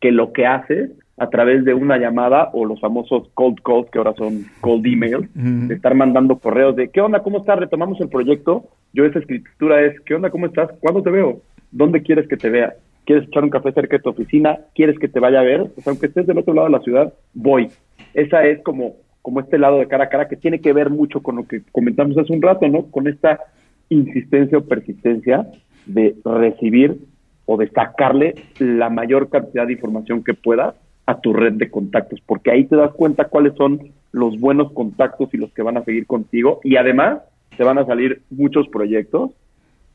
que 0.00 0.12
lo 0.12 0.32
que 0.32 0.46
haces 0.46 0.90
a 1.18 1.30
través 1.30 1.64
de 1.64 1.72
una 1.72 1.96
llamada 1.96 2.50
o 2.52 2.66
los 2.66 2.78
famosos 2.80 3.28
cold 3.34 3.58
calls, 3.64 3.90
que 3.90 3.98
ahora 3.98 4.12
son 4.14 4.44
cold 4.60 4.86
emails, 4.86 5.26
de 5.34 5.74
estar 5.74 5.94
mandando 5.94 6.38
correos 6.38 6.76
de 6.76 6.90
¿qué 6.90 7.00
onda? 7.00 7.22
¿Cómo 7.22 7.38
estás? 7.38 7.58
Retomamos 7.58 7.98
el 8.00 8.10
proyecto. 8.10 8.66
Yo 8.92 9.06
esa 9.06 9.20
escritura 9.20 9.82
es 9.82 9.98
¿qué 10.00 10.14
onda? 10.14 10.30
¿Cómo 10.30 10.46
estás? 10.46 10.70
¿Cuándo 10.80 11.02
te 11.02 11.10
veo? 11.10 11.40
¿Dónde 11.70 12.02
quieres 12.02 12.28
que 12.28 12.36
te 12.36 12.50
vea? 12.50 12.74
¿Quieres 13.06 13.26
echar 13.28 13.44
un 13.44 13.50
café 13.50 13.72
cerca 13.72 13.96
de 13.96 14.02
tu 14.02 14.10
oficina? 14.10 14.58
¿Quieres 14.74 14.98
que 14.98 15.08
te 15.08 15.20
vaya 15.20 15.40
a 15.40 15.44
ver? 15.44 15.62
O 15.62 15.80
sea, 15.80 15.92
aunque 15.92 16.06
estés 16.06 16.26
del 16.26 16.38
otro 16.38 16.52
lado 16.52 16.66
de 16.66 16.72
la 16.72 16.80
ciudad, 16.80 17.14
voy. 17.32 17.68
Esa 18.12 18.44
es 18.46 18.62
como, 18.62 18.96
como 19.26 19.40
este 19.40 19.58
lado 19.58 19.80
de 19.80 19.88
cara 19.88 20.04
a 20.04 20.08
cara 20.08 20.28
que 20.28 20.36
tiene 20.36 20.60
que 20.60 20.72
ver 20.72 20.88
mucho 20.88 21.20
con 21.20 21.34
lo 21.34 21.48
que 21.48 21.60
comentamos 21.72 22.16
hace 22.16 22.32
un 22.32 22.40
rato, 22.40 22.68
¿no? 22.68 22.84
Con 22.92 23.08
esta 23.08 23.40
insistencia 23.88 24.56
o 24.56 24.64
persistencia 24.64 25.48
de 25.84 26.14
recibir 26.24 26.96
o 27.44 27.56
de 27.56 27.68
sacarle 27.70 28.36
la 28.60 28.88
mayor 28.88 29.28
cantidad 29.28 29.66
de 29.66 29.72
información 29.72 30.22
que 30.22 30.34
puedas 30.34 30.76
a 31.06 31.18
tu 31.18 31.32
red 31.32 31.54
de 31.54 31.68
contactos, 31.68 32.20
porque 32.24 32.52
ahí 32.52 32.66
te 32.66 32.76
das 32.76 32.92
cuenta 32.92 33.24
cuáles 33.24 33.54
son 33.56 33.90
los 34.12 34.38
buenos 34.38 34.70
contactos 34.70 35.34
y 35.34 35.38
los 35.38 35.52
que 35.52 35.62
van 35.62 35.76
a 35.76 35.82
seguir 35.82 36.06
contigo 36.06 36.60
y 36.62 36.76
además 36.76 37.18
te 37.56 37.64
van 37.64 37.78
a 37.78 37.84
salir 37.84 38.22
muchos 38.30 38.68
proyectos 38.68 39.32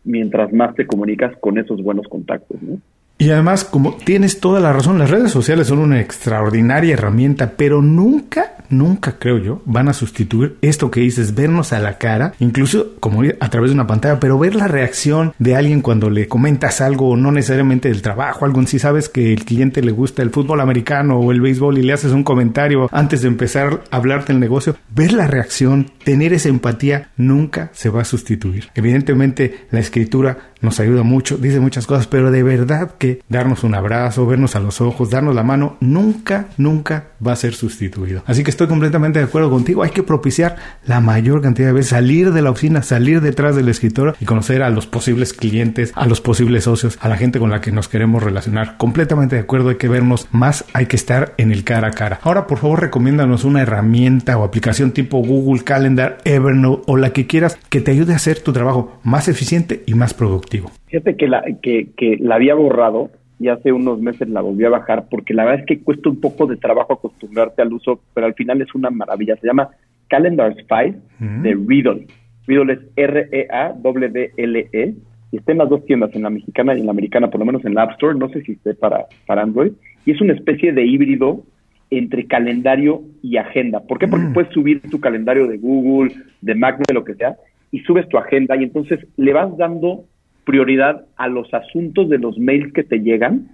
mientras 0.04 0.52
más 0.52 0.76
te 0.76 0.86
comunicas 0.86 1.38
con 1.38 1.58
esos 1.58 1.82
buenos 1.82 2.06
contactos. 2.10 2.62
¿no? 2.62 2.80
Y 3.22 3.30
además, 3.30 3.64
como 3.64 3.98
tienes 3.98 4.40
toda 4.40 4.60
la 4.60 4.74
razón, 4.74 4.98
las 4.98 5.12
redes 5.12 5.30
sociales 5.30 5.68
son 5.68 5.78
una 5.78 6.02
extraordinaria 6.02 6.96
herramienta, 6.96 7.52
pero 7.56 7.84
nunca, 7.84 8.56
nunca 8.70 9.20
creo 9.20 9.38
yo, 9.38 9.62
van 9.66 9.90
a 9.90 9.94
sustituir 9.94 10.58
esto 10.64 10.90
que 10.90 11.02
dices, 11.02 11.36
vernos 11.36 11.72
a 11.72 11.80
la 11.80 12.00
cara, 12.00 12.34
incluso 12.40 12.96
como 13.00 13.22
a 13.22 13.50
través 13.52 13.70
de 13.70 13.76
una 13.76 13.86
pantalla, 13.86 14.20
pero 14.20 14.40
ver 14.40 14.56
la 14.56 14.68
reacción 14.68 15.34
de 15.38 15.56
alguien 15.56 15.82
cuando 15.82 16.10
le 16.10 16.28
comentas 16.28 16.82
algo, 16.82 17.16
no 17.16 17.32
necesariamente 17.32 17.90
del 17.90 18.02
trabajo, 18.02 18.44
algo 18.44 18.60
en 18.60 18.66
sí, 18.66 18.80
sabes 18.80 19.08
que 19.08 19.32
el 19.32 19.46
cliente 19.46 19.84
le 19.84 19.92
gusta 19.92 20.24
el 20.24 20.32
fútbol 20.32 20.60
americano 20.60 21.20
o 21.20 21.32
el 21.32 21.42
béisbol 21.42 21.78
y 21.78 21.84
le 21.84 21.94
haces 21.94 22.14
un 22.14 22.24
comentario 22.24 22.90
antes 22.92 23.22
de 23.22 23.28
empezar 23.28 23.84
a 23.92 23.98
hablarte 23.98 24.34
del 24.34 24.40
negocio, 24.40 24.78
ver 24.96 25.14
la 25.14 25.28
reacción, 25.28 25.92
tener 26.04 26.34
esa 26.34 26.50
empatía, 26.50 27.12
nunca 27.18 27.70
se 27.74 27.90
va 27.90 28.02
a 28.02 28.06
sustituir. 28.06 28.70
Evidentemente, 28.74 29.68
la 29.70 29.80
escritura 29.80 30.51
nos 30.62 30.80
ayuda 30.80 31.04
mucho, 31.04 31.38
dice 31.38 31.60
muchas 31.60 31.88
cosas, 31.88 32.08
pero 32.08 32.32
de 32.32 32.44
verdad 32.44 32.92
que 32.98 33.22
darnos 33.30 33.64
un 33.64 33.76
abrazo, 33.76 34.26
vernos 34.26 34.56
a 34.56 34.60
los 34.60 34.82
ojos, 34.82 35.10
darnos 35.10 35.36
la 35.36 35.44
mano, 35.44 35.78
nunca, 35.80 36.48
nunca 36.58 37.06
va 37.26 37.34
a 37.34 37.36
ser 37.36 37.54
sustituido. 37.54 38.24
Así 38.26 38.44
que 38.44 38.52
estoy 38.52 38.68
completamente 38.68 39.20
de 39.20 39.26
acuerdo 39.26 39.50
contigo, 39.50 39.84
hay 39.84 39.92
que 39.92 40.04
propiciar 40.04 40.58
la 40.86 41.02
mayor 41.02 41.42
cantidad 41.42 41.68
de 41.68 41.74
veces, 41.74 41.90
salir 41.90 42.32
de 42.32 42.42
la 42.42 42.52
oficina, 42.52 42.84
salir 42.84 43.22
detrás 43.22 43.56
del 43.56 43.70
escritorio 43.70 44.16
y 44.20 44.26
conocer 44.26 44.64
a 44.64 44.70
los 44.70 44.88
posibles 44.88 45.34
clientes, 45.34 45.92
a 45.96 46.06
los 46.06 46.22
posibles 46.22 46.64
socios, 46.66 46.98
a 47.02 47.10
la 47.10 47.18
gente 47.18 47.40
con 47.40 47.50
la 47.50 47.62
que 47.62 47.72
nos 47.72 47.88
queremos 47.88 48.24
relacionar. 48.24 48.78
Completamente 48.78 49.36
de 49.36 49.42
acuerdo, 49.42 49.70
hay 49.70 49.76
que 49.76 49.88
vernos 49.88 50.28
más, 50.32 50.66
hay 50.74 50.86
que 50.86 50.96
estar 50.96 51.34
en 51.38 51.52
el 51.52 51.64
cara 51.64 51.90
a 51.90 51.92
cara. 51.92 52.20
Ahora, 52.24 52.48
por 52.48 52.60
favor, 52.60 52.82
recomiéndanos 52.82 53.44
una 53.44 53.62
herramienta 53.62 54.38
o 54.38 54.44
aplicación 54.44 54.92
tipo 54.92 55.20
Google 55.20 55.64
Calendar, 55.64 56.20
Evernote 56.26 56.84
o 56.88 56.98
la 56.98 57.14
que 57.14 57.28
quieras 57.28 57.58
que 57.70 57.82
te 57.82 57.92
ayude 57.92 58.14
a 58.14 58.18
hacer 58.18 58.40
tu 58.40 58.54
trabajo 58.54 59.00
más 59.04 59.28
eficiente 59.28 59.84
y 59.86 59.94
más 59.94 60.14
productivo. 60.14 60.51
Fíjate 60.88 61.16
que 61.16 61.28
la, 61.28 61.44
que, 61.62 61.90
que 61.96 62.18
la 62.20 62.36
había 62.36 62.56
borrado 62.56 63.10
y 63.40 63.48
hace 63.48 63.72
unos 63.72 64.00
meses 64.00 64.30
la 64.30 64.42
volví 64.42 64.66
a 64.66 64.70
bajar 64.70 65.08
porque 65.10 65.34
la 65.34 65.46
verdad 65.46 65.62
es 65.62 65.66
que 65.66 65.84
cuesta 65.84 66.10
un 66.10 66.22
poco 66.22 66.46
de 66.46 66.58
trabajo 66.58 66.94
acostumbrarte 66.94 67.62
al 67.62 67.74
uso, 67.74 68.00
pero 68.14 68.28
al 68.28 68.36
final 68.36 68.62
es 68.62 68.74
una 68.76 68.92
maravilla. 68.92 69.36
Se 69.38 69.48
llama 69.48 69.70
Calendars 70.10 70.58
5 70.58 71.00
de 71.42 71.58
Riddle. 71.68 72.08
Riddle 72.46 72.74
es 72.74 72.80
R-E-A-W-D-L-E 72.96 74.70
-E, 74.72 74.96
y 75.32 75.38
está 75.38 75.54
en 75.54 75.58
las 75.60 75.70
dos 75.70 75.86
tiendas, 75.86 76.14
en 76.14 76.24
la 76.24 76.30
mexicana 76.30 76.76
y 76.76 76.82
en 76.82 76.86
la 76.86 76.92
americana, 76.92 77.30
por 77.30 77.40
lo 77.40 77.46
menos 77.46 77.64
en 77.66 77.74
la 77.74 77.84
App 77.84 77.92
Store, 77.92 78.18
no 78.18 78.30
sé 78.30 78.42
si 78.42 78.52
esté 78.52 78.74
para, 78.74 79.06
para 79.26 79.44
Android, 79.44 79.72
y 80.06 80.12
es 80.12 80.22
una 80.22 80.34
especie 80.34 80.74
de 80.74 80.86
híbrido 80.86 81.44
entre 81.90 82.28
calendario 82.28 83.02
y 83.22 83.38
agenda. 83.38 83.80
¿Por 83.82 83.98
qué? 83.98 84.08
Porque 84.08 84.28
puedes 84.34 84.52
subir 84.52 84.82
tu 84.82 85.00
calendario 85.00 85.48
de 85.48 85.58
Google, 85.58 86.14
de 86.42 86.56
Mac, 86.56 86.78
de 86.86 86.94
lo 86.94 87.04
que 87.04 87.16
sea, 87.16 87.38
y 87.72 87.80
subes 87.80 88.08
tu 88.10 88.18
agenda 88.18 88.56
y 88.58 88.64
entonces 88.64 89.00
le 89.18 89.34
vas 89.34 89.56
dando 89.58 90.06
prioridad 90.44 91.06
a 91.18 91.28
los 91.28 91.54
asuntos 91.54 92.10
de 92.10 92.18
los 92.18 92.38
mails 92.38 92.74
que 92.74 92.84
te 92.84 93.00
llegan 93.00 93.50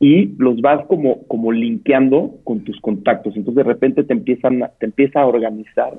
y 0.00 0.34
los 0.38 0.60
vas 0.60 0.84
como, 0.86 1.22
como 1.28 1.52
linkeando 1.52 2.34
con 2.44 2.60
tus 2.60 2.80
contactos. 2.80 3.36
Entonces 3.36 3.64
de 3.64 3.72
repente 3.72 4.02
te 4.04 4.12
empiezan 4.12 4.64
te 4.78 4.86
empieza 4.86 5.20
a 5.20 5.26
organizar 5.26 5.94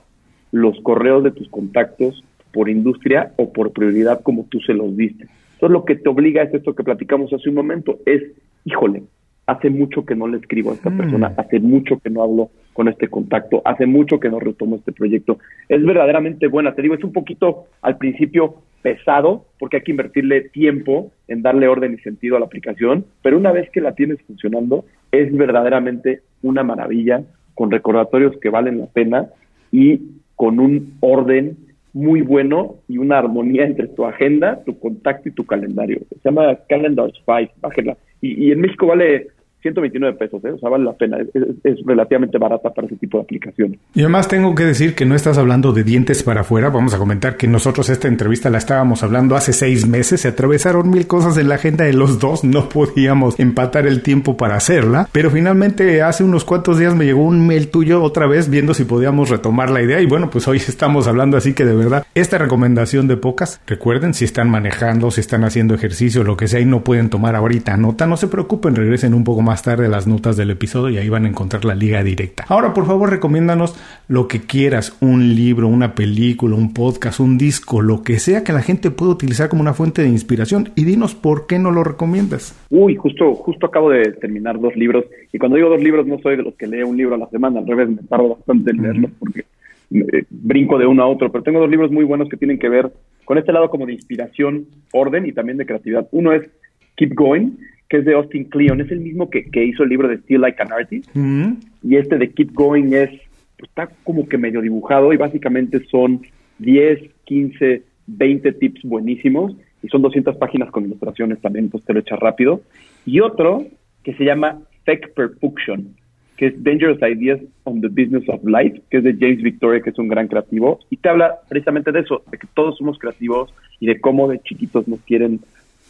los 0.51 0.79
correos 0.81 1.23
de 1.23 1.31
tus 1.31 1.47
contactos 1.49 2.23
por 2.51 2.69
industria 2.69 3.33
o 3.37 3.51
por 3.51 3.71
prioridad 3.71 4.21
como 4.21 4.45
tú 4.49 4.59
se 4.59 4.73
los 4.73 4.95
diste. 4.95 5.27
Entonces 5.53 5.71
lo 5.71 5.85
que 5.85 5.95
te 5.95 6.09
obliga 6.09 6.43
es 6.43 6.53
esto 6.53 6.75
que 6.75 6.83
platicamos 6.83 7.31
hace 7.33 7.49
un 7.49 7.55
momento, 7.55 7.97
es, 8.05 8.21
híjole, 8.65 9.03
hace 9.47 9.69
mucho 9.69 10.05
que 10.05 10.15
no 10.15 10.27
le 10.27 10.37
escribo 10.37 10.71
a 10.71 10.75
esta 10.75 10.89
Mm. 10.89 10.97
persona, 10.97 11.33
hace 11.37 11.59
mucho 11.59 11.99
que 11.99 12.09
no 12.09 12.23
hablo 12.23 12.49
con 12.73 12.87
este 12.87 13.07
contacto, 13.07 13.61
hace 13.65 13.85
mucho 13.85 14.19
que 14.19 14.29
no 14.29 14.39
retomo 14.39 14.77
este 14.77 14.91
proyecto. 14.91 15.37
Es 15.69 15.83
verdaderamente 15.83 16.47
buena, 16.47 16.73
te 16.73 16.81
digo, 16.81 16.95
es 16.95 17.03
un 17.03 17.13
poquito 17.13 17.65
al 17.81 17.97
principio 17.97 18.55
pesado 18.81 19.45
porque 19.59 19.77
hay 19.77 19.83
que 19.83 19.91
invertirle 19.91 20.49
tiempo 20.49 21.11
en 21.27 21.41
darle 21.41 21.67
orden 21.67 21.93
y 21.93 21.97
sentido 21.99 22.35
a 22.35 22.39
la 22.39 22.45
aplicación, 22.45 23.05
pero 23.21 23.37
una 23.37 23.51
vez 23.51 23.69
que 23.71 23.81
la 23.81 23.95
tienes 23.95 24.21
funcionando, 24.27 24.85
es 25.11 25.35
verdaderamente 25.35 26.21
una 26.41 26.63
maravilla 26.63 27.23
con 27.55 27.71
recordatorios 27.71 28.37
que 28.39 28.49
valen 28.49 28.79
la 28.79 28.87
pena 28.87 29.27
y 29.71 30.01
con 30.35 30.59
un 30.59 30.95
orden 30.99 31.57
muy 31.93 32.21
bueno 32.21 32.75
y 32.87 32.97
una 32.97 33.19
armonía 33.19 33.65
entre 33.65 33.87
tu 33.87 34.05
agenda, 34.05 34.63
tu 34.65 34.77
contacto 34.79 35.29
y 35.29 35.31
tu 35.31 35.45
calendario. 35.45 35.99
Se 36.09 36.17
llama 36.23 36.57
Calendars 36.67 37.13
5, 37.25 37.53
bájela. 37.61 37.95
Y, 38.19 38.47
y 38.47 38.51
en 38.51 38.61
México 38.61 38.87
vale 38.87 39.27
129 39.63 40.17
pesos, 40.17 40.43
¿eh? 40.45 40.51
o 40.51 40.59
sea, 40.59 40.69
vale 40.69 40.83
la 40.83 40.93
pena. 40.93 41.17
Es, 41.63 41.77
relativamente 41.85 42.37
barata 42.37 42.69
para 42.71 42.87
ese 42.87 42.97
tipo 42.97 43.17
de 43.17 43.23
aplicaciones. 43.23 43.79
Y 43.95 44.01
además 44.01 44.27
tengo 44.27 44.53
que 44.53 44.63
decir 44.63 44.93
que 44.93 45.05
no 45.05 45.15
estás 45.15 45.37
hablando 45.37 45.71
de 45.71 45.83
dientes 45.83 46.21
para 46.21 46.41
afuera. 46.41 46.69
Vamos 46.69 46.93
a 46.93 46.97
comentar 46.97 47.37
que 47.37 47.47
nosotros 47.47 47.89
esta 47.89 48.07
entrevista 48.07 48.49
la 48.49 48.57
estábamos 48.57 49.03
hablando 49.03 49.35
hace 49.35 49.53
seis 49.53 49.87
meses. 49.87 50.21
Se 50.21 50.27
atravesaron 50.27 50.89
mil 50.89 51.07
cosas 51.07 51.37
en 51.37 51.49
la 51.49 51.55
agenda 51.55 51.85
de 51.85 51.93
los 51.93 52.19
dos. 52.19 52.43
No 52.43 52.69
podíamos 52.69 53.39
empatar 53.39 53.87
el 53.87 54.01
tiempo 54.01 54.37
para 54.37 54.55
hacerla. 54.55 55.07
Pero 55.11 55.31
finalmente 55.31 56.01
hace 56.01 56.23
unos 56.23 56.43
cuantos 56.43 56.77
días 56.77 56.95
me 56.95 57.05
llegó 57.05 57.23
un 57.23 57.47
mail 57.47 57.69
tuyo 57.69 58.03
otra 58.03 58.27
vez 58.27 58.49
viendo 58.49 58.73
si 58.73 58.83
podíamos 58.83 59.29
retomar 59.29 59.69
la 59.69 59.81
idea. 59.81 60.01
Y 60.01 60.05
bueno, 60.05 60.29
pues 60.29 60.47
hoy 60.47 60.57
estamos 60.57 61.07
hablando 61.07 61.37
así 61.37 61.53
que 61.53 61.65
de 61.65 61.75
verdad 61.75 62.05
esta 62.15 62.37
recomendación 62.37 63.07
de 63.07 63.17
pocas. 63.17 63.61
Recuerden 63.65 64.13
si 64.13 64.25
están 64.25 64.49
manejando, 64.49 65.09
si 65.09 65.21
están 65.21 65.45
haciendo 65.45 65.73
ejercicio, 65.73 66.23
lo 66.23 66.35
que 66.35 66.47
sea 66.47 66.59
y 66.59 66.65
no 66.65 66.83
pueden 66.83 67.09
tomar 67.09 67.35
ahorita 67.35 67.77
nota, 67.77 68.05
no 68.05 68.17
se 68.17 68.27
preocupen, 68.27 68.75
regresen 68.75 69.13
un 69.13 69.23
poco 69.23 69.41
más 69.41 69.52
tarde 69.61 69.87
las 69.87 70.07
notas 70.07 70.37
del 70.37 70.49
episodio 70.49 70.95
y 70.95 70.97
ahí 70.97 71.09
van 71.09 71.25
a 71.25 71.29
encontrar 71.29 71.65
la 71.65 71.75
liga 71.75 72.03
directa. 72.03 72.45
Ahora, 72.47 72.73
por 72.73 72.85
favor, 72.85 73.09
recomiéndanos 73.09 73.75
lo 74.07 74.27
que 74.27 74.41
quieras, 74.41 74.97
un 75.01 75.35
libro, 75.35 75.67
una 75.67 75.95
película, 75.95 76.55
un 76.55 76.73
podcast, 76.73 77.19
un 77.19 77.37
disco, 77.37 77.81
lo 77.81 78.01
que 78.01 78.19
sea 78.19 78.43
que 78.43 78.53
la 78.53 78.61
gente 78.61 78.91
pueda 78.91 79.11
utilizar 79.11 79.49
como 79.49 79.61
una 79.61 79.73
fuente 79.73 80.01
de 80.01 80.09
inspiración 80.09 80.69
y 80.75 80.85
dinos 80.85 81.13
por 81.15 81.47
qué 81.47 81.59
no 81.59 81.71
lo 81.71 81.83
recomiendas. 81.83 82.59
Uy, 82.69 82.95
justo 82.95 83.35
justo 83.35 83.67
acabo 83.67 83.89
de 83.89 84.13
terminar 84.13 84.59
dos 84.59 84.75
libros 84.75 85.05
y 85.31 85.37
cuando 85.37 85.57
digo 85.57 85.69
dos 85.69 85.81
libros 85.81 86.07
no 86.07 86.17
soy 86.19 86.37
de 86.37 86.43
los 86.43 86.55
que 86.55 86.67
lee 86.67 86.83
un 86.83 86.97
libro 86.97 87.15
a 87.15 87.17
la 87.19 87.29
semana, 87.29 87.59
al 87.59 87.67
revés, 87.67 87.89
me 87.89 88.03
tardo 88.03 88.29
bastante 88.29 88.71
en 88.71 88.81
leerlos 88.81 89.11
porque 89.19 89.45
eh, 89.91 90.23
brinco 90.29 90.77
de 90.77 90.87
uno 90.87 91.03
a 91.03 91.07
otro, 91.07 91.31
pero 91.31 91.43
tengo 91.43 91.59
dos 91.59 91.69
libros 91.69 91.91
muy 91.91 92.03
buenos 92.03 92.29
que 92.29 92.37
tienen 92.37 92.57
que 92.57 92.69
ver 92.69 92.91
con 93.25 93.37
este 93.37 93.51
lado 93.51 93.69
como 93.69 93.85
de 93.85 93.93
inspiración, 93.93 94.65
orden 94.91 95.25
y 95.25 95.31
también 95.31 95.57
de 95.57 95.65
creatividad. 95.65 96.07
Uno 96.11 96.33
es 96.33 96.49
Keep 96.95 97.13
Going, 97.13 97.51
que 97.89 97.97
es 97.97 98.05
de 98.05 98.13
Austin 98.13 98.45
Kleon, 98.45 98.81
es 98.81 98.91
el 98.91 98.99
mismo 99.01 99.29
que, 99.29 99.43
que 99.51 99.63
hizo 99.63 99.83
el 99.83 99.89
libro 99.89 100.07
de 100.07 100.17
Still 100.17 100.41
Like 100.41 100.61
an 100.61 100.71
Artist, 100.71 101.09
Mm. 101.15 101.41
-hmm. 101.43 101.55
y 101.83 101.95
este 101.97 102.17
de 102.17 102.29
Keep 102.31 102.53
Going 102.53 102.93
es, 102.93 103.09
pues, 103.57 103.69
está 103.69 103.89
como 104.03 104.27
que 104.27 104.37
medio 104.37 104.61
dibujado 104.61 105.13
y 105.13 105.17
básicamente 105.17 105.83
son 105.91 106.21
10, 106.59 106.99
15, 107.25 107.81
20 108.07 108.51
tips 108.53 108.81
buenísimos 108.83 109.55
y 109.81 109.87
son 109.89 110.01
200 110.01 110.35
páginas 110.37 110.71
con 110.71 110.85
ilustraciones 110.85 111.39
también, 111.41 111.65
entonces 111.65 111.85
te 111.87 111.93
lo 111.93 111.99
echas 111.99 112.19
rápido. 112.19 112.61
Y 113.05 113.19
otro 113.19 113.65
que 114.03 114.13
se 114.15 114.23
llama 114.23 114.59
Fake 114.85 115.13
Perfection, 115.13 115.95
que 116.37 116.47
es 116.47 116.63
Dangerous 116.63 116.99
Ideas 117.01 117.39
on 117.63 117.79
the 117.81 117.87
Business 117.89 118.27
of 118.27 118.41
Life, 118.43 118.81
que 118.89 118.97
es 118.97 119.03
de 119.03 119.13
James 119.19 119.41
Victoria, 119.43 119.81
que 119.81 119.91
es 119.91 119.99
un 119.99 120.07
gran 120.07 120.27
creativo, 120.27 120.79
y 120.89 120.97
te 120.97 121.09
habla 121.09 121.35
precisamente 121.49 121.91
de 121.91 121.99
eso, 121.99 122.23
de 122.31 122.37
que 122.37 122.47
todos 122.53 122.77
somos 122.77 122.97
creativos 122.97 123.53
y 123.79 123.85
de 123.87 123.99
cómo 123.99 124.27
de 124.27 124.39
chiquitos 124.39 124.87
nos 124.87 124.99
quieren 125.01 125.39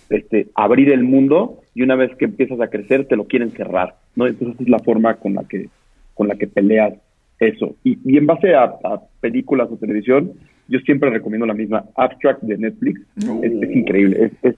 este, 0.09 0.47
abrir 0.55 0.91
el 0.91 1.03
mundo 1.03 1.59
y 1.73 1.81
una 1.81 1.95
vez 1.95 2.15
que 2.15 2.25
empiezas 2.25 2.59
a 2.61 2.67
crecer 2.67 3.05
te 3.05 3.15
lo 3.15 3.25
quieren 3.25 3.51
cerrar, 3.51 3.95
¿no? 4.15 4.27
Entonces 4.27 4.55
esa 4.55 4.63
es 4.63 4.69
la 4.69 4.79
forma 4.79 5.15
con 5.15 5.33
la 5.33 5.43
que, 5.43 5.69
con 6.13 6.27
la 6.27 6.35
que 6.35 6.47
peleas 6.47 6.93
eso. 7.39 7.75
Y, 7.83 7.97
y 8.05 8.17
en 8.17 8.25
base 8.25 8.55
a, 8.55 8.63
a, 8.63 9.01
películas 9.19 9.69
o 9.71 9.77
televisión, 9.77 10.33
yo 10.67 10.79
siempre 10.79 11.09
recomiendo 11.09 11.45
la 11.45 11.53
misma 11.53 11.85
Abstract 11.95 12.41
de 12.43 12.57
Netflix, 12.57 13.01
es, 13.17 13.51
es, 13.51 13.75
increíble, 13.75 14.25
es, 14.25 14.31
es, 14.43 14.55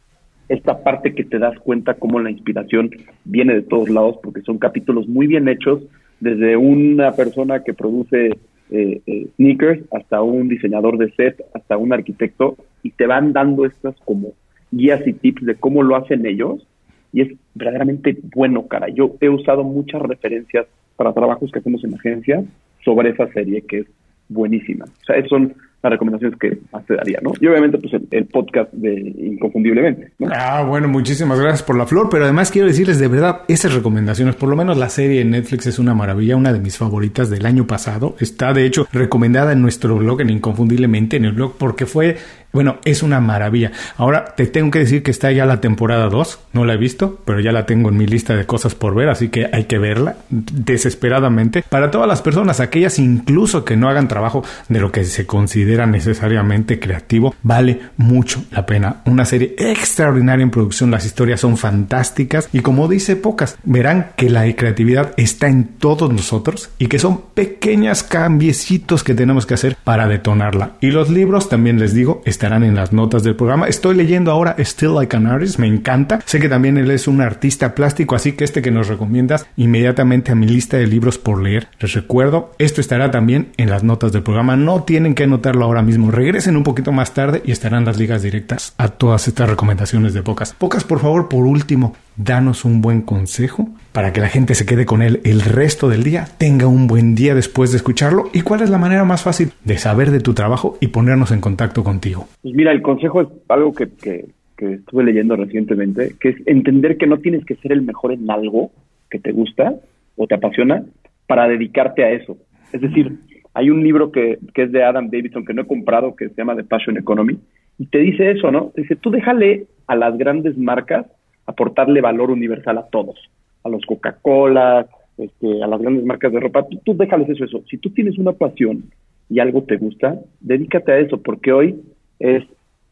esta 0.49 0.83
parte 0.83 1.15
que 1.15 1.23
te 1.23 1.39
das 1.39 1.57
cuenta 1.59 1.95
cómo 1.95 2.19
la 2.19 2.29
inspiración 2.29 2.91
viene 3.23 3.55
de 3.55 3.61
todos 3.63 3.89
lados, 3.89 4.17
porque 4.21 4.41
son 4.41 4.57
capítulos 4.57 5.07
muy 5.07 5.27
bien 5.27 5.47
hechos, 5.47 5.83
desde 6.19 6.55
una 6.55 7.11
persona 7.13 7.63
que 7.63 7.73
produce 7.73 8.37
eh, 8.71 9.01
eh, 9.05 9.27
sneakers 9.35 9.83
hasta 9.91 10.21
un 10.21 10.47
diseñador 10.47 10.97
de 10.97 11.11
set, 11.11 11.43
hasta 11.53 11.77
un 11.77 11.93
arquitecto, 11.93 12.55
y 12.83 12.91
te 12.91 13.07
van 13.07 13.33
dando 13.33 13.65
estas 13.65 13.95
como 14.05 14.33
guías 14.75 15.05
y 15.07 15.13
tips 15.13 15.45
de 15.45 15.55
cómo 15.55 15.83
lo 15.83 15.95
hacen 15.95 16.25
ellos 16.25 16.67
y 17.13 17.21
es 17.21 17.29
verdaderamente 17.53 18.17
bueno, 18.35 18.67
cara. 18.67 18.89
Yo 18.89 19.15
he 19.21 19.29
usado 19.29 19.63
muchas 19.63 20.01
referencias 20.01 20.67
para 20.97 21.13
trabajos 21.13 21.51
que 21.51 21.59
hacemos 21.59 21.83
en 21.83 21.93
agencias 21.93 22.45
sobre 22.83 23.11
esa 23.11 23.27
serie 23.31 23.61
que 23.61 23.79
es 23.79 23.87
buenísima. 24.27 24.85
O 24.85 25.05
sea, 25.05 25.15
esas 25.15 25.29
son 25.29 25.53
las 25.81 25.91
recomendaciones 25.91 26.37
que 26.39 26.57
más 26.73 26.83
te 26.85 26.95
daría, 26.95 27.19
¿no? 27.21 27.31
Y 27.39 27.47
obviamente, 27.47 27.77
pues 27.77 27.93
el, 27.93 28.07
el 28.09 28.25
podcast 28.25 28.73
de 28.73 28.93
Inconfundiblemente. 28.93 30.11
¿no? 30.17 30.27
Ah, 30.31 30.63
bueno, 30.67 30.87
muchísimas 30.87 31.39
gracias 31.39 31.63
por 31.63 31.77
la 31.77 31.85
flor, 31.85 32.09
pero 32.09 32.23
además 32.23 32.51
quiero 32.51 32.67
decirles 32.67 32.99
de 32.99 33.07
verdad, 33.07 33.41
esas 33.47 33.73
recomendaciones, 33.73 34.35
por 34.35 34.49
lo 34.49 34.55
menos 34.55 34.77
la 34.77 34.89
serie 34.89 35.21
en 35.21 35.31
Netflix 35.31 35.67
es 35.67 35.79
una 35.79 35.93
maravilla, 35.93 36.35
una 36.35 36.53
de 36.53 36.59
mis 36.59 36.77
favoritas 36.77 37.29
del 37.29 37.45
año 37.45 37.67
pasado. 37.67 38.15
Está 38.19 38.51
de 38.51 38.65
hecho 38.65 38.87
recomendada 38.91 39.53
en 39.53 39.61
nuestro 39.61 39.95
blog, 39.97 40.21
en 40.21 40.31
Inconfundiblemente, 40.31 41.17
en 41.17 41.25
el 41.25 41.33
blog, 41.33 41.55
porque 41.57 41.85
fue 41.85 42.17
bueno, 42.55 42.77
es 42.85 43.03
una 43.03 43.19
maravilla. 43.19 43.73
Ahora 43.97 44.33
te 44.35 44.47
tengo 44.47 44.71
que 44.71 44.79
decir 44.79 45.03
que 45.03 45.11
está 45.11 45.29
ya 45.33 45.45
la 45.45 45.59
temporada 45.59 46.07
2. 46.07 46.39
No 46.53 46.63
la 46.63 46.73
he 46.73 46.77
visto, 46.77 47.19
pero 47.25 47.41
ya 47.41 47.51
la 47.51 47.65
tengo 47.65 47.89
en 47.89 47.97
mi 47.97 48.07
lista 48.07 48.33
de 48.33 48.45
cosas 48.45 48.75
por 48.75 48.95
ver, 48.95 49.09
así 49.09 49.27
que 49.27 49.49
hay 49.51 49.65
que 49.65 49.77
verla 49.77 50.15
desesperadamente. 50.29 51.65
Para 51.67 51.91
todas 51.91 52.07
las 52.07 52.21
personas, 52.21 52.61
aquellas 52.61 52.97
incluso 52.97 53.65
que 53.65 53.75
no 53.75 53.89
hagan 53.89 54.07
trabajo 54.07 54.43
de 54.69 54.79
lo 54.79 54.89
que 54.93 55.03
se 55.03 55.25
considera 55.25 55.85
necesariamente 55.85 56.79
creativo, 56.79 57.35
vale 57.43 57.81
mucho 57.97 58.41
la 58.51 58.65
pena. 58.65 59.01
Una 59.05 59.25
serie 59.25 59.53
extraordinaria 59.57 60.43
en 60.43 60.51
producción, 60.51 60.91
las 60.91 61.05
historias 61.05 61.41
son 61.41 61.57
fantásticas 61.57 62.47
y 62.53 62.61
como 62.61 62.87
dice 62.87 63.17
Pocas, 63.17 63.57
verán 63.63 64.11
que 64.15 64.29
la 64.29 64.45
creatividad 64.55 65.13
está 65.17 65.49
en 65.49 65.65
todos 65.65 66.09
nosotros 66.09 66.69
y 66.79 66.87
que 66.87 66.99
son 66.99 67.21
pequeñas 67.33 68.03
cambiecitos 68.03 69.03
que 69.03 69.13
tenemos 69.13 69.45
que 69.45 69.55
hacer 69.55 69.75
para 69.83 70.07
detonarla. 70.07 70.77
Y 70.79 70.91
los 70.91 71.09
libros, 71.09 71.49
también 71.49 71.79
les 71.79 71.93
digo, 71.93 72.21
están 72.25 72.44
estarán 72.45 72.63
en 72.63 72.75
las 72.75 72.93
notas 72.93 73.23
del 73.23 73.35
programa. 73.35 73.67
Estoy 73.67 73.95
leyendo 73.95 74.29
ahora 74.29 74.55
Still 74.59 74.93
Like 74.93 75.17
an 75.17 75.25
Artist, 75.25 75.57
me 75.57 75.65
encanta. 75.65 76.19
Sé 76.25 76.39
que 76.39 76.47
también 76.47 76.77
él 76.77 76.91
es 76.91 77.07
un 77.07 77.19
artista 77.19 77.73
plástico, 77.73 78.15
así 78.15 78.33
que 78.33 78.43
este 78.43 78.61
que 78.61 78.69
nos 78.69 78.87
recomiendas 78.87 79.47
inmediatamente 79.57 80.31
a 80.31 80.35
mi 80.35 80.45
lista 80.45 80.77
de 80.77 80.85
libros 80.85 81.17
por 81.17 81.41
leer. 81.41 81.69
Les 81.79 81.93
recuerdo, 81.93 82.51
esto 82.59 82.81
estará 82.81 83.09
también 83.09 83.47
en 83.57 83.71
las 83.71 83.83
notas 83.83 84.11
del 84.11 84.21
programa. 84.21 84.55
No 84.57 84.83
tienen 84.83 85.15
que 85.15 85.23
anotarlo 85.23 85.65
ahora 85.65 85.81
mismo. 85.81 86.11
Regresen 86.11 86.55
un 86.55 86.61
poquito 86.61 86.91
más 86.91 87.15
tarde 87.15 87.41
y 87.43 87.51
estarán 87.51 87.83
las 87.83 87.97
ligas 87.97 88.21
directas 88.21 88.75
a 88.77 88.89
todas 88.89 89.27
estas 89.27 89.49
recomendaciones 89.49 90.13
de 90.13 90.21
Pocas. 90.21 90.53
Pocas, 90.53 90.83
por 90.83 90.99
favor, 90.99 91.29
por 91.29 91.47
último, 91.47 91.95
danos 92.17 92.65
un 92.65 92.81
buen 92.81 93.01
consejo 93.01 93.69
para 93.91 94.13
que 94.13 94.21
la 94.21 94.27
gente 94.27 94.55
se 94.55 94.65
quede 94.65 94.85
con 94.85 95.01
él 95.01 95.19
el 95.23 95.41
resto 95.41 95.89
del 95.89 96.03
día, 96.03 96.25
tenga 96.37 96.67
un 96.67 96.87
buen 96.87 97.15
día 97.15 97.35
después 97.35 97.71
de 97.71 97.77
escucharlo 97.77 98.25
y 98.33 98.41
cuál 98.41 98.61
es 98.61 98.69
la 98.69 98.77
manera 98.77 99.03
más 99.03 99.23
fácil 99.23 99.49
de 99.63 99.77
saber 99.77 100.11
de 100.11 100.19
tu 100.19 100.33
trabajo 100.33 100.77
y 100.81 100.87
ponernos 100.87 101.31
en 101.31 101.41
contacto 101.41 101.83
contigo. 101.83 102.27
Pues 102.41 102.53
mira, 102.53 102.71
el 102.71 102.81
consejo 102.81 103.21
es 103.21 103.27
algo 103.49 103.73
que, 103.73 103.87
que, 104.01 104.25
estuve 104.57 105.03
leyendo 105.03 105.35
recientemente, 105.35 106.15
que 106.19 106.29
es 106.29 106.35
entender 106.47 106.97
que 106.97 107.07
no 107.07 107.17
tienes 107.19 107.45
que 107.45 107.55
ser 107.55 107.73
el 107.73 107.81
mejor 107.81 108.13
en 108.13 108.29
algo 108.31 108.71
que 109.09 109.19
te 109.19 109.31
gusta 109.31 109.75
o 110.15 110.27
te 110.27 110.35
apasiona 110.35 110.83
para 111.27 111.47
dedicarte 111.47 112.03
a 112.03 112.11
eso. 112.11 112.37
Es 112.71 112.81
decir, 112.81 113.19
hay 113.53 113.69
un 113.69 113.83
libro 113.83 114.11
que, 114.11 114.39
que 114.53 114.63
es 114.63 114.71
de 114.71 114.83
Adam 114.83 115.09
Davidson 115.09 115.45
que 115.45 115.53
no 115.53 115.63
he 115.63 115.67
comprado 115.67 116.15
que 116.15 116.29
se 116.29 116.35
llama 116.35 116.55
The 116.55 116.63
Passion 116.63 116.97
Economy 116.97 117.37
y 117.77 117.87
te 117.87 117.99
dice 117.99 118.31
eso, 118.31 118.49
¿no? 118.51 118.71
Te 118.73 118.81
dice, 118.81 118.95
tú 118.95 119.11
déjale 119.11 119.65
a 119.87 119.95
las 119.95 120.17
grandes 120.17 120.57
marcas 120.57 121.05
aportarle 121.45 122.01
valor 122.01 122.31
universal 122.31 122.77
a 122.77 122.87
todos, 122.87 123.17
a 123.63 123.69
los 123.69 123.85
Coca-Cola, 123.85 124.87
este, 125.17 125.63
a 125.63 125.67
las 125.67 125.81
grandes 125.81 126.05
marcas 126.05 126.31
de 126.31 126.39
ropa, 126.39 126.67
tú, 126.67 126.79
tú 126.83 126.97
déjales 126.97 127.29
eso, 127.29 127.45
eso. 127.45 127.63
Si 127.69 127.77
tú 127.77 127.89
tienes 127.91 128.17
una 128.17 128.33
pasión 128.33 128.83
y 129.29 129.39
algo 129.39 129.63
te 129.63 129.77
gusta, 129.77 130.19
dedícate 130.41 130.91
a 130.91 130.99
eso, 130.99 131.21
porque 131.21 131.51
hoy 131.51 131.81
es 132.19 132.43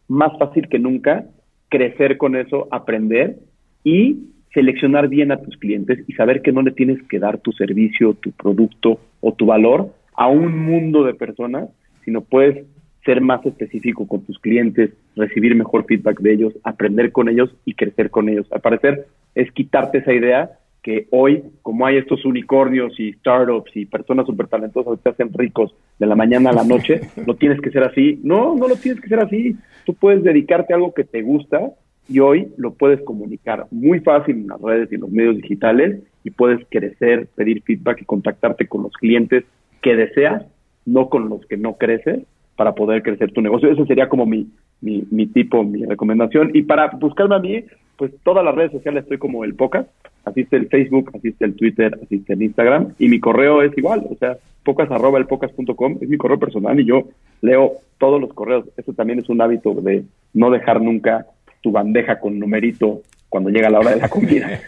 más 0.07 0.37
fácil 0.37 0.67
que 0.67 0.79
nunca 0.79 1.25
crecer 1.69 2.17
con 2.17 2.35
eso, 2.35 2.67
aprender 2.71 3.37
y 3.83 4.29
seleccionar 4.53 5.07
bien 5.07 5.31
a 5.31 5.41
tus 5.41 5.57
clientes 5.57 5.99
y 6.07 6.13
saber 6.13 6.41
que 6.41 6.51
no 6.51 6.61
le 6.61 6.71
tienes 6.71 7.01
que 7.09 7.19
dar 7.19 7.39
tu 7.39 7.51
servicio, 7.51 8.13
tu 8.13 8.31
producto 8.31 8.99
o 9.21 9.33
tu 9.33 9.47
valor 9.47 9.89
a 10.15 10.27
un 10.27 10.57
mundo 10.57 11.03
de 11.03 11.15
personas, 11.15 11.69
sino 12.05 12.21
puedes 12.21 12.65
ser 13.05 13.21
más 13.21 13.45
específico 13.45 14.07
con 14.07 14.21
tus 14.21 14.39
clientes, 14.39 14.91
recibir 15.15 15.55
mejor 15.55 15.85
feedback 15.85 16.19
de 16.19 16.33
ellos, 16.33 16.53
aprender 16.63 17.11
con 17.11 17.29
ellos 17.29 17.53
y 17.65 17.73
crecer 17.73 18.09
con 18.09 18.29
ellos. 18.29 18.47
Al 18.51 18.61
parecer 18.61 19.07
es 19.35 19.51
quitarte 19.51 19.99
esa 19.99 20.13
idea 20.13 20.51
que 20.81 21.07
hoy, 21.11 21.43
como 21.61 21.85
hay 21.85 21.97
estos 21.97 22.25
unicornios 22.25 22.99
y 22.99 23.13
startups 23.13 23.75
y 23.75 23.85
personas 23.85 24.25
súper 24.25 24.47
talentosas 24.47 24.97
que 24.97 25.03
te 25.03 25.09
hacen 25.09 25.33
ricos 25.33 25.73
de 25.97 26.05
la 26.05 26.15
mañana 26.15 26.49
a 26.49 26.53
la 26.53 26.63
noche, 26.63 27.01
no 27.25 27.35
tienes 27.35 27.61
que 27.61 27.71
ser 27.71 27.83
así. 27.83 28.19
No, 28.23 28.55
no 28.55 28.67
lo 28.67 28.75
tienes 28.75 29.01
que 29.01 29.07
ser 29.07 29.19
así. 29.19 29.55
Tú 29.85 29.93
puedes 29.93 30.23
dedicarte 30.23 30.73
a 30.73 30.75
algo 30.75 30.93
que 30.93 31.05
te 31.05 31.21
gusta 31.21 31.71
y 32.09 32.19
hoy 32.19 32.49
lo 32.57 32.73
puedes 32.73 33.01
comunicar 33.01 33.65
muy 33.71 34.01
fácil 34.01 34.35
en 34.35 34.47
las 34.47 34.61
redes 34.61 34.91
y 34.91 34.95
en 34.95 35.01
los 35.01 35.09
medios 35.09 35.37
digitales 35.37 36.01
y 36.25 36.31
puedes 36.31 36.65
crecer, 36.69 37.27
pedir 37.35 37.63
feedback 37.63 38.01
y 38.01 38.05
contactarte 38.05 38.67
con 38.67 38.83
los 38.83 38.93
clientes 38.93 39.45
que 39.81 39.95
deseas, 39.95 40.43
no 40.85 41.09
con 41.09 41.29
los 41.29 41.45
que 41.45 41.55
no 41.55 41.77
creces 41.77 42.23
para 42.55 42.73
poder 42.73 43.03
crecer 43.03 43.31
tu 43.31 43.41
negocio. 43.41 43.71
Eso 43.71 43.85
sería 43.85 44.09
como 44.09 44.25
mi, 44.25 44.47
mi, 44.81 45.03
mi 45.11 45.27
tipo, 45.27 45.63
mi 45.63 45.85
recomendación. 45.85 46.51
Y 46.53 46.63
para 46.63 46.87
buscarme 46.89 47.35
a 47.35 47.39
mí, 47.39 47.63
pues 47.97 48.11
todas 48.23 48.43
las 48.43 48.55
redes 48.55 48.71
sociales 48.71 49.03
estoy 49.03 49.17
como 49.17 49.43
el 49.43 49.55
Pocas. 49.55 49.87
Así 50.25 50.41
está 50.41 50.55
el 50.55 50.67
Facebook, 50.67 51.11
así 51.13 51.29
está 51.29 51.45
el 51.45 51.55
Twitter, 51.55 51.99
así 52.01 52.15
está 52.15 52.33
el 52.33 52.43
Instagram. 52.43 52.93
Y 52.97 53.09
mi 53.09 53.19
correo 53.19 53.61
es 53.61 53.77
igual, 53.77 54.05
o 54.09 54.15
sea, 54.15 54.37
pocas 54.63 54.89
arroba 54.89 55.19
el 55.19 55.25
pocas.com 55.25 55.97
es 55.99 56.07
mi 56.07 56.17
correo 56.17 56.39
personal 56.39 56.79
y 56.79 56.85
yo 56.85 57.09
leo 57.41 57.73
todos 57.97 58.21
los 58.21 58.33
correos. 58.33 58.65
Eso 58.77 58.93
también 58.93 59.19
es 59.19 59.29
un 59.29 59.41
hábito 59.41 59.73
de 59.73 60.03
no 60.33 60.49
dejar 60.49 60.81
nunca 60.81 61.25
tu 61.61 61.71
bandeja 61.71 62.19
con 62.19 62.39
numerito 62.39 63.01
cuando 63.29 63.49
llega 63.49 63.69
la 63.69 63.79
hora 63.79 63.91
de 63.91 63.97
la 63.97 64.09
comida. 64.09 64.47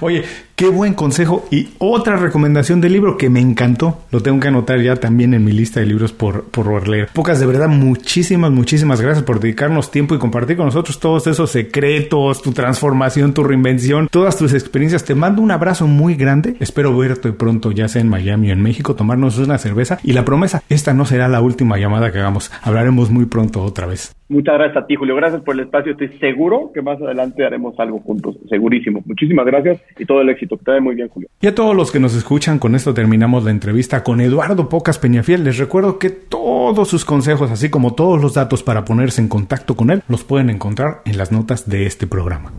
Oye, 0.00 0.24
qué 0.56 0.68
buen 0.68 0.94
consejo 0.94 1.46
y 1.50 1.70
otra 1.78 2.16
recomendación 2.16 2.80
de 2.80 2.88
libro 2.88 3.16
que 3.16 3.30
me 3.30 3.40
encantó. 3.40 4.02
Lo 4.10 4.20
tengo 4.20 4.40
que 4.40 4.48
anotar 4.48 4.80
ya 4.80 4.96
también 4.96 5.34
en 5.34 5.44
mi 5.44 5.52
lista 5.52 5.80
de 5.80 5.86
libros 5.86 6.12
por, 6.12 6.44
por 6.44 6.88
leer. 6.88 7.08
Pocas, 7.12 7.40
de 7.40 7.46
verdad, 7.46 7.68
muchísimas, 7.68 8.50
muchísimas 8.50 9.00
gracias 9.00 9.24
por 9.24 9.40
dedicarnos 9.40 9.90
tiempo 9.90 10.14
y 10.14 10.18
compartir 10.18 10.56
con 10.56 10.66
nosotros 10.66 10.98
todos 10.98 11.26
esos 11.26 11.50
secretos, 11.50 12.42
tu 12.42 12.52
transformación, 12.52 13.34
tu 13.34 13.44
reinvención, 13.44 14.08
todas 14.10 14.36
tus 14.36 14.52
experiencias. 14.52 15.04
Te 15.04 15.14
mando 15.14 15.42
un 15.42 15.50
abrazo 15.50 15.86
muy 15.86 16.14
grande. 16.14 16.56
Espero 16.60 16.96
verte 16.96 17.32
pronto, 17.32 17.72
ya 17.72 17.88
sea 17.88 18.02
en 18.02 18.08
Miami 18.08 18.50
o 18.50 18.52
en 18.52 18.62
México, 18.62 18.94
tomarnos 18.94 19.38
una 19.38 19.58
cerveza. 19.58 19.98
Y 20.02 20.12
la 20.12 20.24
promesa, 20.24 20.62
esta 20.68 20.94
no 20.94 21.06
será 21.06 21.28
la 21.28 21.40
última 21.40 21.78
llamada 21.78 22.12
que 22.12 22.18
hagamos. 22.18 22.50
Hablaremos 22.62 23.10
muy 23.10 23.26
pronto 23.26 23.62
otra 23.62 23.86
vez. 23.86 24.14
Muchas 24.28 24.54
gracias 24.54 24.82
a 24.82 24.86
ti, 24.86 24.96
Julio. 24.96 25.16
Gracias 25.16 25.42
por 25.42 25.54
el 25.54 25.60
espacio. 25.60 25.92
Estoy 25.92 26.08
seguro 26.18 26.70
que 26.72 26.80
más 26.80 27.00
adelante 27.00 27.44
haremos 27.44 27.78
algo 27.78 28.00
juntos. 28.00 28.36
Segurísimo. 28.48 29.02
Muchísimas 29.04 29.44
gracias 29.44 29.80
y 29.98 30.04
todo 30.06 30.22
el 30.22 30.30
éxito. 30.30 30.56
Que 30.56 30.64
te 30.64 30.80
muy 30.80 30.94
bien, 30.94 31.08
Julio. 31.08 31.28
Y 31.40 31.46
a 31.46 31.54
todos 31.54 31.76
los 31.76 31.92
que 31.92 32.00
nos 32.00 32.14
escuchan, 32.14 32.58
con 32.58 32.74
esto 32.74 32.94
terminamos 32.94 33.44
la 33.44 33.50
entrevista 33.50 34.02
con 34.02 34.20
Eduardo 34.20 34.68
Pocas 34.68 34.98
Peñafiel. 34.98 35.44
Les 35.44 35.58
recuerdo 35.58 35.98
que 35.98 36.10
todos 36.10 36.88
sus 36.88 37.04
consejos, 37.04 37.50
así 37.50 37.68
como 37.68 37.94
todos 37.94 38.20
los 38.20 38.34
datos 38.34 38.62
para 38.62 38.84
ponerse 38.84 39.20
en 39.20 39.28
contacto 39.28 39.76
con 39.76 39.90
él, 39.90 40.02
los 40.08 40.24
pueden 40.24 40.48
encontrar 40.48 41.02
en 41.04 41.18
las 41.18 41.30
notas 41.30 41.68
de 41.68 41.86
este 41.86 42.06
programa. 42.06 42.52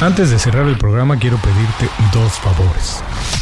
Antes 0.00 0.32
de 0.32 0.38
cerrar 0.38 0.66
el 0.66 0.76
programa, 0.76 1.16
quiero 1.18 1.36
pedirte 1.36 1.86
dos 2.12 2.32
favores. 2.40 3.41